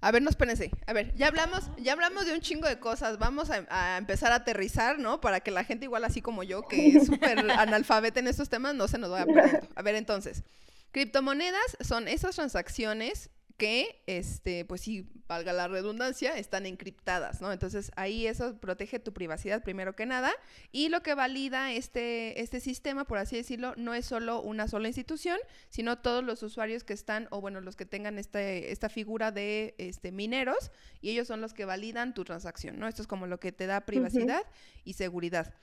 A 0.00 0.10
ver, 0.10 0.20
no 0.20 0.28
espérense. 0.28 0.70
A 0.86 0.92
ver, 0.92 1.14
ya 1.14 1.28
hablamos, 1.28 1.70
ya 1.78 1.94
hablamos 1.94 2.26
de 2.26 2.34
un 2.34 2.40
chingo 2.40 2.68
de 2.68 2.78
cosas. 2.78 3.18
Vamos 3.18 3.50
a, 3.50 3.64
a 3.70 3.96
empezar 3.96 4.32
a 4.32 4.36
aterrizar, 4.36 4.98
¿no? 4.98 5.20
Para 5.20 5.40
que 5.40 5.50
la 5.50 5.64
gente 5.64 5.86
igual 5.86 6.04
así 6.04 6.20
como 6.20 6.42
yo, 6.42 6.62
que 6.62 6.88
es 6.88 7.06
súper 7.06 7.38
analfabeta 7.58 8.20
en 8.20 8.26
estos 8.26 8.50
temas, 8.50 8.74
no 8.74 8.86
se 8.86 8.98
nos 8.98 9.10
vaya 9.10 9.24
perdiendo. 9.24 9.66
A 9.76 9.82
ver, 9.82 9.94
entonces, 9.94 10.44
criptomonedas 10.92 11.78
son 11.80 12.08
esas 12.08 12.34
transacciones 12.34 13.30
que, 13.56 14.02
este, 14.06 14.64
pues 14.64 14.80
sí, 14.80 15.08
valga 15.28 15.52
la 15.52 15.68
redundancia, 15.68 16.36
están 16.36 16.66
encriptadas, 16.66 17.40
¿no? 17.40 17.52
Entonces 17.52 17.92
ahí 17.94 18.26
eso 18.26 18.58
protege 18.58 18.98
tu 18.98 19.12
privacidad 19.12 19.62
primero 19.62 19.94
que 19.94 20.06
nada 20.06 20.32
y 20.72 20.88
lo 20.88 21.02
que 21.02 21.14
valida 21.14 21.72
este, 21.72 22.40
este 22.40 22.58
sistema, 22.60 23.04
por 23.04 23.18
así 23.18 23.36
decirlo, 23.36 23.74
no 23.76 23.94
es 23.94 24.06
solo 24.06 24.42
una 24.42 24.66
sola 24.66 24.88
institución, 24.88 25.38
sino 25.68 25.98
todos 25.98 26.24
los 26.24 26.42
usuarios 26.42 26.82
que 26.82 26.92
están, 26.92 27.28
o 27.30 27.40
bueno, 27.40 27.60
los 27.60 27.76
que 27.76 27.86
tengan 27.86 28.18
este, 28.18 28.72
esta 28.72 28.88
figura 28.88 29.30
de 29.30 29.74
este, 29.78 30.10
mineros 30.10 30.72
y 31.00 31.10
ellos 31.10 31.28
son 31.28 31.40
los 31.40 31.54
que 31.54 31.64
validan 31.64 32.12
tu 32.12 32.24
transacción, 32.24 32.78
¿no? 32.78 32.88
Esto 32.88 33.02
es 33.02 33.08
como 33.08 33.26
lo 33.26 33.38
que 33.38 33.52
te 33.52 33.66
da 33.66 33.82
privacidad 33.82 34.42
y 34.84 34.94
seguridad. 34.94 35.54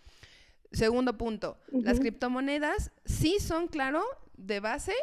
Segundo 0.71 1.17
punto, 1.17 1.57
las 1.71 1.99
criptomonedas 1.99 2.91
sí 3.03 3.39
son, 3.41 3.67
claro, 3.67 4.05
de 4.37 4.61
base 4.61 4.93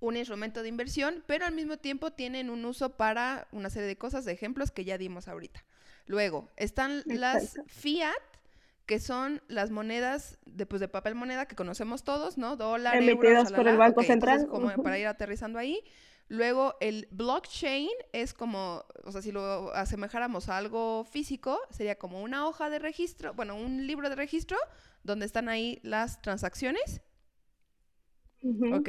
un 0.00 0.16
instrumento 0.16 0.62
de 0.62 0.68
inversión, 0.68 1.24
pero 1.26 1.46
al 1.46 1.54
mismo 1.54 1.76
tiempo 1.76 2.12
tienen 2.12 2.50
un 2.50 2.64
uso 2.64 2.96
para 2.96 3.48
una 3.52 3.70
serie 3.70 3.88
de 3.88 3.96
cosas, 3.96 4.24
de 4.24 4.32
ejemplos 4.32 4.70
que 4.70 4.84
ya 4.84 4.98
dimos 4.98 5.28
ahorita. 5.28 5.64
Luego, 6.06 6.48
están 6.56 7.02
las 7.06 7.58
fiat, 7.66 8.14
que 8.86 8.98
son 9.00 9.42
las 9.48 9.70
monedas 9.70 10.38
de, 10.46 10.64
pues, 10.64 10.80
de 10.80 10.88
papel 10.88 11.14
moneda 11.14 11.46
que 11.46 11.54
conocemos 11.54 12.04
todos, 12.04 12.38
¿no? 12.38 12.56
Dólar, 12.56 12.96
Emitidas 12.96 13.50
euros, 13.50 13.52
por 13.52 13.68
el. 13.68 13.76
Banco 13.76 14.00
entonces, 14.02 14.40
Central. 14.48 14.82
para 14.82 14.98
ir 14.98 15.06
aterrizando 15.06 15.58
ahí. 15.58 15.82
Luego, 16.28 16.76
el 16.80 17.08
blockchain 17.10 17.90
es 18.12 18.34
como, 18.34 18.84
o 19.04 19.12
sea, 19.12 19.22
si 19.22 19.32
lo 19.32 19.72
asemejáramos 19.74 20.48
a 20.48 20.58
algo 20.58 21.04
físico, 21.04 21.58
sería 21.70 21.98
como 21.98 22.22
una 22.22 22.46
hoja 22.46 22.68
de 22.70 22.78
registro, 22.78 23.32
bueno, 23.34 23.54
un 23.56 23.86
libro 23.86 24.10
de 24.10 24.16
registro 24.16 24.58
donde 25.02 25.26
están 25.26 25.48
ahí 25.48 25.80
las 25.82 26.20
transacciones. 26.20 27.00
Ujú. 28.42 28.76
Ok, 28.76 28.88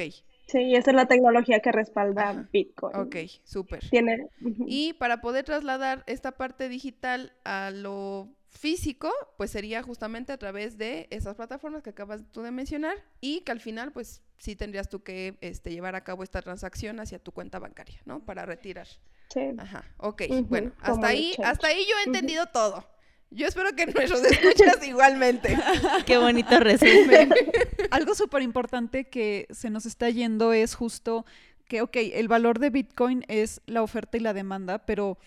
Sí, 0.50 0.76
esa 0.76 0.90
es 0.90 0.96
la 0.96 1.06
tecnología 1.06 1.60
que 1.60 1.72
respalda 1.72 2.30
Ajá. 2.32 2.50
Bitcoin. 2.52 2.96
ok, 2.96 3.16
súper. 3.44 3.88
Tiene. 3.90 4.30
Y 4.66 4.94
para 4.94 5.22
poder 5.22 5.46
trasladar 5.46 6.04
esta 6.08 6.32
parte 6.38 6.70
digital 6.70 7.34
a 7.44 7.70
lo 7.70 8.30
físico, 8.50 9.12
pues 9.38 9.52
sería 9.52 9.84
justamente 9.84 10.34
a 10.34 10.38
través 10.38 10.78
de 10.78 11.08
esas 11.12 11.36
plataformas 11.36 11.84
que 11.84 11.92
acabas 11.92 12.24
tú 12.32 12.42
de 12.42 12.50
mencionar 12.50 12.98
y 13.22 13.42
que 13.42 13.52
al 13.52 13.60
final, 13.60 13.92
pues 13.92 14.24
sí 14.38 14.56
tendrías 14.56 14.90
tú 14.90 15.04
que 15.04 15.38
este, 15.42 15.72
llevar 15.72 15.96
a 15.96 16.04
cabo 16.04 16.24
esta 16.24 16.42
transacción 16.42 17.00
hacia 17.00 17.20
tu 17.20 17.32
cuenta 17.32 17.60
bancaria, 17.60 18.02
¿no? 18.06 18.26
Para 18.26 18.48
retirar. 18.48 18.88
Sí. 19.32 19.52
Ajá, 19.60 19.86
ok. 19.98 20.24
Bueno, 20.48 20.72
hasta 20.82 21.08
ahí, 21.08 21.36
hasta 21.44 21.68
ahí 21.68 21.86
yo 21.88 21.96
he 22.00 22.08
entendido 22.08 22.48
todo. 22.48 22.84
Yo 23.32 23.48
espero 23.48 23.74
que 23.76 23.86
nuestros 23.94 24.24
escuchas 24.24 24.80
igualmente. 24.88 25.58
Qué 26.06 26.18
bonito 26.18 26.60
resumen. 26.60 27.32
Algo 27.92 28.16
súper 28.16 28.42
importante 28.42 29.06
que 29.06 29.48
se 29.52 29.70
nos 29.70 29.86
está 29.86 30.10
yendo 30.10 30.54
es 30.54 30.76
justo 30.76 31.26
que, 31.68 31.82
ok, 31.82 31.96
el 32.14 32.28
valor 32.28 32.58
de 32.60 32.70
Bitcoin 32.72 33.24
es 33.28 33.62
la 33.68 33.84
oferta 33.84 34.18
y 34.18 34.22
la 34.22 34.34
demanda, 34.34 34.86
pero 34.86 35.18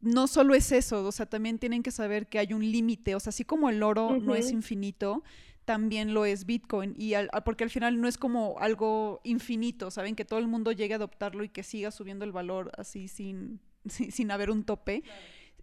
no 0.00 0.26
solo 0.28 0.54
es 0.54 0.70
eso, 0.72 1.04
o 1.04 1.12
sea, 1.12 1.26
también 1.26 1.58
tienen 1.58 1.82
que 1.82 1.90
saber 1.90 2.26
que 2.28 2.38
hay 2.38 2.52
un 2.52 2.62
límite, 2.70 3.14
o 3.14 3.20
sea, 3.20 3.30
así 3.30 3.44
como 3.44 3.68
el 3.70 3.82
oro 3.82 4.16
no 4.20 4.34
es 4.34 4.50
infinito, 4.52 5.22
también 5.64 6.12
lo 6.12 6.24
es 6.24 6.44
Bitcoin, 6.44 6.94
y 6.98 7.14
al- 7.14 7.28
al- 7.32 7.44
porque 7.44 7.62
al 7.64 7.70
final 7.70 8.00
no 8.00 8.08
es 8.08 8.18
como 8.18 8.56
algo 8.58 9.20
infinito, 9.24 9.90
¿saben? 9.92 10.16
Que 10.16 10.24
todo 10.24 10.40
el 10.40 10.48
mundo 10.48 10.72
llegue 10.72 10.94
a 10.94 10.96
adoptarlo 10.96 11.44
y 11.44 11.48
que 11.48 11.62
siga 11.62 11.90
subiendo 11.92 12.24
el 12.24 12.32
valor 12.32 12.72
así 12.76 13.06
sin, 13.08 13.60
sin, 13.88 14.10
sin 14.12 14.30
haber 14.32 14.50
un 14.50 14.64
tope. 14.64 15.02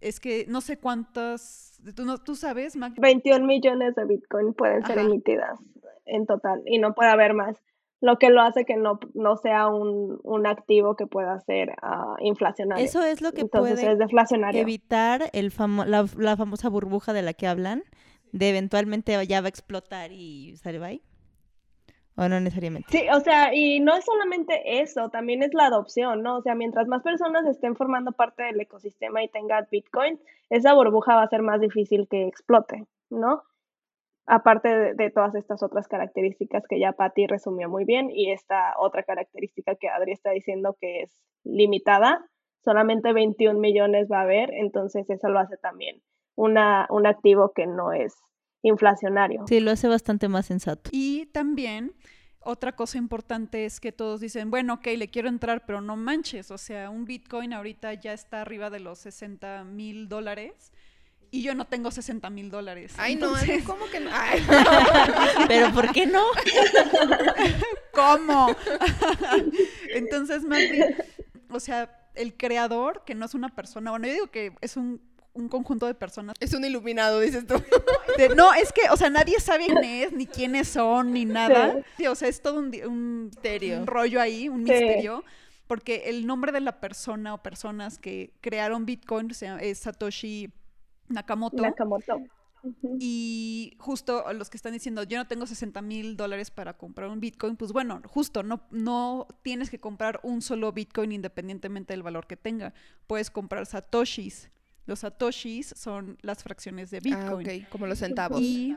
Es 0.00 0.20
que 0.20 0.46
no 0.48 0.60
sé 0.60 0.78
cuántas, 0.78 1.80
tú, 1.94 2.04
no, 2.04 2.18
tú 2.18 2.34
sabes, 2.34 2.76
Mac, 2.76 2.94
21 2.98 3.44
millones 3.46 3.94
de 3.94 4.04
Bitcoin 4.04 4.54
pueden 4.54 4.84
ser 4.86 4.98
Ajá. 4.98 5.06
emitidas 5.08 5.58
en 6.06 6.26
total 6.26 6.62
y 6.66 6.78
no 6.78 6.94
puede 6.94 7.10
haber 7.10 7.34
más. 7.34 7.56
lo 8.02 8.16
que 8.16 8.30
lo 8.30 8.40
hace 8.40 8.64
que 8.64 8.76
no, 8.76 8.98
no 9.12 9.36
sea 9.36 9.68
un, 9.68 10.18
un 10.22 10.46
activo 10.46 10.96
que 10.96 11.06
pueda 11.06 11.38
ser 11.40 11.74
ah, 11.82 12.16
inflacionario. 12.20 12.82
Eso 12.82 13.02
es 13.04 13.20
lo 13.20 13.32
que 13.32 13.42
Entonces 13.42 13.74
puede 13.78 13.92
es 13.92 13.98
deflacionario. 13.98 14.62
evitar 14.62 15.28
el 15.34 15.52
famo- 15.52 15.84
la, 15.84 16.06
la 16.16 16.36
famosa 16.38 16.70
burbuja 16.70 17.12
de 17.12 17.20
la 17.20 17.34
que 17.34 17.46
hablan, 17.46 17.82
de 18.32 18.48
eventualmente 18.48 19.26
ya 19.26 19.42
va 19.42 19.46
a 19.46 19.50
explotar 19.50 20.12
y 20.12 20.56
sale 20.56 20.78
bye. 20.78 21.02
O 22.20 22.28
no 22.28 22.38
necesariamente. 22.38 22.86
Sí, 22.90 23.06
o 23.10 23.20
sea, 23.20 23.54
y 23.54 23.80
no 23.80 23.96
es 23.96 24.04
solamente 24.04 24.82
eso, 24.82 25.08
también 25.08 25.42
es 25.42 25.54
la 25.54 25.66
adopción, 25.66 26.22
¿no? 26.22 26.36
O 26.36 26.42
sea, 26.42 26.54
mientras 26.54 26.86
más 26.86 27.02
personas 27.02 27.46
estén 27.46 27.76
formando 27.76 28.12
parte 28.12 28.42
del 28.42 28.60
ecosistema 28.60 29.22
y 29.22 29.28
tengan 29.28 29.66
Bitcoin, 29.70 30.20
esa 30.50 30.74
burbuja 30.74 31.14
va 31.14 31.22
a 31.22 31.28
ser 31.28 31.40
más 31.40 31.62
difícil 31.62 32.08
que 32.08 32.26
explote, 32.26 32.84
¿no? 33.08 33.42
Aparte 34.26 34.68
de, 34.68 34.94
de 34.94 35.10
todas 35.10 35.34
estas 35.34 35.62
otras 35.62 35.88
características 35.88 36.64
que 36.68 36.78
ya 36.78 36.92
Patty 36.92 37.26
resumió 37.26 37.70
muy 37.70 37.86
bien 37.86 38.10
y 38.10 38.32
esta 38.32 38.74
otra 38.78 39.02
característica 39.02 39.74
que 39.76 39.88
Adri 39.88 40.12
está 40.12 40.30
diciendo 40.30 40.76
que 40.78 41.00
es 41.00 41.22
limitada, 41.42 42.28
solamente 42.62 43.14
21 43.14 43.58
millones 43.58 44.08
va 44.12 44.18
a 44.18 44.24
haber, 44.24 44.52
entonces 44.52 45.08
eso 45.08 45.30
lo 45.30 45.38
hace 45.38 45.56
también 45.56 46.02
una, 46.34 46.86
un 46.90 47.06
activo 47.06 47.52
que 47.54 47.66
no 47.66 47.92
es 47.92 48.14
inflacionario. 48.62 49.44
Sí, 49.48 49.60
lo 49.60 49.70
hace 49.70 49.88
bastante 49.88 50.28
más 50.28 50.46
sensato. 50.46 50.90
Y 50.92 51.26
también 51.26 51.94
otra 52.40 52.72
cosa 52.72 52.98
importante 52.98 53.66
es 53.66 53.80
que 53.80 53.92
todos 53.92 54.20
dicen, 54.20 54.50
bueno, 54.50 54.74
ok, 54.74 54.86
le 54.96 55.08
quiero 55.08 55.28
entrar, 55.28 55.64
pero 55.66 55.80
no 55.80 55.96
manches, 55.96 56.50
o 56.50 56.58
sea, 56.58 56.88
un 56.88 57.04
Bitcoin 57.04 57.52
ahorita 57.52 57.94
ya 57.94 58.12
está 58.12 58.40
arriba 58.40 58.70
de 58.70 58.80
los 58.80 58.98
60 59.00 59.64
mil 59.64 60.08
dólares 60.08 60.72
y 61.30 61.42
yo 61.42 61.54
no 61.54 61.66
tengo 61.66 61.90
60 61.90 62.28
mil 62.30 62.50
dólares. 62.50 62.94
Ay, 62.96 63.16
no, 63.16 63.26
Entonces, 63.26 63.62
¿cómo 63.66 63.86
que 63.90 64.00
no? 64.00 64.10
Ay, 64.12 64.42
Pero 65.48 65.72
¿por 65.72 65.92
qué 65.92 66.06
no? 66.06 66.24
¿Cómo? 67.92 68.48
Entonces, 69.94 70.42
más 70.44 70.60
bien, 70.60 70.96
o 71.50 71.60
sea, 71.60 72.08
el 72.14 72.36
creador, 72.36 73.04
que 73.04 73.14
no 73.14 73.26
es 73.26 73.34
una 73.34 73.48
persona, 73.50 73.90
bueno, 73.90 74.06
yo 74.06 74.12
digo 74.12 74.26
que 74.30 74.54
es 74.60 74.76
un, 74.76 75.00
un 75.32 75.48
conjunto 75.48 75.86
de 75.86 75.94
personas. 75.94 76.34
es 76.40 76.52
un 76.54 76.64
iluminado, 76.64 77.20
dices 77.20 77.46
tú. 77.46 77.54
de- 78.18 78.34
no, 78.34 78.52
es 78.54 78.72
que, 78.72 78.82
o 78.90 78.96
sea, 78.96 79.10
nadie 79.10 79.38
sabe 79.40 79.66
quién 79.66 79.84
es, 79.84 80.12
ni 80.12 80.26
quiénes 80.26 80.68
son, 80.68 81.12
ni 81.12 81.24
nada. 81.24 81.76
Sí, 81.96 82.06
o 82.06 82.14
sea, 82.14 82.28
es 82.28 82.42
todo 82.42 82.58
un, 82.58 83.26
Misterio. 83.26 83.78
un 83.80 83.86
rollo 83.86 84.20
ahí, 84.20 84.48
un 84.48 84.66
Sí. 84.66 84.72
misterio. 84.72 85.24
Porque 85.66 86.02
el 86.06 86.26
nombre 86.26 86.50
de 86.50 86.60
la 86.60 86.80
persona 86.80 87.32
o 87.32 87.42
personas 87.42 87.96
que 87.98 88.32
crearon 88.40 88.86
Bitcoin 88.86 89.30
es 89.60 89.78
Satoshi 89.78 90.50
Nakamoto. 91.08 91.62
Nakamoto. 91.62 92.20
Y 92.98 93.74
justo 93.78 94.26
a 94.26 94.32
los 94.32 94.50
que 94.50 94.56
están 94.56 94.72
diciendo, 94.72 95.02
yo 95.04 95.16
no 95.16 95.26
tengo 95.26 95.46
60 95.46 95.80
mil 95.80 96.16
dólares 96.16 96.50
para 96.50 96.76
comprar 96.76 97.08
un 97.08 97.20
Bitcoin, 97.20 97.56
pues 97.56 97.72
bueno, 97.72 98.02
justo, 98.06 98.42
no, 98.42 98.60
no 98.70 99.26
tienes 99.42 99.70
que 99.70 99.80
comprar 99.80 100.20
un 100.22 100.42
solo 100.42 100.72
Bitcoin 100.72 101.12
independientemente 101.12 101.92
del 101.92 102.02
valor 102.02 102.26
que 102.26 102.36
tenga. 102.36 102.74
Puedes 103.06 103.30
comprar 103.30 103.64
Satoshis. 103.66 104.50
Los 104.86 105.00
Satoshis 105.00 105.74
son 105.76 106.18
las 106.22 106.42
fracciones 106.42 106.90
de 106.90 106.98
Ah, 106.98 107.00
Bitcoin. 107.02 107.46
ok, 107.64 107.68
como 107.70 107.86
los 107.86 107.98
centavos. 107.98 108.40
Y, 108.40 108.76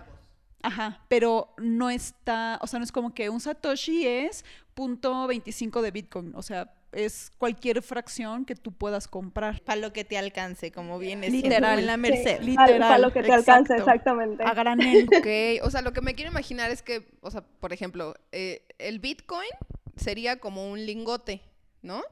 ajá, 0.61 1.01
pero 1.07 1.53
no 1.57 1.89
está, 1.89 2.59
o 2.61 2.67
sea, 2.67 2.79
no 2.79 2.85
es 2.85 2.91
como 2.91 3.13
que 3.13 3.29
un 3.29 3.39
Satoshi 3.39 4.05
es 4.07 4.45
punto 4.73 5.27
.25 5.27 5.81
de 5.81 5.91
Bitcoin, 5.91 6.33
o 6.35 6.41
sea, 6.41 6.73
es 6.91 7.31
cualquier 7.39 7.81
fracción 7.81 8.45
que 8.45 8.53
tú 8.55 8.71
puedas 8.71 9.07
comprar. 9.07 9.59
Para 9.61 9.81
lo 9.81 9.91
que 9.93 10.03
te 10.05 10.15
alcance, 10.17 10.71
como 10.71 10.99
viene 10.99 11.27
siendo 11.31 11.49
Literal. 11.49 11.79
en 11.79 11.87
la 11.87 11.97
Merced. 11.97 12.37
al- 12.37 12.45
literal, 12.45 12.79
para 12.79 12.97
lo 12.99 13.11
que 13.11 13.23
te 13.23 13.31
alcance, 13.33 13.75
exactamente. 13.75 14.43
A 14.43 14.53
granel. 14.53 15.07
Ok, 15.17 15.65
o 15.65 15.71
sea, 15.71 15.81
lo 15.81 15.91
que 15.91 16.01
me 16.01 16.13
quiero 16.13 16.29
imaginar 16.29 16.69
es 16.69 16.83
que, 16.83 17.07
o 17.21 17.31
sea, 17.31 17.41
por 17.41 17.73
ejemplo, 17.73 18.13
eh, 18.31 18.61
el 18.77 18.99
Bitcoin 18.99 19.49
sería 19.95 20.37
como 20.37 20.69
un 20.71 20.85
lingote, 20.85 21.41
¿no? 21.81 22.03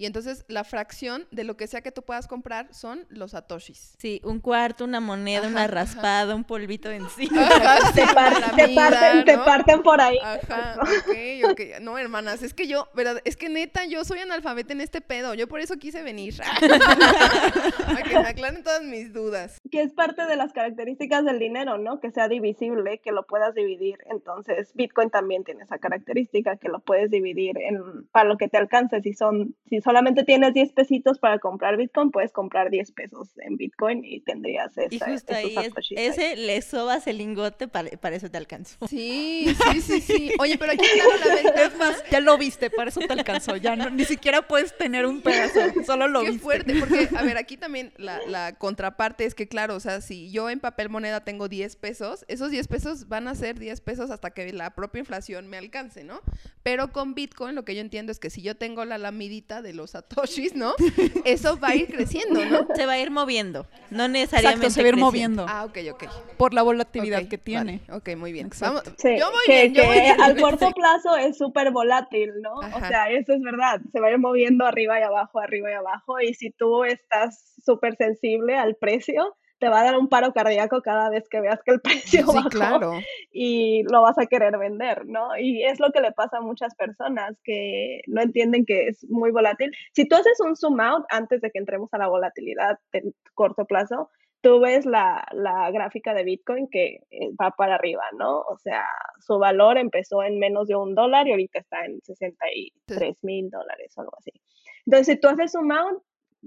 Y 0.00 0.06
entonces 0.06 0.46
la 0.48 0.64
fracción 0.64 1.26
de 1.30 1.44
lo 1.44 1.58
que 1.58 1.66
sea 1.66 1.82
que 1.82 1.92
tú 1.92 2.00
puedas 2.02 2.26
comprar 2.26 2.72
son 2.72 3.04
los 3.10 3.32
satoshis. 3.32 3.92
Sí, 3.98 4.22
un 4.24 4.40
cuarto, 4.40 4.84
una 4.84 4.98
moneda, 4.98 5.42
una 5.46 5.64
Ajá, 5.64 5.64
ajá. 5.64 5.74
raspada, 5.74 6.34
un 6.34 6.42
polvito 6.44 6.90
encima. 6.90 7.46
Ajá, 7.46 7.86
sí, 7.94 8.00
Te, 8.06 8.14
par- 8.14 8.34
una 8.38 8.56
te 8.56 8.68
parten, 8.74 9.24
te 9.26 9.36
parten 9.36 9.82
por 9.82 10.00
ahí. 10.00 10.16
Ajá, 10.22 10.76
ok, 10.80 11.50
ok. 11.50 11.60
No, 11.82 11.98
hermanas, 11.98 12.42
es 12.42 12.54
que 12.54 12.66
yo, 12.66 12.88
¿verdad? 12.94 13.20
Es 13.26 13.36
que 13.36 13.50
neta, 13.50 13.84
yo 13.84 14.02
soy 14.06 14.20
analfabeta 14.20 14.72
en 14.72 14.80
este 14.80 15.02
pedo. 15.02 15.34
Yo 15.34 15.46
por 15.48 15.60
eso 15.60 15.76
quise 15.76 16.02
venir. 16.02 16.40
Para 17.86 18.02
que 18.02 18.18
me 18.18 18.26
aclaren 18.28 18.62
todas 18.62 18.82
mis 18.82 19.12
dudas. 19.12 19.58
Que 19.70 19.82
es 19.82 19.92
parte 19.92 20.26
de 20.26 20.36
las 20.36 20.52
características 20.52 21.24
del 21.24 21.38
dinero, 21.38 21.78
¿no? 21.78 22.00
Que 22.00 22.10
sea 22.10 22.28
divisible, 22.28 22.98
que 22.98 23.12
lo 23.12 23.24
puedas 23.26 23.54
dividir. 23.54 23.98
Entonces, 24.10 24.72
Bitcoin 24.74 25.10
también 25.10 25.44
tiene 25.44 25.62
esa 25.62 25.78
característica, 25.78 26.56
que 26.56 26.68
lo 26.68 26.80
puedes 26.80 27.10
dividir 27.10 27.56
en, 27.58 28.06
para 28.12 28.28
lo 28.28 28.36
que 28.36 28.48
te 28.48 28.56
alcance. 28.58 29.00
Si 29.02 29.12
son, 29.14 29.54
si 29.68 29.80
solamente 29.80 30.24
tienes 30.24 30.54
10 30.54 30.72
pesitos 30.72 31.18
para 31.18 31.38
comprar 31.38 31.76
Bitcoin, 31.76 32.10
puedes 32.10 32.32
comprar 32.32 32.70
10 32.70 32.92
pesos 32.92 33.38
en 33.38 33.56
Bitcoin 33.56 34.04
y 34.04 34.20
tendrías 34.22 34.76
esa, 34.76 34.88
Y 34.94 34.98
justo 35.12 35.32
esos 35.32 35.56
ahí, 35.56 35.66
es- 35.96 36.18
ese 36.18 36.36
le 36.36 36.62
sobas 36.62 37.06
el 37.06 37.18
lingote, 37.18 37.68
para, 37.68 37.90
para 38.00 38.16
eso 38.16 38.28
te 38.30 38.38
alcanzó. 38.38 38.86
Sí, 38.88 39.54
sí, 39.72 39.80
sí, 39.80 40.00
sí. 40.00 40.30
Oye, 40.40 40.56
pero 40.58 40.72
aquí 40.72 40.84
claro 40.94 41.10
la 41.24 41.34
ventaja. 41.42 41.62
Es 41.66 41.76
más, 41.78 42.02
ya 42.10 42.20
lo 42.20 42.36
viste, 42.38 42.70
para 42.70 42.88
eso 42.90 43.00
te 43.00 43.12
alcanzó. 43.12 43.56
Ya 43.56 43.76
no, 43.76 43.88
ni 43.90 44.04
siquiera 44.04 44.42
puedes 44.48 44.76
tener 44.76 45.06
un 45.06 45.20
pedazo, 45.20 45.60
solo 45.84 46.08
lo 46.08 46.20
Qué 46.22 46.26
viste. 46.30 46.42
fuerte, 46.42 46.74
porque, 46.80 47.08
a 47.16 47.22
ver, 47.22 47.36
aquí 47.38 47.56
también 47.56 47.92
la, 47.98 48.18
la 48.26 48.56
contraparte 48.56 49.24
es 49.24 49.34
que, 49.34 49.46
claro, 49.46 49.59
o 49.70 49.80
sea, 49.80 50.00
si 50.00 50.30
yo 50.30 50.48
en 50.48 50.60
papel 50.60 50.88
moneda 50.88 51.24
tengo 51.24 51.48
10 51.48 51.76
pesos, 51.76 52.24
esos 52.28 52.50
10 52.50 52.68
pesos 52.68 53.08
van 53.08 53.28
a 53.28 53.34
ser 53.34 53.58
10 53.58 53.80
pesos 53.80 54.10
hasta 54.10 54.30
que 54.30 54.52
la 54.52 54.70
propia 54.74 55.00
inflación 55.00 55.48
me 55.48 55.58
alcance, 55.58 56.04
¿no? 56.04 56.20
Pero 56.62 56.92
con 56.92 57.14
Bitcoin 57.14 57.54
lo 57.54 57.64
que 57.64 57.74
yo 57.74 57.80
entiendo 57.80 58.12
es 58.12 58.18
que 58.20 58.30
si 58.30 58.40
yo 58.42 58.56
tengo 58.56 58.84
la 58.84 58.96
lamidita 58.98 59.60
de 59.60 59.72
los 59.74 59.90
satoshis, 59.90 60.54
¿no? 60.54 60.74
Eso 61.24 61.58
va 61.58 61.68
a 61.70 61.74
ir 61.74 61.88
creciendo, 61.88 62.44
¿no? 62.46 62.66
Se 62.74 62.86
va 62.86 62.92
a 62.92 62.98
ir 63.00 63.10
moviendo, 63.10 63.66
no 63.90 64.08
necesariamente 64.08 64.66
Exacto, 64.68 64.74
se 64.74 64.82
va 64.82 64.86
a 64.86 64.88
ir 64.88 64.94
creciendo. 64.94 65.42
moviendo 65.42 65.46
Ah, 65.48 65.64
ok, 65.64 65.78
ok. 65.92 66.36
por 66.36 66.54
la 66.54 66.62
volatilidad 66.62 67.22
Ok, 67.24 67.28
que 67.28 67.38
tiene. 67.38 67.80
vale, 67.88 67.98
Ok, 67.98 68.16
muy 68.16 68.32
bien. 68.32 68.46
Exacto. 68.46 68.82
Vamos, 68.84 68.94
Sí, 68.98 69.08
yo 69.18 69.30
voy 69.30 69.40
que, 69.46 69.52
bien, 69.62 69.74
yo 69.74 69.82
que 69.82 69.88
voy 69.88 70.00
bien. 70.00 70.20
al 70.20 70.40
corto 70.40 70.70
plazo 70.76 71.16
es 71.16 71.36
súper 71.36 71.70
volátil, 71.72 72.30
¿no? 72.42 72.60
Ajá. 72.62 72.76
O 72.76 72.88
sea, 72.88 73.10
eso 73.10 73.32
es 73.32 73.40
verdad, 73.42 73.80
se 73.92 74.00
va 74.00 74.06
a 74.06 74.10
ir 74.12 74.18
moviendo 74.18 74.64
arriba 74.66 74.98
y 75.00 75.02
abajo, 75.02 75.40
arriba 75.40 75.70
y 75.70 75.74
abajo, 75.74 76.20
y 76.20 76.34
si 76.34 76.50
tú 76.50 76.84
estás 76.84 77.54
súper 77.64 77.96
sensible 77.96 78.56
al 78.56 78.76
precio, 78.76 79.36
te 79.60 79.68
va 79.68 79.80
a 79.80 79.84
dar 79.84 79.98
un 79.98 80.08
paro 80.08 80.32
cardíaco 80.32 80.80
cada 80.82 81.10
vez 81.10 81.28
que 81.28 81.40
veas 81.40 81.60
que 81.62 81.72
el 81.72 81.80
precio 82.22 82.26
Sí, 82.26 82.26
bajó 82.26 82.48
claro. 82.48 82.92
y 83.30 83.84
lo 83.84 84.02
vas 84.02 84.18
a 84.18 84.26
querer 84.26 84.58
vender, 84.58 85.06
¿no? 85.06 85.36
Y 85.38 85.62
es 85.62 85.78
lo 85.78 85.92
que 85.92 86.00
le 86.00 86.12
pasa 86.12 86.38
a 86.38 86.40
muchas 86.40 86.74
personas 86.74 87.38
que 87.44 88.00
no 88.06 88.22
entienden 88.22 88.64
que 88.64 88.88
es 88.88 89.08
muy 89.08 89.30
volátil. 89.30 89.70
Si 89.92 90.08
tú 90.08 90.16
haces 90.16 90.40
un 90.40 90.56
zoom 90.56 90.80
out 90.80 91.04
antes 91.10 91.40
de 91.42 91.50
que 91.50 91.58
entremos 91.58 91.90
a 91.92 91.98
la 91.98 92.08
volatilidad 92.08 92.78
de 92.92 93.12
corto 93.34 93.66
plazo, 93.66 94.10
tú 94.40 94.60
ves 94.60 94.86
la, 94.86 95.26
la 95.32 95.70
gráfica 95.70 96.14
de 96.14 96.24
Bitcoin 96.24 96.68
que 96.70 97.00
eh, 97.10 97.28
va 97.40 97.50
para 97.50 97.74
arriba, 97.74 98.04
¿no? 98.18 98.40
O 98.40 98.56
sea, 98.58 98.84
su 99.20 99.38
valor 99.38 99.76
empezó 99.76 100.22
en 100.22 100.38
menos 100.38 100.68
de 100.68 100.76
un 100.76 100.94
dólar 100.94 101.28
y 101.28 101.32
ahorita 101.32 101.58
está 101.58 101.84
en 101.84 102.00
63 102.00 103.18
mil 103.22 103.50
dólares 103.50 103.92
o 103.96 104.00
algo 104.00 104.12
así. 104.18 104.32
Entonces, 104.86 105.14
si 105.14 105.20
tú 105.20 105.28
haces 105.28 105.52
zoom 105.52 105.70
out, 105.70 106.02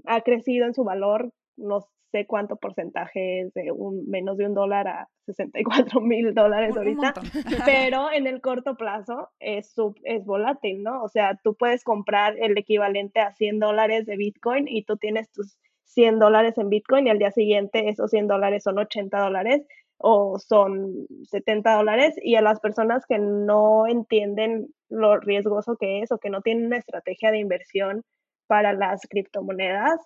ha 0.06 0.20
crecido 0.22 0.66
en 0.66 0.74
su 0.74 0.82
valor, 0.82 1.32
no 1.56 1.86
sé 2.14 2.26
cuánto 2.26 2.54
porcentaje 2.54 3.40
es 3.40 3.54
de 3.54 3.72
un, 3.72 4.08
menos 4.08 4.36
de 4.36 4.46
un 4.46 4.54
dólar 4.54 4.86
a 4.86 5.08
64 5.26 6.00
mil 6.00 6.32
dólares 6.32 6.76
ahorita 6.76 7.12
pero 7.66 8.12
en 8.12 8.28
el 8.28 8.40
corto 8.40 8.76
plazo 8.76 9.30
es, 9.40 9.72
sub- 9.72 9.98
es 10.04 10.24
volátil, 10.24 10.84
¿no? 10.84 11.02
O 11.02 11.08
sea, 11.08 11.36
tú 11.42 11.56
puedes 11.56 11.82
comprar 11.82 12.36
el 12.38 12.56
equivalente 12.56 13.18
a 13.18 13.32
100 13.32 13.58
dólares 13.58 14.06
de 14.06 14.16
Bitcoin 14.16 14.68
y 14.68 14.84
tú 14.84 14.96
tienes 14.96 15.32
tus 15.32 15.58
100 15.86 16.20
dólares 16.20 16.56
en 16.56 16.68
Bitcoin 16.68 17.08
y 17.08 17.10
al 17.10 17.18
día 17.18 17.32
siguiente 17.32 17.88
esos 17.88 18.10
100 18.12 18.28
dólares 18.28 18.62
son 18.62 18.78
80 18.78 19.18
dólares 19.18 19.66
o 19.98 20.38
son 20.38 21.06
70 21.24 21.76
dólares 21.76 22.14
y 22.22 22.36
a 22.36 22.42
las 22.42 22.60
personas 22.60 23.06
que 23.06 23.18
no 23.18 23.86
entienden 23.88 24.68
lo 24.88 25.18
riesgoso 25.18 25.76
que 25.76 26.00
es 26.02 26.12
o 26.12 26.18
que 26.18 26.30
no 26.30 26.42
tienen 26.42 26.66
una 26.66 26.78
estrategia 26.78 27.32
de 27.32 27.38
inversión 27.38 28.02
para 28.46 28.72
las 28.72 29.00
criptomonedas, 29.08 30.00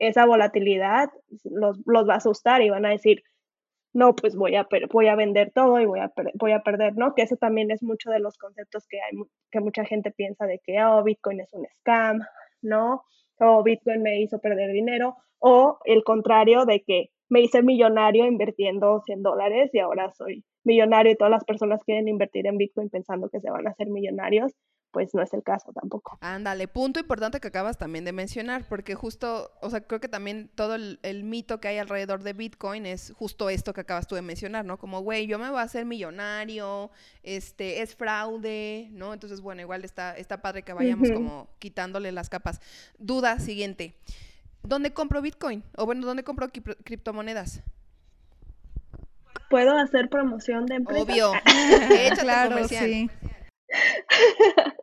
esa 0.00 0.26
volatilidad 0.26 1.10
los, 1.44 1.78
los 1.86 2.08
va 2.08 2.14
a 2.14 2.16
asustar 2.16 2.62
y 2.62 2.70
van 2.70 2.86
a 2.86 2.90
decir, 2.90 3.22
no, 3.92 4.14
pues 4.14 4.36
voy 4.36 4.56
a, 4.56 4.66
voy 4.92 5.08
a 5.08 5.16
vender 5.16 5.52
todo 5.52 5.80
y 5.80 5.86
voy 5.86 6.00
a, 6.00 6.12
voy 6.34 6.52
a 6.52 6.62
perder, 6.62 6.96
¿no? 6.96 7.14
Que 7.14 7.22
eso 7.22 7.36
también 7.36 7.70
es 7.70 7.82
mucho 7.82 8.10
de 8.10 8.20
los 8.20 8.38
conceptos 8.38 8.86
que 8.88 9.00
hay, 9.00 9.16
que 9.50 9.60
mucha 9.60 9.84
gente 9.84 10.10
piensa 10.10 10.46
de 10.46 10.60
que, 10.60 10.82
oh, 10.82 11.02
Bitcoin 11.02 11.40
es 11.40 11.52
un 11.52 11.66
scam, 11.80 12.20
¿no? 12.62 13.04
O 13.38 13.62
Bitcoin 13.62 14.02
me 14.02 14.20
hizo 14.20 14.38
perder 14.40 14.72
dinero, 14.72 15.16
o 15.38 15.78
el 15.84 16.04
contrario 16.04 16.66
de 16.66 16.82
que 16.82 17.10
me 17.30 17.40
hice 17.40 17.62
millonario 17.62 18.26
invirtiendo 18.26 19.00
100 19.06 19.22
dólares 19.22 19.70
y 19.72 19.78
ahora 19.78 20.12
soy 20.12 20.44
millonario 20.64 21.12
y 21.12 21.16
todas 21.16 21.30
las 21.30 21.44
personas 21.44 21.82
quieren 21.84 22.08
invertir 22.08 22.46
en 22.46 22.58
Bitcoin 22.58 22.90
pensando 22.90 23.30
que 23.30 23.40
se 23.40 23.50
van 23.50 23.66
a 23.66 23.70
hacer 23.70 23.88
millonarios, 23.88 24.52
pues 24.90 25.14
no 25.14 25.22
es 25.22 25.32
el 25.32 25.42
caso 25.44 25.72
tampoco. 25.72 26.18
Ándale, 26.20 26.66
punto 26.66 26.98
importante 26.98 27.40
que 27.40 27.48
acabas 27.48 27.78
también 27.78 28.04
de 28.04 28.12
mencionar, 28.12 28.66
porque 28.68 28.96
justo, 28.96 29.52
o 29.62 29.70
sea, 29.70 29.80
creo 29.82 30.00
que 30.00 30.08
también 30.08 30.50
todo 30.56 30.74
el, 30.74 30.98
el 31.04 31.22
mito 31.22 31.60
que 31.60 31.68
hay 31.68 31.78
alrededor 31.78 32.24
de 32.24 32.32
Bitcoin 32.32 32.84
es 32.84 33.12
justo 33.16 33.48
esto 33.48 33.72
que 33.72 33.82
acabas 33.82 34.08
tú 34.08 34.16
de 34.16 34.22
mencionar, 34.22 34.64
¿no? 34.64 34.78
Como, 34.78 35.00
güey, 35.00 35.28
yo 35.28 35.38
me 35.38 35.48
voy 35.48 35.60
a 35.60 35.62
hacer 35.62 35.86
millonario, 35.86 36.90
este, 37.22 37.82
es 37.82 37.94
fraude, 37.94 38.88
¿no? 38.90 39.14
Entonces, 39.14 39.40
bueno, 39.40 39.62
igual 39.62 39.84
está, 39.84 40.16
está 40.16 40.42
padre 40.42 40.62
que 40.62 40.72
vayamos 40.72 41.10
como 41.12 41.48
quitándole 41.60 42.10
las 42.10 42.28
capas. 42.28 42.60
Duda 42.98 43.38
siguiente. 43.38 43.94
¿Dónde 44.62 44.92
compro 44.92 45.22
Bitcoin? 45.22 45.62
O 45.76 45.86
bueno, 45.86 46.06
¿dónde 46.06 46.22
compro 46.24 46.48
cripto- 46.48 46.76
criptomonedas? 46.84 47.62
¿Puedo 49.48 49.76
hacer 49.76 50.08
promoción 50.08 50.66
de 50.66 50.76
empresa? 50.76 51.02
Obvio. 51.02 51.32
Échate 51.90 52.20
claro, 52.22 52.50
comercial. 52.50 52.84
sí. 52.86 53.10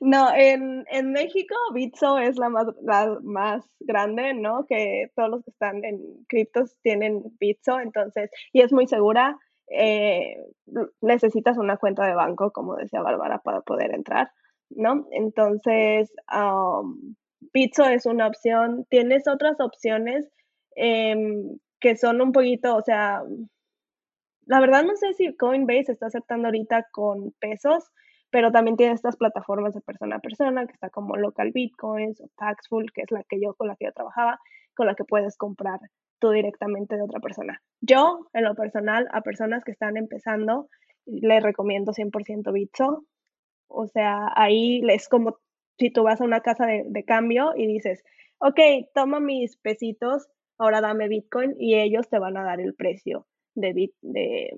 No, 0.00 0.28
en, 0.34 0.84
en 0.90 1.12
México 1.12 1.54
Bitso 1.72 2.18
es 2.18 2.36
la 2.36 2.50
más, 2.50 2.66
la 2.82 3.18
más 3.22 3.64
grande, 3.80 4.34
¿no? 4.34 4.66
Que 4.66 5.10
todos 5.16 5.30
los 5.30 5.42
que 5.44 5.50
están 5.52 5.82
en 5.84 6.00
criptos 6.28 6.76
tienen 6.82 7.22
Bitso, 7.40 7.80
entonces, 7.80 8.30
y 8.52 8.60
es 8.60 8.72
muy 8.72 8.86
segura. 8.86 9.38
eh, 9.68 10.36
necesitas 11.00 11.56
una 11.56 11.78
cuenta 11.78 12.06
de 12.06 12.14
banco, 12.14 12.52
como 12.52 12.76
decía 12.76 13.00
Bárbara, 13.00 13.38
para 13.38 13.62
poder 13.62 13.94
entrar, 13.94 14.30
¿no? 14.68 15.06
Entonces, 15.12 16.12
um, 16.30 17.14
Bitso 17.52 17.84
es 17.84 18.06
una 18.06 18.26
opción. 18.26 18.86
Tienes 18.88 19.26
otras 19.28 19.60
opciones 19.60 20.28
em, 20.76 21.58
que 21.80 21.96
son 21.96 22.20
un 22.20 22.32
poquito, 22.32 22.76
o 22.76 22.82
sea, 22.82 23.22
la 24.46 24.60
verdad 24.60 24.84
no 24.84 24.96
sé 24.96 25.12
si 25.14 25.36
Coinbase 25.36 25.92
está 25.92 26.06
aceptando 26.06 26.48
ahorita 26.48 26.86
con 26.92 27.32
pesos, 27.40 27.90
pero 28.30 28.50
también 28.50 28.76
tiene 28.76 28.92
estas 28.92 29.16
plataformas 29.16 29.74
de 29.74 29.80
persona 29.80 30.16
a 30.16 30.20
persona, 30.20 30.66
que 30.66 30.72
está 30.72 30.90
como 30.90 31.16
Local 31.16 31.52
Bitcoins 31.52 32.20
o 32.20 32.28
Taxful, 32.36 32.90
que 32.92 33.02
es 33.02 33.10
la 33.10 33.22
que 33.24 33.40
yo 33.40 33.54
con 33.54 33.68
la 33.68 33.76
que 33.76 33.86
yo 33.86 33.92
trabajaba, 33.92 34.40
con 34.74 34.86
la 34.86 34.94
que 34.94 35.04
puedes 35.04 35.36
comprar 35.36 35.78
tú 36.18 36.30
directamente 36.30 36.96
de 36.96 37.02
otra 37.02 37.20
persona. 37.20 37.60
Yo, 37.80 38.26
en 38.32 38.44
lo 38.44 38.54
personal, 38.54 39.08
a 39.12 39.20
personas 39.20 39.62
que 39.62 39.72
están 39.72 39.96
empezando, 39.96 40.68
les 41.06 41.42
recomiendo 41.42 41.92
100% 41.92 42.52
Bitso. 42.52 43.04
O 43.68 43.86
sea, 43.86 44.32
ahí 44.34 44.82
es 44.88 45.08
como 45.08 45.38
si 45.78 45.90
tú 45.90 46.02
vas 46.02 46.20
a 46.20 46.24
una 46.24 46.40
casa 46.40 46.66
de, 46.66 47.04
cambio 47.04 47.52
y 47.56 47.66
dices, 47.66 48.02
ok, 48.38 48.58
toma 48.94 49.20
mis 49.20 49.56
pesitos, 49.56 50.28
ahora 50.58 50.80
dame 50.80 51.08
Bitcoin 51.08 51.54
y 51.58 51.76
ellos 51.76 52.08
te 52.08 52.18
van 52.18 52.36
a 52.36 52.44
dar 52.44 52.60
el 52.60 52.74
precio 52.74 53.26
de, 53.54 53.72
bit, 53.72 53.94
de, 54.02 54.50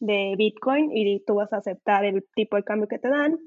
de 0.00 0.34
Bitcoin 0.36 0.90
y 0.96 1.24
tú 1.24 1.34
vas 1.36 1.52
a 1.52 1.58
aceptar 1.58 2.04
el 2.04 2.24
tipo 2.34 2.56
de 2.56 2.64
cambio 2.64 2.88
que 2.88 2.98
te 2.98 3.08
dan, 3.08 3.38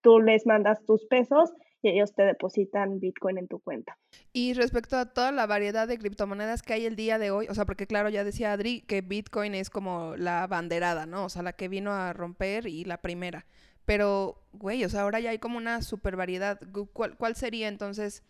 tú 0.00 0.20
les 0.20 0.46
mandas 0.46 0.84
tus 0.84 1.04
pesos 1.06 1.52
y 1.82 1.90
ellos 1.90 2.14
te 2.14 2.22
depositan 2.22 3.00
Bitcoin 3.00 3.38
en 3.38 3.48
tu 3.48 3.58
cuenta. 3.60 3.98
Y 4.32 4.54
respecto 4.54 4.96
a 4.96 5.12
toda 5.12 5.32
la 5.32 5.46
variedad 5.46 5.88
de 5.88 5.98
criptomonedas 5.98 6.62
que 6.62 6.74
hay 6.74 6.86
el 6.86 6.96
día 6.96 7.18
de 7.18 7.32
hoy, 7.32 7.46
o 7.50 7.54
sea, 7.54 7.64
porque 7.64 7.86
claro, 7.86 8.08
ya 8.08 8.24
decía 8.24 8.52
Adri 8.52 8.82
que 8.82 9.00
Bitcoin 9.00 9.54
es 9.54 9.68
como 9.68 10.16
la 10.16 10.46
banderada, 10.46 11.06
¿no? 11.06 11.24
O 11.24 11.28
sea, 11.28 11.42
la 11.42 11.52
que 11.52 11.68
vino 11.68 11.92
a 11.92 12.12
romper 12.12 12.68
y 12.68 12.84
la 12.84 12.98
primera. 12.98 13.46
Pero, 13.84 14.42
güey, 14.52 14.84
o 14.84 14.88
sea, 14.88 15.02
ahora 15.02 15.20
ya 15.20 15.30
hay 15.30 15.38
como 15.38 15.58
una 15.58 15.82
super 15.82 16.16
variedad. 16.16 16.60
¿Cuál, 16.92 17.16
cuál 17.16 17.36
sería 17.36 17.68
entonces 17.68 18.22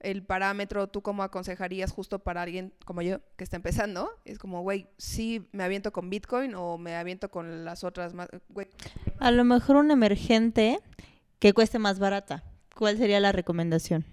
el 0.00 0.22
parámetro 0.22 0.88
tú 0.88 1.02
cómo 1.02 1.22
aconsejarías 1.22 1.92
justo 1.92 2.20
para 2.20 2.42
alguien 2.42 2.72
como 2.84 3.02
yo 3.02 3.20
que 3.36 3.44
está 3.44 3.56
empezando? 3.56 4.10
Es 4.24 4.38
como, 4.38 4.62
güey, 4.62 4.88
sí 4.98 5.48
me 5.52 5.64
aviento 5.64 5.92
con 5.92 6.10
Bitcoin 6.10 6.54
o 6.54 6.78
me 6.78 6.96
aviento 6.96 7.30
con 7.30 7.64
las 7.64 7.84
otras 7.84 8.14
más, 8.14 8.28
güey. 8.48 8.68
A 9.18 9.30
lo 9.30 9.44
mejor 9.44 9.76
un 9.76 9.90
emergente 9.90 10.80
que 11.38 11.52
cueste 11.52 11.78
más 11.78 11.98
barata. 11.98 12.44
¿Cuál 12.74 12.98
sería 12.98 13.20
la 13.20 13.32
recomendación? 13.32 14.04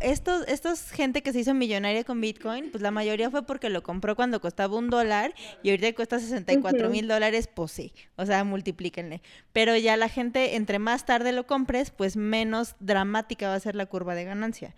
Estos, 0.00 0.46
estos 0.48 0.90
gente 0.90 1.22
que 1.22 1.32
se 1.32 1.40
hizo 1.40 1.54
millonaria 1.54 2.04
con 2.04 2.20
Bitcoin, 2.20 2.70
pues 2.70 2.82
la 2.82 2.90
mayoría 2.90 3.30
fue 3.30 3.44
porque 3.44 3.70
lo 3.70 3.82
compró 3.82 4.16
cuando 4.16 4.40
costaba 4.40 4.76
un 4.76 4.90
dólar 4.90 5.34
y 5.62 5.70
ahorita 5.70 5.94
cuesta 5.94 6.18
64 6.18 6.90
mil 6.90 7.06
dólares, 7.08 7.48
pues 7.52 7.72
sí, 7.72 7.92
o 8.16 8.26
sea, 8.26 8.44
multiplíquenle. 8.44 9.22
Pero 9.52 9.76
ya 9.76 9.96
la 9.96 10.08
gente, 10.08 10.56
entre 10.56 10.78
más 10.78 11.06
tarde 11.06 11.32
lo 11.32 11.46
compres, 11.46 11.90
pues 11.90 12.16
menos 12.16 12.76
dramática 12.80 13.48
va 13.48 13.54
a 13.54 13.60
ser 13.60 13.76
la 13.76 13.86
curva 13.86 14.14
de 14.14 14.24
ganancia. 14.24 14.74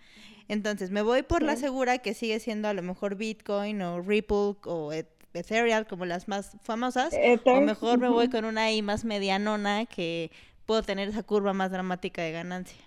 Entonces, 0.47 0.91
me 0.91 1.01
voy 1.01 1.23
por 1.23 1.41
la 1.41 1.55
segura 1.55 1.99
que 1.99 2.13
sigue 2.13 2.39
siendo 2.39 2.67
a 2.67 2.73
lo 2.73 2.81
mejor 2.81 3.15
Bitcoin 3.15 3.81
o 3.81 4.01
Ripple 4.01 4.55
o 4.65 4.91
Ethereum 5.33 5.85
como 5.85 6.05
las 6.05 6.27
más 6.27 6.57
famosas. 6.63 7.13
O 7.13 7.17
Ether, 7.17 7.61
mejor 7.61 7.97
me 7.99 8.09
voy 8.09 8.29
con 8.29 8.45
una 8.45 8.71
I 8.71 8.81
más 8.81 9.05
medianona 9.05 9.85
que 9.85 10.31
puedo 10.65 10.83
tener 10.83 11.09
esa 11.09 11.23
curva 11.23 11.53
más 11.53 11.71
dramática 11.71 12.21
de 12.21 12.31
ganancia. 12.31 12.77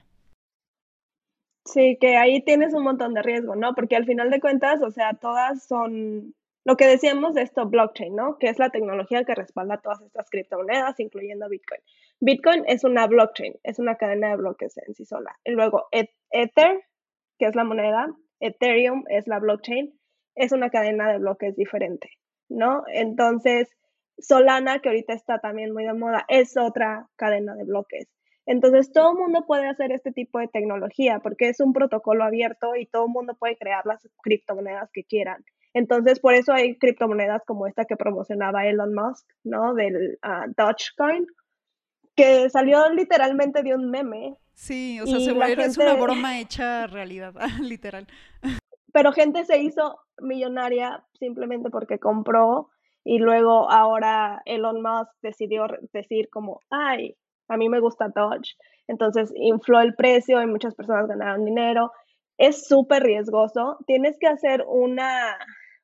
Sí, 1.67 1.99
que 2.01 2.17
ahí 2.17 2.43
tienes 2.43 2.75
un 2.75 2.85
montón 2.85 3.13
de 3.15 3.23
riesgo, 3.23 3.57
¿no? 3.57 3.75
Porque 3.75 3.97
al 3.97 4.07
final 4.07 4.31
de 4.31 4.41
cuentas, 4.41 4.81
o 4.83 4.91
sea, 4.91 5.15
todas 5.15 5.67
son 5.67 6.35
lo 6.65 6.77
que 6.77 6.87
decíamos 6.87 7.35
de 7.35 7.43
esto, 7.43 7.67
blockchain, 7.69 8.15
¿no? 8.15 8.39
Que 8.39 8.49
es 8.49 8.59
la 8.59 8.71
tecnología 8.71 9.25
que 9.25 9.35
respalda 9.35 9.81
todas 9.81 10.01
estas 10.03 10.31
criptomonedas, 10.31 10.99
incluyendo 11.01 11.49
Bitcoin. 11.49 11.81
Bitcoin 12.21 12.65
es 12.67 12.85
una 12.85 13.07
blockchain, 13.07 13.55
es 13.65 13.79
una 13.79 13.97
cadena 13.97 14.31
de 14.31 14.37
bloques 14.37 14.77
en 14.87 14.95
sí 14.95 15.05
sola. 15.05 15.37
Y 15.45 15.53
luego 15.53 15.87
Et- 15.93 16.11
Ether, 16.31 16.83
que 17.39 17.47
es 17.47 17.55
la 17.57 17.65
moneda, 17.65 18.09
Ethereum 18.41 19.05
es 19.09 19.27
la 19.27 19.39
blockchain, 19.41 19.93
es 20.37 20.53
una 20.53 20.71
cadena 20.71 21.11
de 21.13 21.19
bloques 21.19 21.57
diferente, 21.57 22.11
¿no? 22.49 22.85
Entonces, 22.93 23.69
Solana, 24.19 24.81
que 24.81 24.89
ahorita 24.89 25.15
está 25.15 25.41
también 25.41 25.73
muy 25.73 25.85
de 25.85 25.95
moda, 25.95 26.25
es 26.29 26.57
otra 26.57 27.09
cadena 27.17 27.55
de 27.57 27.65
bloques. 27.65 28.09
Entonces, 28.47 28.93
todo 28.93 29.13
el 29.13 29.19
mundo 29.19 29.45
puede 29.47 29.69
hacer 29.69 29.93
este 29.93 30.13
tipo 30.13 30.39
de 30.39 30.49
tecnología 30.49 31.19
porque 31.21 31.49
es 31.49 31.61
un 31.61 31.73
protocolo 31.73 32.25
abierto 32.25 32.77
y 32.77 32.87
todo 32.87 33.07
el 33.07 33.13
mundo 33.13 33.35
puede 33.35 33.57
crear 33.57 33.85
las 33.87 34.09
criptomonedas 34.23 34.89
que 34.93 35.05
quieran. 35.05 35.45
Entonces, 35.75 36.21
por 36.21 36.33
eso 36.35 36.53
hay 36.53 36.79
criptomonedas 36.79 37.43
como 37.45 37.67
esta 37.67 37.85
que 37.85 37.97
promocionaba 37.97 38.67
Elon 38.67 38.95
Musk, 38.95 39.27
¿no? 39.45 39.75
Del 39.75 40.19
ah, 40.23 40.47
Dogecoin, 40.57 41.27
que 42.15 42.49
salió 42.49 42.89
literalmente 42.93 43.63
de 43.63 43.75
un 43.75 43.91
meme, 43.91 44.37
Sí, 44.55 44.99
o 45.03 45.07
sea, 45.07 45.21
se 45.21 45.33
volvió- 45.33 45.61
es 45.63 45.77
una 45.77 45.95
broma 45.95 46.41
hecha 46.41 46.87
realidad, 46.87 47.35
literal. 47.61 48.07
pero 48.91 49.13
gente 49.13 49.45
se 49.45 49.59
hizo 49.59 49.99
millonaria 50.23 51.05
simplemente 51.19 51.69
porque 51.69 51.99
compró 51.99 52.71
y 53.05 53.19
luego 53.19 53.71
ahora 53.71 54.41
Elon 54.47 54.81
Musk 54.81 55.11
decidió 55.21 55.67
decir 55.93 56.31
como, 56.31 56.61
ay, 56.71 57.17
a 57.49 57.57
mí 57.57 57.69
me 57.69 57.81
gusta 57.81 58.09
Doge. 58.15 58.55
Entonces 58.89 59.33
infló 59.37 59.81
el 59.81 59.95
precio 59.95 60.43
y 60.43 60.47
muchas 60.47 60.75
personas 60.75 61.09
ganaron 61.09 61.45
dinero. 61.45 61.93
Es 62.39 62.67
súper 62.67 63.03
riesgoso. 63.03 63.79
Tienes 63.87 64.17
que 64.19 64.27
hacer 64.27 64.65
una, 64.69 65.37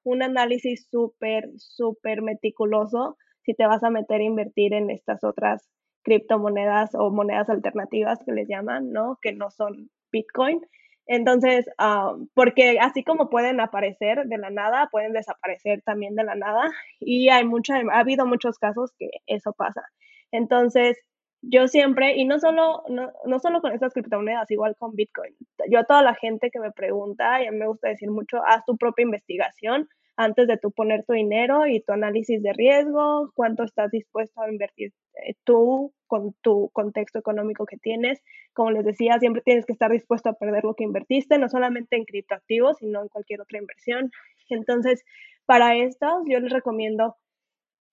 un 0.04 0.22
análisis 0.22 0.86
súper, 0.90 1.48
súper 1.56 2.22
meticuloso 2.22 3.16
si 3.44 3.54
te 3.54 3.66
vas 3.66 3.82
a 3.82 3.90
meter 3.90 4.20
a 4.20 4.24
invertir 4.24 4.72
en 4.74 4.90
estas 4.90 5.24
otras 5.24 5.68
criptomonedas 6.04 6.94
o 6.94 7.10
monedas 7.10 7.48
alternativas 7.48 8.18
que 8.24 8.32
les 8.32 8.48
llaman, 8.48 8.92
¿no? 8.92 9.18
Que 9.22 9.32
no 9.32 9.50
son 9.50 9.90
Bitcoin. 10.10 10.60
Entonces, 11.06 11.66
ah, 11.78 12.14
porque 12.34 12.78
así 12.80 13.02
como 13.02 13.28
pueden 13.28 13.60
aparecer 13.60 14.24
de 14.26 14.38
la 14.38 14.50
nada, 14.50 14.88
pueden 14.90 15.12
desaparecer 15.12 15.82
también 15.82 16.14
de 16.14 16.24
la 16.24 16.34
nada. 16.34 16.70
Y 17.00 17.28
hay 17.28 17.44
mucha, 17.44 17.76
ha 17.76 17.98
habido 17.98 18.26
muchos 18.26 18.58
casos 18.58 18.92
que 18.98 19.10
eso 19.26 19.52
pasa. 19.52 19.82
Entonces, 20.30 20.96
yo 21.43 21.66
siempre, 21.66 22.16
y 22.16 22.24
no 22.24 22.38
solo, 22.38 22.84
no, 22.88 23.12
no 23.26 23.38
solo 23.40 23.61
con 23.61 23.72
estas 23.72 23.93
criptomonedas, 23.93 24.51
igual 24.51 24.76
con 24.76 24.95
Bitcoin. 24.95 25.34
Yo 25.68 25.80
a 25.80 25.84
toda 25.84 26.03
la 26.03 26.14
gente 26.14 26.51
que 26.51 26.61
me 26.61 26.70
pregunta, 26.70 27.43
y 27.43 27.47
a 27.47 27.51
mí 27.51 27.59
me 27.59 27.66
gusta 27.66 27.88
decir 27.88 28.11
mucho, 28.11 28.43
haz 28.47 28.64
tu 28.64 28.76
propia 28.76 29.03
investigación 29.03 29.88
antes 30.16 30.47
de 30.47 30.59
tú 30.59 30.70
poner 30.70 31.05
tu 31.05 31.14
dinero 31.14 31.66
y 31.66 31.80
tu 31.80 31.93
análisis 31.93 32.43
de 32.43 32.53
riesgo, 32.53 33.32
cuánto 33.34 33.64
estás 33.64 33.90
dispuesto 33.90 34.40
a 34.40 34.51
invertir 34.51 34.93
eh, 35.26 35.34
tú 35.45 35.93
con 36.07 36.34
tu 36.43 36.70
contexto 36.72 37.18
económico 37.18 37.66
que 37.66 37.78
tienes. 37.78 38.22
Como 38.53 38.70
les 38.70 38.84
decía, 38.84 39.18
siempre 39.18 39.43
tienes 39.43 39.66
que 39.66 39.72
estar 39.72 39.90
dispuesto 39.90 40.28
a 40.28 40.34
perder 40.34 40.64
lo 40.64 40.74
que 40.74 40.84
invertiste, 40.84 41.38
no 41.38 41.49
solamente 41.49 41.97
en 41.97 42.05
criptoactivos, 42.05 42.78
sino 42.78 43.03
en 43.03 43.09
cualquier 43.09 43.40
otra 43.40 43.59
inversión. 43.59 44.11
Entonces, 44.49 45.03
para 45.47 45.76
estos, 45.76 46.22
yo 46.26 46.38
les 46.40 46.53
recomiendo 46.53 47.16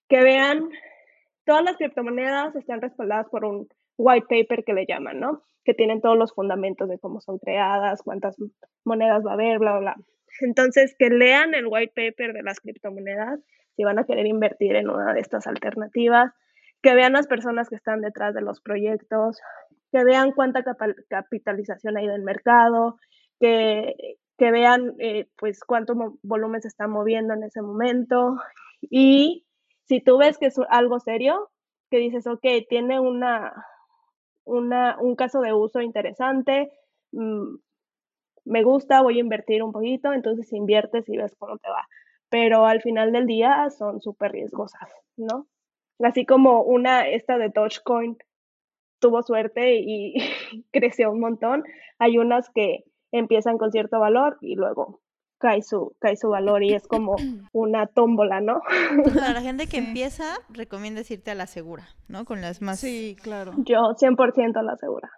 que 0.08 0.22
vean 0.22 0.68
todas 1.50 1.64
las 1.64 1.78
criptomonedas 1.78 2.54
están 2.54 2.80
respaldadas 2.80 3.28
por 3.28 3.44
un 3.44 3.66
white 3.96 4.26
paper 4.28 4.62
que 4.62 4.72
le 4.72 4.86
llaman, 4.86 5.18
¿no? 5.18 5.42
Que 5.64 5.74
tienen 5.74 6.00
todos 6.00 6.16
los 6.16 6.32
fundamentos 6.32 6.88
de 6.88 7.00
cómo 7.00 7.20
son 7.20 7.38
creadas, 7.38 8.02
cuántas 8.04 8.36
monedas 8.84 9.26
va 9.26 9.32
a 9.32 9.34
haber, 9.34 9.58
bla, 9.58 9.80
bla. 9.80 9.96
Entonces, 10.42 10.94
que 10.96 11.10
lean 11.10 11.54
el 11.54 11.66
white 11.66 11.92
paper 11.96 12.34
de 12.34 12.44
las 12.44 12.60
criptomonedas 12.60 13.40
si 13.74 13.82
van 13.82 13.98
a 13.98 14.04
querer 14.04 14.26
invertir 14.26 14.76
en 14.76 14.88
una 14.88 15.12
de 15.12 15.18
estas 15.18 15.48
alternativas, 15.48 16.32
que 16.82 16.94
vean 16.94 17.14
las 17.14 17.26
personas 17.26 17.68
que 17.68 17.74
están 17.74 18.00
detrás 18.00 18.32
de 18.32 18.42
los 18.42 18.60
proyectos, 18.60 19.40
que 19.90 20.04
vean 20.04 20.30
cuánta 20.30 20.62
capitalización 21.08 21.96
hay 21.96 22.06
del 22.06 22.22
mercado, 22.22 22.96
que, 23.40 23.96
que 24.38 24.52
vean 24.52 24.94
eh, 25.00 25.26
pues 25.36 25.64
cuánto 25.64 25.94
volumen 26.22 26.62
se 26.62 26.68
está 26.68 26.86
moviendo 26.86 27.34
en 27.34 27.42
ese 27.42 27.60
momento 27.60 28.36
y 28.82 29.46
si 29.84 30.00
tú 30.00 30.18
ves 30.18 30.38
que 30.38 30.46
es 30.46 30.56
algo 30.68 31.00
serio, 31.00 31.50
que 31.90 31.98
dices, 31.98 32.26
ok, 32.26 32.44
tiene 32.68 33.00
una, 33.00 33.66
una, 34.44 34.96
un 35.00 35.16
caso 35.16 35.40
de 35.40 35.52
uso 35.52 35.80
interesante, 35.80 36.72
mm, 37.12 37.56
me 38.44 38.62
gusta, 38.62 39.02
voy 39.02 39.18
a 39.18 39.20
invertir 39.20 39.62
un 39.62 39.72
poquito, 39.72 40.12
entonces 40.12 40.52
inviertes 40.52 41.08
y 41.08 41.16
ves 41.16 41.34
cómo 41.38 41.58
te 41.58 41.68
va. 41.68 41.86
Pero 42.30 42.66
al 42.66 42.80
final 42.80 43.12
del 43.12 43.26
día 43.26 43.68
son 43.70 44.00
súper 44.00 44.32
riesgosas, 44.32 44.90
¿no? 45.16 45.46
Así 46.00 46.24
como 46.24 46.62
una, 46.62 47.08
esta 47.08 47.38
de 47.38 47.50
Dogecoin, 47.50 48.16
tuvo 49.00 49.22
suerte 49.22 49.76
y 49.76 50.14
creció 50.72 51.10
un 51.10 51.20
montón, 51.20 51.64
hay 51.98 52.18
unas 52.18 52.50
que 52.50 52.84
empiezan 53.12 53.58
con 53.58 53.72
cierto 53.72 53.98
valor 53.98 54.38
y 54.40 54.54
luego 54.54 55.00
cae 55.40 55.62
su, 55.62 55.96
cae 55.98 56.16
su 56.16 56.28
valor 56.28 56.62
y 56.62 56.74
es 56.74 56.86
como 56.86 57.16
una 57.52 57.86
tómbola, 57.86 58.40
¿no? 58.40 58.60
Para 59.14 59.32
la 59.32 59.40
gente 59.40 59.66
que 59.66 59.78
empieza, 59.78 60.34
recomienda 60.50 61.00
irte 61.08 61.30
a 61.30 61.34
la 61.34 61.46
segura, 61.46 61.88
¿no? 62.08 62.24
Con 62.24 62.42
las 62.42 62.60
más... 62.60 62.78
Sí, 62.78 63.16
claro. 63.20 63.54
Yo 63.56 63.78
100% 63.98 64.56
a 64.56 64.62
la 64.62 64.76
segura. 64.76 65.10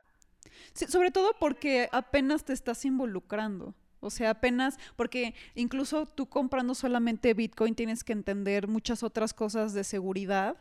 Sí, 0.73 0.87
sobre 0.87 1.11
todo 1.11 1.33
porque 1.39 1.89
apenas 1.93 2.45
te 2.45 2.53
estás 2.53 2.85
involucrando. 2.85 3.75
O 3.99 4.11
sea, 4.11 4.31
apenas, 4.31 4.79
porque 4.97 5.35
incluso 5.55 6.07
tú 6.07 6.27
comprando 6.27 6.75
solamente 6.75 7.35
Bitcoin 7.35 7.75
tienes 7.75 8.05
que 8.05 8.13
entender 8.13 8.69
muchas 8.69 9.03
otras 9.03 9.35
cosas 9.35 9.75
de 9.75 9.85
seguridad 9.85 10.57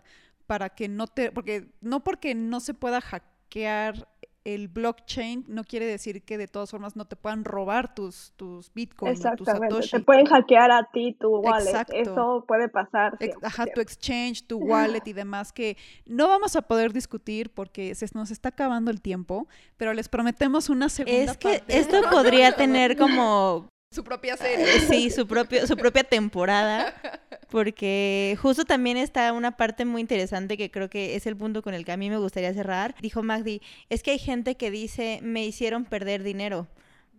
para 0.47 0.69
que 0.69 0.89
no 0.89 1.07
te, 1.07 1.31
porque 1.31 1.69
no 1.81 2.03
porque 2.03 2.35
no 2.35 2.59
se 2.59 2.73
pueda 2.73 2.99
hackear 2.99 4.07
el 4.43 4.67
blockchain 4.67 5.45
no 5.47 5.63
quiere 5.63 5.85
decir 5.85 6.23
que 6.23 6.37
de 6.37 6.47
todas 6.47 6.71
formas 6.71 6.95
no 6.95 7.05
te 7.05 7.15
puedan 7.15 7.45
robar 7.45 7.93
tus, 7.93 8.33
tus 8.35 8.73
bitcoins. 8.73 9.19
Exactamente. 9.19 9.67
tus 9.67 9.85
Satoshi. 9.85 9.97
Te 9.97 9.99
pueden 9.99 10.25
hackear 10.25 10.71
a 10.71 10.89
ti 10.91 11.15
tu 11.19 11.37
wallet. 11.37 11.69
Exacto. 11.69 11.95
Eso 11.95 12.45
puede 12.47 12.67
pasar. 12.69 13.17
Ajá, 13.43 13.65
tu 13.67 13.81
exchange, 13.81 14.45
tu 14.47 14.57
wallet 14.59 15.03
y 15.05 15.13
demás 15.13 15.53
que 15.53 15.77
no 16.05 16.27
vamos 16.27 16.55
a 16.55 16.61
poder 16.63 16.93
discutir 16.93 17.51
porque 17.51 17.93
se 17.95 18.07
nos 18.13 18.31
está 18.31 18.49
acabando 18.49 18.91
el 18.91 19.01
tiempo, 19.01 19.47
pero 19.77 19.93
les 19.93 20.09
prometemos 20.09 20.69
una 20.69 20.89
segunda 20.89 21.31
Es 21.31 21.37
que 21.37 21.63
esto 21.67 21.97
podría 22.11 22.55
tener 22.55 22.97
como 22.97 23.69
su 23.93 24.03
propia 24.03 24.37
serie. 24.37 24.79
Sí, 24.81 25.09
su, 25.09 25.27
propio, 25.27 25.67
su 25.67 25.75
propia 25.75 26.03
temporada. 26.03 26.93
Porque 27.51 28.37
justo 28.41 28.63
también 28.63 28.95
está 28.95 29.33
una 29.33 29.57
parte 29.57 29.83
muy 29.83 29.99
interesante 29.99 30.57
que 30.57 30.71
creo 30.71 30.89
que 30.89 31.15
es 31.15 31.27
el 31.27 31.35
punto 31.35 31.61
con 31.61 31.73
el 31.73 31.83
que 31.83 31.91
a 31.91 31.97
mí 31.97 32.09
me 32.09 32.17
gustaría 32.17 32.53
cerrar. 32.53 32.95
Dijo 33.01 33.21
Magdi, 33.21 33.61
es 33.89 34.01
que 34.01 34.11
hay 34.11 34.19
gente 34.19 34.55
que 34.55 34.71
dice, 34.71 35.19
me 35.21 35.45
hicieron 35.45 35.83
perder 35.83 36.23
dinero. 36.23 36.67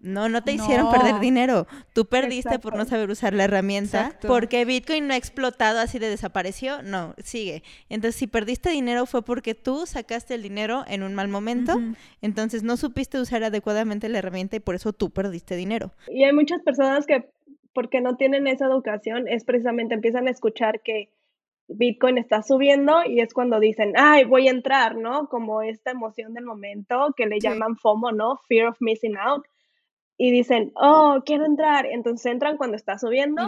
No, 0.03 0.29
no 0.29 0.43
te 0.43 0.53
hicieron 0.53 0.91
perder 0.91 1.21
dinero. 1.21 1.69
Tú 1.93 2.07
perdiste 2.07 2.59
por 2.59 2.77
no 2.77 2.85
saber 2.85 3.09
usar 3.09 3.35
la 3.35 3.45
herramienta. 3.45 4.19
Porque 4.27 4.65
Bitcoin 4.65 5.07
no 5.07 5.15
ha 5.15 5.17
explotado 5.17 5.79
así 5.79 6.01
de 6.01 6.09
desapareció. 6.09 6.83
No, 6.83 7.15
sigue. 7.23 7.63
Entonces, 7.89 8.19
si 8.19 8.27
perdiste 8.27 8.71
dinero 8.71 9.07
fue 9.07 9.23
porque 9.23 9.55
tú 9.55 9.87
sacaste 9.87 10.35
el 10.35 10.43
dinero 10.43 10.85
en 10.89 11.05
un 11.05 11.15
mal 11.15 11.29
momento. 11.29 11.81
Entonces, 12.21 12.65
no 12.65 12.77
supiste 12.77 13.21
usar 13.21 13.45
adecuadamente 13.45 14.09
la 14.09 14.19
herramienta 14.19 14.57
y 14.57 14.61
por 14.61 14.75
eso 14.75 14.93
tú 14.93 15.11
perdiste 15.11 15.55
dinero. 15.55 15.93
Y 16.09 16.25
hay 16.25 16.33
muchas 16.33 16.61
personas 16.63 17.07
que, 17.07 17.31
porque 17.75 18.01
no 18.01 18.17
tienen 18.17 18.47
esa 18.47 18.67
educación, 18.67 19.29
es 19.29 19.45
precisamente 19.45 19.95
empiezan 19.95 20.29
a 20.29 20.31
escuchar 20.31 20.83
que 20.83 21.11
Bitcoin 21.69 22.19
está 22.19 22.43
subiendo 22.43 23.05
y 23.07 23.21
es 23.21 23.33
cuando 23.33 23.61
dicen, 23.61 23.95
ay, 23.97 24.25
voy 24.25 24.49
a 24.49 24.51
entrar, 24.51 24.97
¿no? 24.97 25.29
Como 25.29 25.63
esta 25.63 25.91
emoción 25.91 26.35
del 26.35 26.45
momento 26.45 27.15
que 27.17 27.27
le 27.27 27.39
llaman 27.41 27.77
FOMO, 27.77 28.13
¿no? 28.13 28.37
Fear 28.49 28.69
of 28.69 28.77
missing 28.81 29.17
out 29.17 29.45
y 30.17 30.31
dicen, 30.31 30.73
oh, 30.77 31.23
quiero 31.25 31.45
entrar. 31.45 31.87
Entonces 31.87 32.31
entran 32.31 32.57
cuando 32.57 32.77
está 32.77 32.99
subiendo 32.99 33.43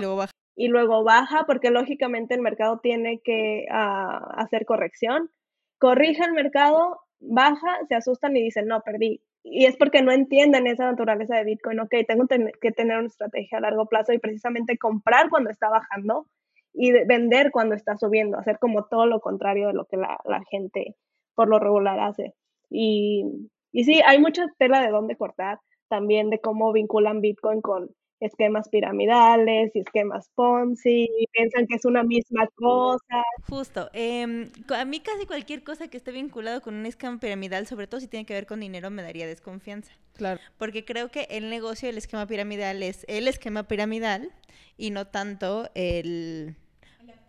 y 0.57 0.69
luego 0.69 1.05
baja, 1.05 1.45
porque 1.47 1.71
lógicamente 1.71 2.35
el 2.35 2.41
mercado 2.41 2.81
tiene 2.83 3.21
que 3.23 3.67
uh, 3.71 4.41
hacer 4.41 4.65
corrección. 4.65 5.31
Corrige 5.79 6.25
el 6.25 6.33
mercado, 6.33 7.01
baja, 7.21 7.79
se 7.89 7.95
asustan 7.95 8.37
y 8.37 8.43
dicen, 8.43 8.67
no, 8.67 8.81
perdí. 8.81 9.21
Y 9.45 9.67
es 9.67 9.77
porque 9.77 10.03
no 10.03 10.11
entienden 10.11 10.67
esa 10.67 10.87
naturaleza 10.87 11.37
de 11.37 11.45
Bitcoin. 11.45 11.79
Ok, 11.81 11.95
tengo 12.09 12.27
que 12.27 12.73
tener 12.73 12.99
una 12.99 13.07
estrategia 13.07 13.59
a 13.59 13.61
largo 13.61 13.87
plazo 13.87 14.13
y 14.13 14.19
precisamente 14.19 14.79
comprar 14.79 15.29
cuando 15.29 15.51
está 15.51 15.69
bajando 15.69 16.27
y 16.73 16.91
vender 17.05 17.53
cuando 17.53 17.75
está 17.75 17.97
subiendo, 17.97 18.39
hacer 18.39 18.59
como 18.59 18.87
todo 18.87 19.07
lo 19.07 19.21
contrario 19.21 19.69
de 19.69 19.75
lo 19.75 19.85
que 19.85 19.97
la, 19.97 20.19
la 20.25 20.43
gente 20.51 20.97
por 21.35 21.49
lo 21.49 21.59
regular 21.59 22.01
hace. 22.01 22.35
Y, 22.71 23.51
y 23.71 23.85
sí, 23.85 24.01
hay 24.05 24.19
mucha 24.19 24.47
tela 24.59 24.81
de 24.83 24.91
dónde 24.91 25.17
cortar 25.17 25.61
también 25.89 26.31
de 26.31 26.41
cómo 26.41 26.73
vinculan 26.73 27.21
Bitcoin 27.21 27.61
con 27.61 27.91
esquemas 28.27 28.69
piramidales 28.69 29.71
y 29.75 29.81
esquemas 29.81 30.29
Ponzi, 30.35 31.09
y 31.19 31.27
piensan 31.33 31.67
que 31.67 31.77
es 31.77 31.85
una 31.85 32.03
misma 32.03 32.49
cosa. 32.55 33.23
Justo, 33.49 33.91
eh, 33.93 34.51
a 34.75 34.85
mí 34.85 35.01
casi 35.01 35.27
cualquier 35.27 35.63
cosa 35.63 35.89
que 35.89 35.97
esté 35.97 36.13
vinculado 36.13 36.61
con 36.61 36.75
un 36.75 36.87
esquema 36.87 37.19
piramidal, 37.19 37.67
sobre 37.67 37.87
todo 37.87 38.01
si 38.01 38.09
tiene 38.09 38.27
que 38.27 38.35
ver 38.35 38.47
con 38.47 38.61
dinero, 38.61 38.91
me 38.91 39.03
daría 39.03 39.27
desconfianza. 39.27 39.93
Claro. 40.15 40.41
Porque 40.59 40.85
creo 40.85 41.11
que 41.11 41.27
el 41.31 41.51
negocio 41.51 41.89
del 41.89 41.99
esquema 41.99 42.27
piramidal 42.27 42.83
es 42.83 43.05
el 43.09 43.29
esquema 43.29 43.65
piramidal 43.65 44.31
y 44.77 44.91
no 44.91 45.07
tanto 45.07 45.69
el 45.75 46.57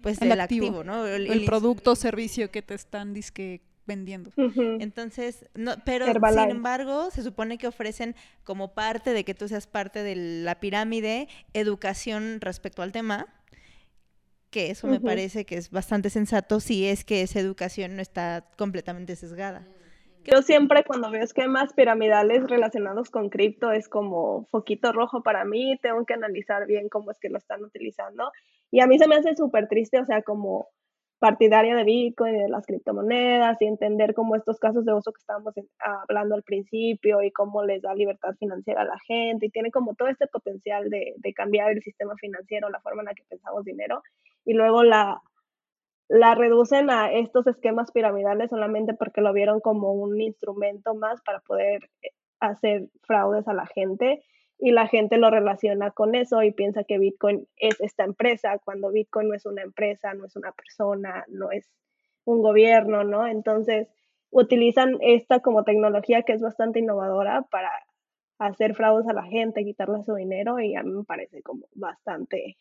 pues 0.01 0.21
el, 0.21 0.39
activo, 0.39 0.83
¿no? 0.83 1.07
El, 1.07 1.31
el 1.31 1.45
producto 1.45 1.93
o 1.93 1.95
servicio 1.95 2.51
que 2.51 2.61
te 2.61 2.75
están 2.75 3.15
disque 3.15 3.61
vendiendo. 3.86 4.31
Entonces, 4.36 5.49
no, 5.53 5.73
pero 5.86 6.05
sin 6.05 6.49
embargo, 6.49 7.11
se 7.11 7.23
supone 7.23 7.57
que 7.57 7.67
ofrecen 7.67 8.15
como 8.43 8.73
parte 8.73 9.13
de 9.13 9.23
que 9.23 9.33
tú 9.33 9.47
seas 9.47 9.67
parte 9.67 10.03
de 10.03 10.15
la 10.15 10.59
pirámide, 10.59 11.27
educación 11.53 12.39
respecto 12.41 12.81
al 12.81 12.91
tema, 12.91 13.27
que 14.49 14.71
eso 14.71 14.88
me 14.88 14.99
parece 14.99 15.45
que 15.45 15.57
es 15.57 15.69
bastante 15.69 16.09
sensato 16.09 16.59
si 16.59 16.88
es 16.88 17.03
que 17.03 17.21
esa 17.21 17.39
educación 17.39 17.95
no 17.95 18.01
está 18.01 18.45
completamente 18.57 19.15
sesgada. 19.15 19.67
Yo 20.23 20.41
siempre 20.41 20.83
cuando 20.83 21.11
veo 21.11 21.23
esquemas 21.23 21.73
piramidales 21.73 22.49
relacionados 22.49 23.11
con 23.11 23.29
cripto 23.29 23.71
es 23.71 23.88
como 23.88 24.45
foquito 24.45 24.91
rojo 24.91 25.21
para 25.21 25.45
mí, 25.45 25.77
tengo 25.83 26.03
que 26.05 26.15
analizar 26.15 26.65
bien 26.65 26.89
cómo 26.89 27.11
es 27.11 27.19
que 27.19 27.29
lo 27.29 27.38
están 27.38 27.63
utilizando. 27.63 28.31
Y 28.71 28.79
a 28.79 28.88
mí 28.88 28.97
se 28.97 29.07
me 29.07 29.15
hace 29.15 29.36
súper 29.36 29.67
triste, 29.67 29.99
o 29.99 30.05
sea, 30.05 30.23
como 30.23 30.69
partidaria 31.26 31.76
de 31.76 31.84
Bitcoin 31.84 32.36
y 32.36 32.39
de 32.43 32.49
las 32.49 32.67
criptomonedas 32.67 33.59
y 33.59 33.65
entender 33.65 34.13
cómo 34.13 34.36
estos 34.36 34.59
casos 34.59 34.86
de 34.86 34.93
uso 34.93 35.11
que 35.11 35.17
estábamos 35.17 35.55
hablando 35.80 36.36
al 36.36 36.43
principio 36.43 37.23
y 37.23 37.32
cómo 37.32 37.63
les 37.63 37.82
da 37.82 37.95
libertad 37.95 38.36
financiera 38.38 38.84
a 38.84 38.86
la 38.86 38.99
gente 39.07 39.47
y 39.47 39.49
tiene 39.49 39.71
como 39.71 39.95
todo 39.95 40.07
este 40.07 40.28
potencial 40.28 40.88
de, 40.91 41.15
de 41.17 41.34
cambiar 41.34 41.71
el 41.71 41.82
sistema 41.82 42.13
financiero, 42.17 42.69
la 42.69 42.80
forma 42.80 43.01
en 43.01 43.07
la 43.07 43.15
que 43.15 43.23
pensamos 43.28 43.65
dinero 43.65 44.03
y 44.45 44.53
luego 44.53 44.84
la, 44.84 45.19
la 46.09 46.36
reducen 46.36 46.91
a 46.91 47.11
estos 47.11 47.47
esquemas 47.47 47.91
piramidales 47.91 48.51
solamente 48.51 48.93
porque 48.93 49.21
lo 49.21 49.34
vieron 49.34 49.61
como 49.61 49.93
un 49.93 50.21
instrumento 50.21 50.93
más 50.93 51.23
para 51.23 51.39
poder 51.39 51.89
eh, 52.03 52.09
hacer 52.39 52.89
fraudes 53.01 53.47
a 53.47 53.53
la 53.53 53.65
gente 53.65 54.23
y 54.57 54.71
la 54.71 54.87
gente 54.87 55.17
lo 55.17 55.29
relaciona 55.29 55.91
con 55.91 56.15
eso 56.15 56.41
y 56.43 56.51
piensa 56.51 56.83
que 56.83 56.97
Bitcoin 56.97 57.47
es 57.57 57.79
esta 57.81 58.03
empresa, 58.03 58.59
cuando 58.63 58.91
Bitcoin 58.91 59.29
no 59.29 59.35
es 59.35 59.45
una 59.45 59.61
empresa, 59.61 60.13
no 60.13 60.25
es 60.25 60.35
una 60.35 60.51
persona, 60.51 61.25
no 61.27 61.51
es 61.51 61.69
un 62.23 62.41
gobierno, 62.41 63.03
¿no? 63.03 63.27
Entonces, 63.27 63.87
utilizan 64.31 64.97
esta 65.01 65.39
como 65.39 65.63
tecnología 65.63 66.23
que 66.23 66.33
es 66.33 66.41
bastante 66.41 66.79
innovadora 66.79 67.43
para 67.51 67.69
hacer 68.39 68.75
fraudes 68.75 69.07
a 69.07 69.13
la 69.13 69.23
gente, 69.23 69.63
quitarle 69.63 70.03
su 70.03 70.15
dinero 70.15 70.59
y 70.59 70.75
a 70.75 70.83
mí 70.83 70.91
me 70.91 71.03
parece 71.03 71.41
como 71.41 71.67
bastante, 71.73 72.57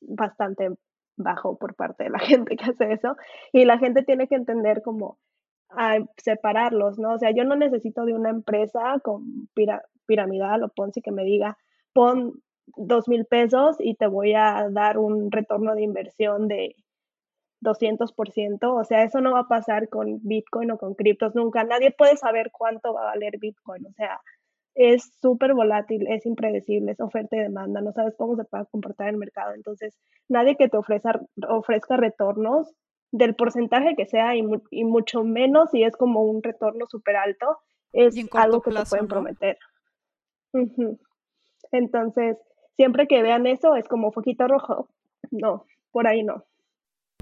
bastante 0.00 0.70
bajo 1.16 1.56
por 1.58 1.74
parte 1.74 2.04
de 2.04 2.10
la 2.10 2.18
gente 2.20 2.56
que 2.56 2.70
hace 2.70 2.92
eso. 2.92 3.16
Y 3.52 3.64
la 3.64 3.78
gente 3.78 4.02
tiene 4.02 4.28
que 4.28 4.36
entender 4.36 4.82
como 4.82 5.18
separarlos, 6.16 6.98
¿no? 6.98 7.12
O 7.14 7.18
sea, 7.18 7.30
yo 7.30 7.44
no 7.44 7.54
necesito 7.54 8.06
de 8.06 8.14
una 8.14 8.30
empresa 8.30 8.98
con 9.02 9.48
piramidal 10.08 10.64
o 10.64 10.68
Ponzi 10.70 11.02
que 11.02 11.12
me 11.12 11.24
diga, 11.24 11.56
pon 11.92 12.42
dos 12.76 13.08
mil 13.08 13.24
pesos 13.24 13.76
y 13.78 13.94
te 13.94 14.06
voy 14.06 14.34
a 14.34 14.68
dar 14.70 14.98
un 14.98 15.30
retorno 15.30 15.74
de 15.74 15.82
inversión 15.82 16.48
de 16.48 16.74
200%. 17.60 18.58
O 18.62 18.84
sea, 18.84 19.04
eso 19.04 19.20
no 19.20 19.32
va 19.32 19.40
a 19.40 19.48
pasar 19.48 19.88
con 19.88 20.20
Bitcoin 20.22 20.70
o 20.72 20.78
con 20.78 20.94
criptos 20.94 21.34
nunca. 21.34 21.64
Nadie 21.64 21.90
puede 21.90 22.16
saber 22.16 22.50
cuánto 22.52 22.94
va 22.94 23.02
a 23.02 23.14
valer 23.14 23.38
Bitcoin. 23.38 23.86
O 23.86 23.92
sea, 23.92 24.20
es 24.74 25.12
súper 25.20 25.54
volátil, 25.54 26.06
es 26.08 26.24
impredecible, 26.24 26.92
es 26.92 27.00
oferta 27.00 27.36
y 27.36 27.40
demanda, 27.40 27.80
no 27.80 27.92
sabes 27.92 28.14
cómo 28.16 28.36
se 28.36 28.44
puede 28.44 28.66
comportar 28.70 29.08
el 29.08 29.16
mercado. 29.16 29.54
Entonces, 29.54 29.98
nadie 30.28 30.56
que 30.56 30.68
te 30.68 30.76
ofrezca, 30.76 31.20
ofrezca 31.48 31.96
retornos 31.96 32.72
del 33.10 33.34
porcentaje 33.34 33.96
que 33.96 34.06
sea 34.06 34.36
y, 34.36 34.44
y 34.70 34.84
mucho 34.84 35.24
menos 35.24 35.70
si 35.70 35.82
es 35.82 35.96
como 35.96 36.22
un 36.22 36.42
retorno 36.42 36.86
súper 36.86 37.16
alto, 37.16 37.58
es 37.92 38.14
algo 38.34 38.60
que 38.60 38.70
te 38.70 38.84
pueden 38.88 39.08
prometer. 39.08 39.58
Entonces, 41.72 42.36
siempre 42.76 43.06
que 43.06 43.22
vean 43.22 43.46
eso, 43.46 43.74
es 43.76 43.86
como 43.88 44.12
foquito 44.12 44.46
rojo. 44.48 44.88
No, 45.30 45.64
por 45.90 46.06
ahí 46.06 46.22
no. 46.22 46.44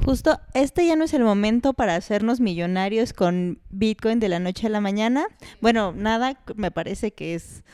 Justo, 0.05 0.39
este 0.55 0.87
ya 0.87 0.95
no 0.95 1.05
es 1.05 1.15
el 1.15 1.25
momento 1.25 1.73
para 1.73 1.97
hacernos 1.97 2.39
millonarios 2.39 3.13
con 3.13 3.61
Bitcoin 3.71 4.21
de 4.21 4.29
la 4.29 4.39
noche 4.39 4.69
a 4.69 4.71
la 4.71 4.81
mañana. 4.81 5.27
Bueno, 5.61 5.93
nada, 5.93 6.39
me 6.55 6.71
parece 6.71 7.13
que 7.13 7.35
es... 7.35 7.65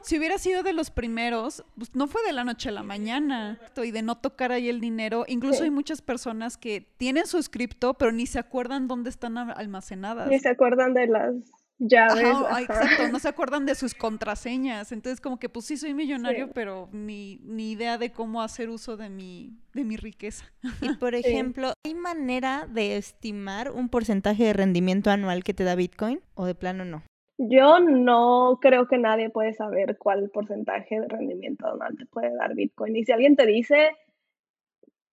Si 0.00 0.18
hubiera 0.18 0.38
sido 0.38 0.62
de 0.62 0.72
los 0.72 0.90
primeros, 0.90 1.64
pues 1.76 1.94
no 1.94 2.06
fue 2.06 2.22
de 2.24 2.32
la 2.32 2.44
noche 2.44 2.70
a 2.70 2.72
la 2.72 2.82
mañana. 2.82 3.60
Y 3.76 3.90
de 3.90 4.02
no 4.02 4.16
tocar 4.16 4.52
ahí 4.52 4.68
el 4.68 4.80
dinero. 4.80 5.24
Incluso 5.28 5.64
hay 5.64 5.70
muchas 5.70 6.00
personas 6.00 6.56
que 6.56 6.80
tienen 6.96 7.26
su 7.26 7.40
cripto, 7.50 7.94
pero 7.94 8.12
ni 8.12 8.26
se 8.26 8.38
acuerdan 8.38 8.88
dónde 8.88 9.10
están 9.10 9.36
almacenadas. 9.36 10.28
Ni 10.28 10.38
se 10.38 10.48
acuerdan 10.48 10.94
de 10.94 11.08
las 11.08 11.34
Ya 11.78 12.06
ves. 12.14 12.24
Ajá, 12.24 12.60
exacto, 12.62 13.08
no 13.12 13.18
se 13.18 13.28
acuerdan 13.28 13.66
de 13.66 13.74
sus 13.74 13.94
contraseñas. 13.94 14.92
Entonces, 14.92 15.20
como 15.20 15.38
que 15.38 15.48
pues 15.48 15.66
sí 15.66 15.76
soy 15.76 15.92
millonario, 15.94 16.46
Sí. 16.46 16.52
pero 16.54 16.88
ni, 16.92 17.38
ni 17.44 17.72
idea 17.72 17.98
de 17.98 18.12
cómo 18.12 18.40
hacer 18.42 18.70
uso 18.70 18.96
de 18.96 19.10
mi, 19.10 19.58
de 19.74 19.84
mi 19.84 19.96
riqueza. 19.96 20.46
Y 20.80 20.94
por 20.94 21.14
ejemplo, 21.54 21.72
¿hay 21.84 21.94
manera 21.94 22.66
de 22.66 22.96
estimar 22.96 23.70
un 23.70 23.88
porcentaje 23.90 24.44
de 24.44 24.52
rendimiento 24.54 25.10
anual 25.10 25.44
que 25.44 25.52
te 25.54 25.64
da 25.64 25.74
Bitcoin? 25.74 26.20
¿O 26.34 26.46
de 26.46 26.54
plano 26.54 26.84
no? 26.84 27.02
Yo 27.38 27.80
no 27.80 28.58
creo 28.62 28.88
que 28.88 28.96
nadie 28.96 29.28
puede 29.28 29.52
saber 29.52 29.98
cuál 29.98 30.30
porcentaje 30.30 30.98
de 30.98 31.06
rendimiento 31.08 31.66
anual 31.66 31.94
te 31.98 32.06
puede 32.06 32.34
dar 32.34 32.54
Bitcoin. 32.54 32.96
Y 32.96 33.04
si 33.04 33.12
alguien 33.12 33.36
te 33.36 33.44
dice, 33.44 33.90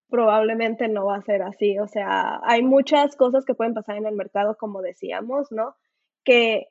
probablemente 0.09 0.87
no 0.87 1.05
va 1.07 1.17
a 1.17 1.21
ser 1.23 1.41
así. 1.41 1.77
O 1.79 1.87
sea, 1.87 2.39
hay 2.43 2.63
muchas 2.63 3.17
cosas 3.17 3.43
que 3.43 3.55
pueden 3.55 3.73
pasar 3.73 3.97
en 3.97 4.05
el 4.05 4.15
mercado, 4.15 4.55
como 4.57 4.81
decíamos, 4.81 5.51
¿no? 5.51 5.75
Que 6.23 6.67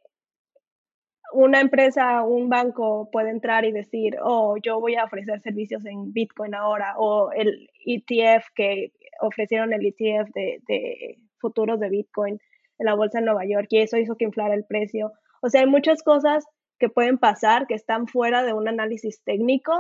una 1.33 1.61
empresa, 1.61 2.23
un 2.23 2.49
banco 2.49 3.09
puede 3.11 3.31
entrar 3.31 3.65
y 3.65 3.73
decir, 3.73 4.17
oh, 4.23 4.57
yo 4.63 4.81
voy 4.81 4.97
a 4.97 5.05
ofrecer 5.05 5.41
servicios 5.41 5.85
en 5.87 6.13
Bitcoin 6.13 6.55
ahora, 6.55 6.95
o 6.99 7.33
el 7.33 7.69
ETF 7.87 8.47
que 8.55 8.93
ofrecieron 9.21 9.73
el 9.73 9.87
ETF 9.87 10.31
de, 10.35 10.61
de 10.69 11.19
futuros 11.39 11.81
de 11.81 11.89
Bitcoin 11.89 12.39
en 12.79 12.87
la 12.87 12.95
bolsa 12.95 13.19
de 13.19 13.27
Nueva 13.27 13.45
York 13.47 13.67
y 13.71 13.79
eso 13.79 13.97
hizo 13.97 14.17
que 14.17 14.25
inflara 14.25 14.55
el 14.55 14.65
precio. 14.65 15.13
O 15.41 15.49
sea, 15.49 15.63
hay 15.63 15.67
muchas 15.67 16.03
cosas 16.03 16.45
que 16.79 16.89
pueden 16.89 17.19
pasar 17.19 17.67
que 17.67 17.75
están 17.75 18.07
fuera 18.07 18.43
de 18.43 18.53
un 18.53 18.69
análisis 18.69 19.23
técnico, 19.23 19.73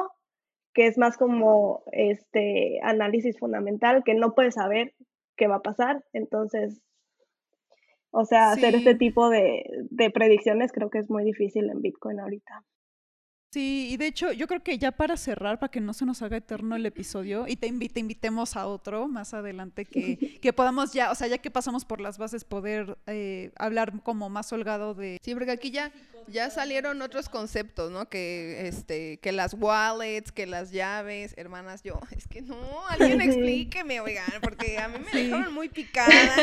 que 0.75 0.87
es 0.87 0.99
más 0.99 1.17
como 1.17 1.83
este 1.93 2.81
análisis 2.83 3.39
fundamental, 3.39 4.03
que 4.05 4.15
no 4.15 4.35
puedes 4.35 4.55
saber 4.55 4.95
qué 5.37 5.49
va 5.49 5.57
a 5.57 5.63
pasar. 5.63 6.05
Entonces, 6.13 6.81
o 8.13 8.25
sea, 8.25 8.53
hacer 8.53 8.75
este 8.75 8.95
tipo 8.95 9.29
de, 9.31 9.65
de 9.91 10.11
predicciones 10.11 10.71
creo 10.71 10.91
que 10.91 10.99
es 10.99 11.11
muy 11.11 11.25
difícil 11.25 11.69
en 11.71 11.81
Bitcoin 11.81 12.21
ahorita. 12.21 12.63
Sí, 13.53 13.89
y 13.91 13.97
de 13.99 14.07
hecho, 14.07 14.33
yo 14.33 14.47
creo 14.49 14.63
que 14.63 14.79
ya 14.79 14.93
para 14.93 15.17
cerrar, 15.19 15.59
para 15.59 15.71
que 15.71 15.79
no 15.81 15.93
se 15.93 16.07
nos 16.07 16.23
haga 16.23 16.39
eterno 16.39 16.75
el 16.75 16.87
episodio, 16.87 17.47
y 17.47 17.57
te, 17.57 17.69
invi- 17.69 17.93
te 17.93 18.01
invitemos 18.01 18.57
a 18.57 18.67
otro 18.67 19.09
más 19.09 19.35
adelante, 19.35 19.85
que, 19.85 20.17
que 20.41 20.53
podamos 20.55 20.95
ya, 20.95 21.11
o 21.11 21.15
sea, 21.15 21.27
ya 21.29 21.37
que 21.37 21.51
pasamos 21.51 21.85
por 21.85 22.01
las 22.01 22.17
bases, 22.17 22.45
poder 22.45 22.97
eh, 23.07 23.51
hablar 23.57 23.93
como 24.03 24.31
más 24.31 24.51
holgado 24.55 24.95
de... 24.95 25.19
Sí, 25.23 25.35
porque 25.35 25.51
aquí 25.51 25.71
ya, 25.71 25.93
ya 26.29 26.49
salieron 26.49 27.03
otros 27.03 27.29
conceptos, 27.29 27.91
¿no? 27.91 28.09
Que 28.09 28.69
este, 28.69 29.19
que 29.19 29.33
las 29.33 29.53
wallets, 29.53 30.33
que 30.33 30.47
las 30.47 30.71
llaves, 30.71 31.35
hermanas, 31.37 31.83
yo, 31.83 32.01
es 32.17 32.27
que 32.29 32.41
no, 32.41 32.57
alguien 32.89 33.21
explíqueme, 33.21 34.01
oigan, 34.01 34.25
porque 34.41 34.79
a 34.79 34.89
mí 34.89 34.97
me 35.13 35.21
dejaron 35.25 35.53
muy 35.53 35.69
picada 35.69 36.37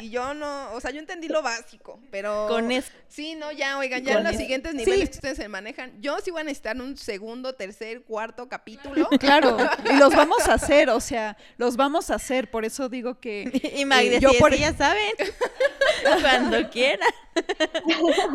y, 0.00 0.06
y 0.06 0.10
yo 0.10 0.34
no, 0.34 0.72
o 0.72 0.80
sea, 0.80 0.90
yo 0.90 0.98
entendí 0.98 1.28
lo 1.28 1.40
básico, 1.40 2.00
pero 2.10 2.46
Con 2.48 2.72
eso. 2.72 2.90
sí, 3.06 3.36
no, 3.36 3.52
ya, 3.52 3.78
oigan, 3.78 4.02
ya 4.02 4.14
Con 4.14 4.18
en 4.22 4.24
los 4.24 4.32
eso. 4.32 4.40
siguientes 4.42 4.72
Sí. 4.72 4.78
niveles 4.78 5.10
que 5.10 5.14
ustedes 5.18 5.36
se 5.36 5.48
manejan, 5.48 5.92
yo 6.02 6.18
sí 6.18 6.32
voy 6.32 6.40
a 6.40 6.47
necesitar 6.48 6.80
un 6.80 6.96
segundo, 6.96 7.54
tercer, 7.54 8.02
cuarto 8.02 8.48
capítulo. 8.48 9.08
Claro, 9.20 9.56
y 9.92 9.96
los 9.98 10.14
vamos 10.14 10.48
a 10.48 10.54
hacer, 10.54 10.90
o 10.90 11.00
sea, 11.00 11.36
los 11.56 11.76
vamos 11.76 12.10
a 12.10 12.14
hacer, 12.16 12.50
por 12.50 12.64
eso 12.64 12.88
digo 12.88 13.20
que... 13.20 13.44
Y 13.76 13.82
Eh, 13.82 14.18
yo 14.20 14.30
así, 14.30 14.38
por- 14.38 14.52
"Sí, 14.52 14.60
ya 14.60 14.72
saben, 14.74 15.12
cuando 16.22 16.68
quieran. 16.70 17.08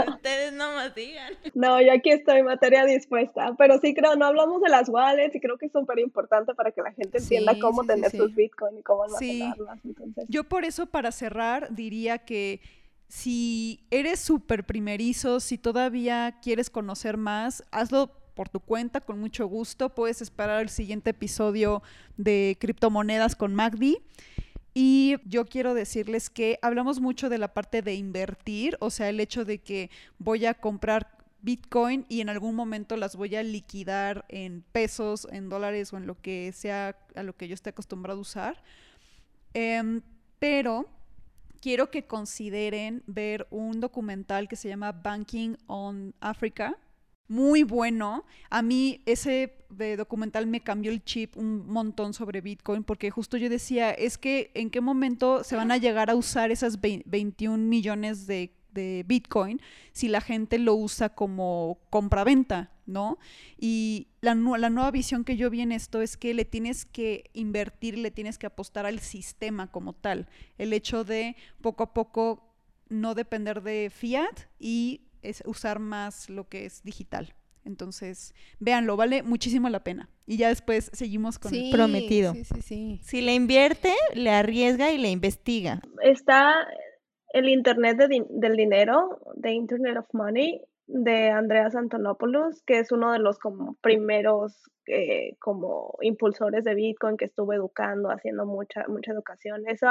Ustedes 0.08 0.54
no 0.54 0.74
más 0.74 0.94
digan. 0.96 1.34
No, 1.54 1.82
yo 1.82 1.92
aquí 1.94 2.12
estoy 2.12 2.44
materia 2.44 2.86
dispuesta, 2.86 3.54
pero 3.58 3.80
sí 3.80 3.94
creo, 3.94 4.16
no 4.16 4.26
hablamos 4.26 4.62
de 4.62 4.70
las 4.70 4.90
wallets 4.90 5.36
y 5.36 5.40
creo 5.40 5.58
que 5.58 5.66
es 5.68 5.72
súper 5.72 6.00
importante 6.00 6.54
para 6.56 6.72
que 6.72 6.82
la 6.82 6.92
gente 6.94 7.18
entienda 7.18 7.54
Sí, 7.54 7.60
cómo 7.60 7.84
tener 7.86 8.12
sí. 8.12 8.18
sus 8.18 8.34
Bitcoin 8.36 8.78
y 8.80 8.84
cómo 8.84 9.08
Sí. 9.20 9.42
almacenarlas. 9.42 9.80
Entonces, 9.86 10.26
Yo 10.30 10.44
por 10.44 10.66
eso, 10.66 10.86
para 10.88 11.12
cerrar, 11.12 11.74
diría 11.74 12.20
que 12.20 12.62
si 13.14 13.86
eres 13.92 14.20
súper 14.20 14.66
primerizo, 14.66 15.40
si 15.40 15.60
todavía 15.60 16.40
quieres 16.42 16.72
conocer 16.72 17.16
más, 17.16 17.64
hazlo 17.70 18.12
por 18.34 18.50
tu 18.50 18.60
cuenta, 18.60 19.02
con 19.02 19.20
mucho 19.20 19.46
gusto. 19.46 19.94
Puedes 19.94 20.24
esperar 20.24 20.64
el 20.64 20.70
siguiente 20.70 21.12
episodio 21.12 21.84
de 22.18 22.58
criptomonedas 22.60 23.36
con 23.36 23.54
Magdi. 23.54 24.00
Y 24.74 25.18
yo 25.26 25.46
quiero 25.46 25.76
decirles 25.76 26.32
que 26.32 26.58
hablamos 26.64 27.02
mucho 27.02 27.30
de 27.30 27.38
la 27.38 27.54
parte 27.54 27.84
de 27.84 27.94
invertir, 27.94 28.78
o 28.80 28.90
sea, 28.90 29.10
el 29.10 29.20
hecho 29.20 29.46
de 29.46 29.60
que 29.60 29.92
voy 30.18 30.48
a 30.48 30.56
comprar 30.56 31.16
Bitcoin 31.44 32.08
y 32.10 32.22
en 32.22 32.30
algún 32.30 32.56
momento 32.56 32.98
las 32.98 33.16
voy 33.16 33.36
a 33.36 33.44
liquidar 33.44 34.26
en 34.28 34.64
pesos, 34.72 35.28
en 35.32 35.50
dólares 35.50 35.94
o 35.94 35.98
en 35.98 36.08
lo 36.08 36.20
que 36.20 36.52
sea 36.52 36.98
a 37.14 37.22
lo 37.22 37.38
que 37.38 37.48
yo 37.48 37.54
esté 37.54 37.70
acostumbrado 37.70 38.18
a 38.18 38.22
usar. 38.24 38.64
Em, 39.54 40.02
pero 40.40 40.90
quiero 41.64 41.90
que 41.90 42.06
consideren 42.06 43.04
ver 43.08 43.48
un 43.50 43.80
documental 43.80 44.50
que 44.50 44.58
se 44.58 44.68
llama 44.68 44.92
Banking 44.92 45.56
on 45.68 46.14
Africa. 46.20 46.78
Muy 47.30 47.64
bueno. 47.64 48.26
A 48.50 48.62
mí 48.62 49.02
ese 49.06 49.66
de 49.70 49.96
documental 49.96 50.46
me 50.46 50.60
cambió 50.62 50.92
el 50.92 51.02
chip 51.06 51.38
un 51.38 51.66
montón 51.68 52.14
sobre 52.14 52.42
Bitcoin 52.42 52.84
porque 52.84 53.10
justo 53.12 53.38
yo 53.38 53.48
decía, 53.50 53.92
es 53.92 54.18
que 54.18 54.52
en 54.56 54.70
qué 54.70 54.82
momento 54.82 55.46
se 55.46 55.56
van 55.56 55.72
a 55.72 55.78
llegar 55.78 56.10
a 56.10 56.16
usar 56.16 56.52
esas 56.52 56.82
vein- 56.82 57.02
21 57.06 57.58
millones 57.66 58.28
de, 58.28 58.54
de 58.74 59.06
Bitcoin 59.08 59.62
si 59.94 60.10
la 60.10 60.20
gente 60.20 60.60
lo 60.60 60.76
usa 60.76 61.16
como 61.16 61.80
compra-venta, 61.90 62.72
¿no? 62.86 63.18
Y 63.58 64.08
la, 64.22 64.36
la 64.36 64.70
nueva 64.70 64.92
visión 64.92 65.24
que 65.24 65.38
yo 65.38 65.50
vi 65.50 65.62
en 65.62 65.72
esto 65.72 66.02
es 66.02 66.18
que 66.18 66.34
le 66.34 66.46
tienes 66.46 66.86
que 66.86 67.30
invertir, 67.34 67.98
le 67.98 68.12
tienes 68.12 68.38
que 68.38 68.46
apostar 68.48 68.86
al 68.86 69.00
sistema 69.00 69.72
como 69.72 69.94
tal. 69.94 70.28
El 70.58 70.74
hecho 70.74 71.04
de 71.04 71.36
poco 71.62 71.84
a 71.84 71.94
poco 71.94 72.54
no 72.90 73.16
depender 73.16 73.62
de 73.64 73.90
fiat 73.90 74.40
y 74.60 75.02
es 75.22 75.42
usar 75.46 75.80
más 75.80 76.30
lo 76.30 76.50
que 76.50 76.66
es 76.66 76.84
digital. 76.84 77.34
Entonces, 77.66 78.36
véanlo, 78.60 78.98
vale 78.98 79.24
muchísimo 79.24 79.70
la 79.70 79.86
pena. 79.86 80.10
Y 80.28 80.36
ya 80.36 80.50
después 80.50 80.92
seguimos 80.94 81.40
con 81.40 81.52
Sí, 81.52 81.70
prometido. 81.72 82.34
Sí, 82.34 82.44
sí, 82.44 82.62
sí. 82.62 83.00
Si 83.04 83.22
le 83.22 83.34
invierte, 83.34 83.94
le 84.14 84.32
arriesga 84.32 84.92
y 84.92 84.98
le 84.98 85.10
investiga. 85.10 85.82
está 86.04 86.68
el 87.34 87.48
Internet 87.50 87.98
de 87.98 88.08
din- 88.10 88.28
del 88.30 88.58
dinero, 88.58 89.20
The 89.42 89.52
Internet 89.54 89.98
of 89.98 90.06
Money, 90.14 90.62
de 90.88 91.30
Andreas 91.30 91.76
Antonopoulos, 91.76 92.62
que 92.64 92.80
es 92.80 92.92
uno 92.92 93.12
de 93.12 93.20
los 93.20 93.38
primeros 93.82 94.70
eh, 94.88 95.36
como 95.40 95.96
impulsores 96.02 96.66
de 96.66 96.76
Bitcoin 96.76 97.18
que 97.18 97.26
estuvo 97.26 97.54
educando, 97.54 98.10
haciendo 98.10 98.46
mucha, 98.46 98.86
mucha 98.88 99.12
educación. 99.12 99.64
Eso 99.68 99.88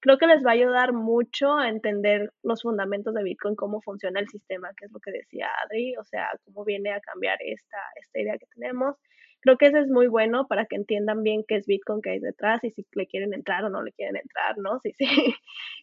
creo 0.00 0.18
que 0.18 0.26
les 0.26 0.44
va 0.44 0.50
a 0.50 0.54
ayudar 0.54 0.92
mucho 0.92 1.56
a 1.56 1.68
entender 1.68 2.30
los 2.42 2.62
fundamentos 2.62 3.14
de 3.14 3.22
Bitcoin, 3.22 3.56
cómo 3.56 3.80
funciona 3.80 4.20
el 4.20 4.28
sistema, 4.28 4.70
que 4.76 4.84
es 4.84 4.92
lo 4.92 5.00
que 5.00 5.12
decía 5.12 5.48
Adri, 5.64 5.96
o 5.96 6.04
sea, 6.04 6.28
cómo 6.44 6.64
viene 6.64 6.92
a 6.92 7.00
cambiar 7.00 7.38
esta, 7.40 7.78
esta 8.00 8.20
idea 8.20 8.36
que 8.38 8.46
tenemos. 8.54 8.96
Creo 9.40 9.56
que 9.56 9.66
eso 9.66 9.78
es 9.78 9.88
muy 9.88 10.06
bueno 10.08 10.46
para 10.46 10.66
que 10.66 10.76
entiendan 10.76 11.22
bien 11.22 11.44
qué 11.48 11.56
es 11.56 11.66
Bitcoin, 11.66 12.02
qué 12.02 12.10
hay 12.10 12.18
detrás 12.20 12.62
y 12.64 12.70
si 12.70 12.86
le 12.94 13.06
quieren 13.06 13.32
entrar 13.34 13.64
o 13.64 13.70
no 13.70 13.82
le 13.82 13.92
quieren 13.92 14.16
entrar, 14.16 14.58
¿no? 14.58 14.78
Sí, 14.82 14.92
sí. 14.98 15.34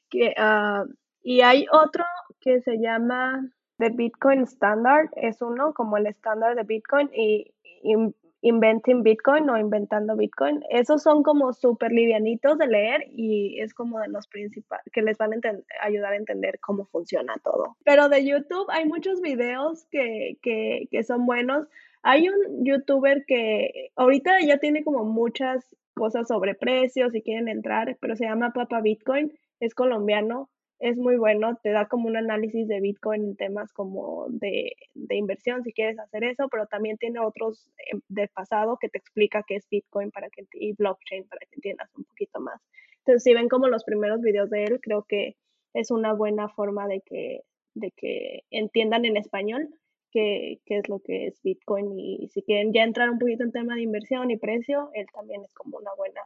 Que, 0.09 0.33
ah, 0.37 0.85
y 1.23 1.41
hay 1.41 1.65
otro 1.71 2.03
que 2.39 2.61
se 2.61 2.77
llama 2.77 3.41
The 3.81 3.89
Bitcoin 3.89 4.43
Standard, 4.43 5.09
es 5.15 5.41
uno 5.41 5.73
como 5.73 5.97
el 5.97 6.05
estándar 6.05 6.55
de 6.55 6.61
Bitcoin 6.61 7.09
y, 7.15 7.51
y 7.81 7.95
Inventing 8.43 9.01
Bitcoin 9.01 9.49
o 9.49 9.57
Inventando 9.57 10.15
Bitcoin. 10.15 10.63
Esos 10.69 11.01
son 11.01 11.23
como 11.23 11.51
súper 11.51 11.91
livianitos 11.91 12.59
de 12.59 12.67
leer 12.67 13.05
y 13.09 13.59
es 13.59 13.73
como 13.73 13.99
de 13.99 14.07
los 14.09 14.27
principales 14.27 14.85
que 14.93 15.01
les 15.01 15.17
van 15.17 15.33
a 15.33 15.83
ayudar 15.83 16.13
a 16.13 16.17
entender 16.17 16.59
cómo 16.59 16.85
funciona 16.85 17.33
todo. 17.43 17.75
Pero 17.83 18.07
de 18.07 18.23
YouTube 18.23 18.67
hay 18.69 18.85
muchos 18.85 19.19
videos 19.19 19.87
que, 19.89 20.37
que, 20.43 20.87
que 20.91 21.03
son 21.03 21.25
buenos. 21.25 21.67
Hay 22.03 22.29
un 22.29 22.63
youtuber 22.63 23.25
que 23.25 23.89
ahorita 23.95 24.41
ya 24.45 24.59
tiene 24.59 24.83
como 24.83 25.05
muchas 25.05 25.75
cosas 25.95 26.27
sobre 26.27 26.53
precios 26.53 27.13
si 27.13 27.23
quieren 27.23 27.47
entrar, 27.47 27.97
pero 27.99 28.15
se 28.15 28.25
llama 28.25 28.53
Papa 28.53 28.79
Bitcoin, 28.79 29.33
es 29.59 29.73
colombiano, 29.73 30.51
es 30.81 30.97
muy 30.97 31.15
bueno, 31.15 31.59
te 31.61 31.69
da 31.69 31.87
como 31.87 32.07
un 32.07 32.17
análisis 32.17 32.67
de 32.67 32.81
Bitcoin 32.81 33.23
en 33.23 33.35
temas 33.35 33.71
como 33.71 34.25
de, 34.29 34.73
de 34.95 35.15
inversión 35.15 35.63
si 35.63 35.73
quieres 35.73 35.99
hacer 35.99 36.23
eso, 36.23 36.47
pero 36.49 36.65
también 36.65 36.97
tiene 36.97 37.19
otros 37.19 37.69
eh, 37.77 37.99
del 38.09 38.29
pasado 38.29 38.77
que 38.81 38.89
te 38.89 38.97
explica 38.97 39.43
qué 39.47 39.57
es 39.57 39.69
Bitcoin 39.69 40.09
para 40.09 40.29
que 40.29 40.43
y 40.53 40.73
blockchain 40.73 41.27
para 41.27 41.39
que 41.41 41.55
entiendas 41.55 41.89
un 41.95 42.03
poquito 42.05 42.39
más. 42.39 42.59
Entonces, 42.97 43.23
si 43.23 43.33
ven 43.33 43.47
como 43.47 43.67
los 43.67 43.83
primeros 43.83 44.21
videos 44.21 44.49
de 44.49 44.63
él, 44.65 44.79
creo 44.81 45.05
que 45.07 45.35
es 45.75 45.91
una 45.91 46.13
buena 46.13 46.49
forma 46.49 46.87
de 46.87 47.01
que, 47.01 47.41
de 47.75 47.91
que 47.91 48.41
entiendan 48.49 49.05
en 49.05 49.17
español 49.17 49.69
qué, 50.11 50.61
qué 50.65 50.79
es 50.79 50.89
lo 50.89 50.99
que 50.99 51.27
es 51.27 51.39
Bitcoin 51.43 51.99
y 51.99 52.27
si 52.29 52.41
quieren 52.41 52.73
ya 52.73 52.83
entrar 52.83 53.11
un 53.11 53.19
poquito 53.19 53.43
en 53.43 53.51
tema 53.51 53.75
de 53.75 53.83
inversión 53.83 54.31
y 54.31 54.37
precio, 54.37 54.89
él 54.95 55.05
también 55.13 55.43
es 55.43 55.53
como 55.53 55.77
una 55.77 55.91
buena 55.95 56.21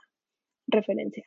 referencia. 0.68 1.26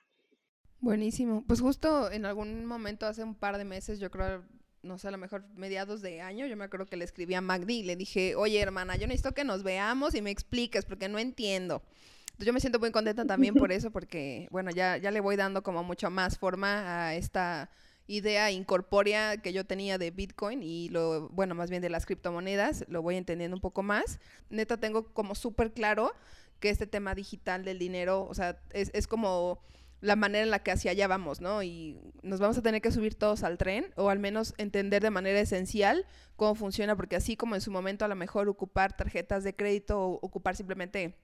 Buenísimo. 0.81 1.45
Pues 1.47 1.61
justo 1.61 2.11
en 2.11 2.25
algún 2.25 2.65
momento, 2.65 3.07
hace 3.07 3.25
un 3.25 3.35
par 3.35 3.59
de 3.59 3.65
meses, 3.65 3.99
yo 3.99 4.11
creo, 4.11 4.45
no 4.83 4.99
sé, 4.99 5.09
a 5.09 5.11
lo 5.11 5.19
mejor 5.19 5.45
mediados 5.57 6.03
de 6.03 6.21
año, 6.21 6.47
yo 6.47 6.57
me 6.57 6.65
acuerdo 6.65 6.87
que 6.87 6.97
le 6.97 7.05
escribí 7.05 7.35
a 7.35 7.41
Magdi 7.41 7.81
y 7.81 7.83
le 7.83 7.97
dije, 7.97 8.37
oye 8.37 8.61
hermana, 8.61 8.97
yo 8.97 9.07
necesito 9.07 9.35
que 9.35 9.45
nos 9.45 9.63
veamos 9.63 10.15
y 10.15 10.23
me 10.23 10.31
expliques 10.31 10.85
porque 10.85 11.09
no 11.09 11.19
entiendo. 11.19 11.83
Entonces 12.27 12.47
yo 12.47 12.53
me 12.53 12.61
siento 12.61 12.79
muy 12.79 12.93
contenta 12.93 13.25
también 13.25 13.55
por 13.55 13.73
eso, 13.73 13.91
porque 13.91 14.47
bueno, 14.53 14.71
ya, 14.71 14.97
ya 14.97 15.11
le 15.11 15.19
voy 15.19 15.35
dando 15.35 15.65
como 15.65 15.83
mucho 15.83 16.09
más 16.11 16.39
forma 16.39 17.09
a 17.09 17.15
esta 17.17 17.69
idea 18.07 18.51
incorpórea 18.53 19.37
que 19.39 19.53
yo 19.53 19.67
tenía 19.67 19.99
de 19.99 20.13
Bitcoin 20.13 20.63
y 20.63 20.89
lo, 20.89 21.29
bueno, 21.31 21.57
más 21.57 21.69
bien 21.69 21.83
de 21.83 21.91
las 21.91 22.07
criptomonedas, 22.07 22.85
lo 22.89 23.03
voy 23.03 23.17
entendiendo 23.17 23.57
un 23.57 23.61
poco 23.61 23.83
más. 23.83 24.21
Neta, 24.51 24.77
tengo 24.77 25.13
como 25.13 25.35
súper 25.35 25.73
claro 25.73 26.15
que 26.61 26.71
este 26.71 26.87
tema 26.87 27.17
digital 27.17 27.65
del 27.65 27.81
dinero, 27.81 28.25
o 28.25 28.35
sea, 28.35 28.61
es, 28.71 28.91
es 28.95 29.09
como 29.09 29.61
la 30.01 30.17
manera 30.17 30.45
en 30.45 30.51
la 30.51 30.61
que 30.61 30.71
hacia 30.71 30.93
allá 30.93 31.09
vamos, 31.09 31.41
¿no? 31.41 31.63
Y 31.63 31.99
nos 32.23 32.41
vamos 32.41 32.57
a 32.59 32.63
tener 32.63 32.81
que 32.81 32.93
subir 32.93 33.15
todos 33.15 33.43
al 33.43 33.59
tren 33.59 33.87
o 33.97 34.11
al 34.11 34.19
menos 34.19 34.55
entender 34.59 35.03
de 35.03 35.11
manera 35.11 35.41
esencial 35.41 36.07
cómo 36.37 36.55
funciona, 36.55 36.97
porque 36.97 37.17
así 37.17 37.37
como 37.37 37.55
en 37.55 37.61
su 37.61 37.71
momento 37.71 38.05
a 38.05 38.09
lo 38.09 38.15
mejor 38.15 38.49
ocupar 38.49 38.97
tarjetas 38.97 39.43
de 39.45 39.57
crédito 39.57 40.01
o 40.01 40.21
ocupar 40.23 40.55
simplemente 40.57 41.17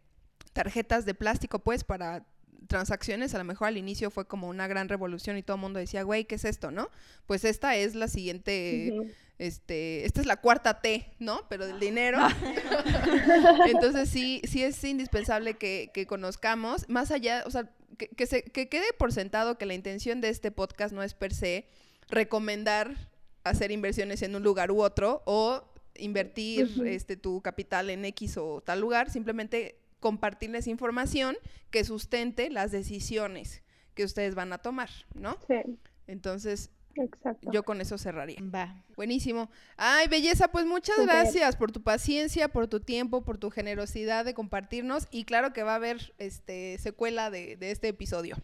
tarjetas 0.53 1.05
de 1.05 1.15
plástico, 1.15 1.61
pues, 1.61 1.85
para 1.85 2.27
transacciones, 2.67 3.35
a 3.35 3.39
lo 3.39 3.45
mejor 3.45 3.69
al 3.69 3.77
inicio 3.77 4.11
fue 4.11 4.27
como 4.27 4.49
una 4.49 4.67
gran 4.67 4.89
revolución 4.89 5.37
y 5.37 5.43
todo 5.43 5.57
el 5.57 5.61
mundo 5.61 5.79
decía, 5.79 6.03
güey, 6.03 6.25
¿qué 6.25 6.37
es 6.37 6.45
esto, 6.45 6.71
no? 6.71 6.91
Pues 7.27 7.45
esta 7.45 7.77
es 7.77 7.95
la 7.95 8.09
siguiente. 8.09 8.93
Este, 9.39 10.05
esta 10.07 10.21
es 10.21 10.27
la 10.27 10.41
cuarta 10.41 10.81
T, 10.81 11.13
¿no? 11.19 11.43
Pero 11.49 11.67
del 11.67 11.81
dinero. 11.81 12.19
Entonces 13.67 14.09
sí, 14.09 14.41
sí 14.49 14.63
es 14.63 14.83
indispensable 14.85 15.55
que, 15.55 15.91
que 15.93 16.07
conozcamos, 16.07 16.89
más 16.89 17.11
allá, 17.11 17.45
o 17.47 17.51
sea, 17.51 17.71
que, 17.99 18.09
que 18.09 18.27
se, 18.27 18.43
que 18.43 18.69
quede 18.69 18.87
por 18.99 19.13
sentado 19.13 19.59
que 19.59 19.67
la 19.67 19.75
intención 19.75 20.21
de 20.21 20.29
este 20.29 20.51
podcast 20.51 20.95
no 20.95 21.03
es 21.03 21.15
per 21.15 21.35
se 21.35 21.67
recomendar 22.09 22.97
hacer 23.45 23.71
inversiones 23.71 24.23
en 24.23 24.35
un 24.35 24.43
lugar 24.43 24.71
u 24.71 24.83
otro 24.83 25.23
o 25.27 25.63
invertir 25.97 26.83
este, 26.87 27.17
tu 27.17 27.41
capital 27.41 27.91
en 27.91 28.05
X 28.07 28.37
o 28.39 28.63
tal 28.63 28.81
lugar, 28.81 29.11
simplemente 29.11 29.79
compartirles 30.01 30.67
información 30.67 31.37
que 31.71 31.85
sustente 31.85 32.51
las 32.51 32.73
decisiones 32.73 33.63
que 33.95 34.05
ustedes 34.05 34.35
van 34.35 34.53
a 34.53 34.59
tomar, 34.59 34.91
¿no? 35.15 35.39
Sí, 35.47 35.79
Entonces, 36.07 36.71
exacto. 36.97 37.51
yo 37.53 37.63
con 37.63 37.81
eso 37.81 37.99
cerraría. 37.99 38.39
Va. 38.43 38.85
Buenísimo. 38.97 39.51
Ay, 39.77 40.09
belleza, 40.09 40.49
pues 40.49 40.67
muchas 40.67 40.99
gracias 40.99 41.57
por 41.57 41.73
tu 41.73 41.83
paciencia, 41.83 42.49
por 42.49 42.69
tu 42.69 42.81
tiempo, 42.81 43.23
por 43.23 43.39
tu 43.39 43.51
generosidad 43.51 44.25
de 44.25 44.35
compartirnos 44.35 45.09
y 45.11 45.25
claro 45.25 45.53
que 45.53 45.63
va 45.63 45.73
a 45.73 45.77
haber 45.77 46.15
este 46.19 46.79
secuela 46.79 47.31
de, 47.31 47.57
de 47.57 47.71
este 47.71 47.89
episodio. 47.89 48.37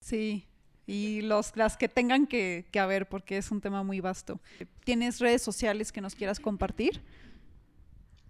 Sí, 0.00 0.46
y 0.86 1.22
los, 1.22 1.56
las 1.56 1.76
que 1.76 1.88
tengan 1.88 2.26
que, 2.26 2.66
que 2.70 2.80
haber, 2.80 3.08
porque 3.08 3.38
es 3.38 3.50
un 3.50 3.60
tema 3.60 3.82
muy 3.82 4.00
vasto. 4.00 4.40
¿Tienes 4.84 5.20
redes 5.20 5.42
sociales 5.42 5.92
que 5.92 6.00
nos 6.00 6.14
quieras 6.14 6.40
compartir? 6.40 7.02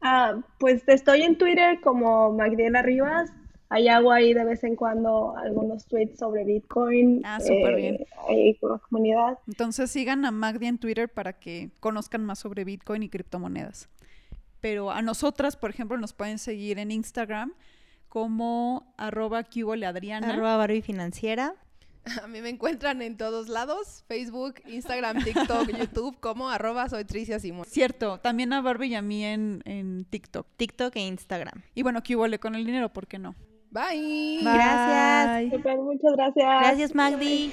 Ah, 0.01 0.37
pues 0.59 0.83
estoy 0.87 1.23
en 1.23 1.37
Twitter 1.39 1.81
como 1.81 2.33
Magdiela 2.33 2.83
Rivas. 2.83 3.33
Ahí 3.71 3.89
hago 3.89 4.13
ahí 4.13 4.35
de 4.35 4.45
vez 4.45 4.63
en 4.65 4.77
cuando 4.77 5.37
algunos 5.37 5.87
tweets 5.87 6.19
sobre 6.19 6.45
Bitcoin. 6.45 7.23
Ah, 7.25 7.41
súper 7.41 7.77
bien. 7.77 8.07
Ahí 8.29 8.55
con 8.57 8.73
la 8.73 8.79
comunidad. 8.79 9.39
Entonces 9.47 9.91
sigan 9.91 10.25
a 10.25 10.31
Magdi 10.31 10.67
en 10.67 10.79
Twitter 10.79 11.09
para 11.09 11.33
que 11.33 11.71
conozcan 11.81 12.25
más 12.25 12.39
sobre 12.39 12.65
Bitcoin 12.65 13.03
y 13.03 13.09
criptomonedas. 13.09 13.89
Pero 14.61 14.91
a 14.91 15.03
nosotras, 15.03 15.57
por 15.57 15.71
ejemplo, 15.71 15.99
nos 15.99 16.13
pueden 16.13 16.39
seguir 16.39 16.79
en 16.79 16.91
Instagram 16.91 17.53
como 18.09 18.95
arroba 18.97 19.41
Adriana. 19.41 20.33
Arroba 20.33 20.57
Barbie 20.57 20.83
Financiera. 20.83 21.55
A 22.23 22.27
mí 22.27 22.41
me 22.41 22.51
encuentran 22.51 23.03
en 23.03 23.17
todos 23.17 23.49
lados, 23.49 24.05
Facebook, 24.07 24.57
Instagram, 24.67 25.25
TikTok, 25.25 25.71
YouTube, 25.79 26.21
como 26.21 26.49
arroba 26.51 26.89
soy 26.89 27.05
Tricia 27.05 27.39
Simón. 27.41 27.65
Cierto, 27.69 28.21
también 28.21 28.53
a 28.53 28.61
Barbie 28.61 28.89
y 28.89 28.95
a 28.95 29.03
mí 29.03 29.25
en, 29.25 29.63
en 29.65 30.05
TikTok. 30.05 30.47
TikTok 30.57 30.95
e 30.97 31.01
Instagram. 31.01 31.63
Y 31.75 31.83
bueno, 31.83 32.03
que 32.03 32.15
hubo 32.15 32.27
con 32.39 32.55
el 32.55 32.65
dinero, 32.65 32.93
¿por 32.93 33.07
qué 33.07 33.19
no? 33.19 33.35
Bye. 33.75 34.39
Gracias. 34.41 35.51
Bye. 35.65 35.77
Muchas 35.79 36.13
gracias. 36.15 36.61
Gracias, 36.61 36.95
Magdi. 36.95 37.53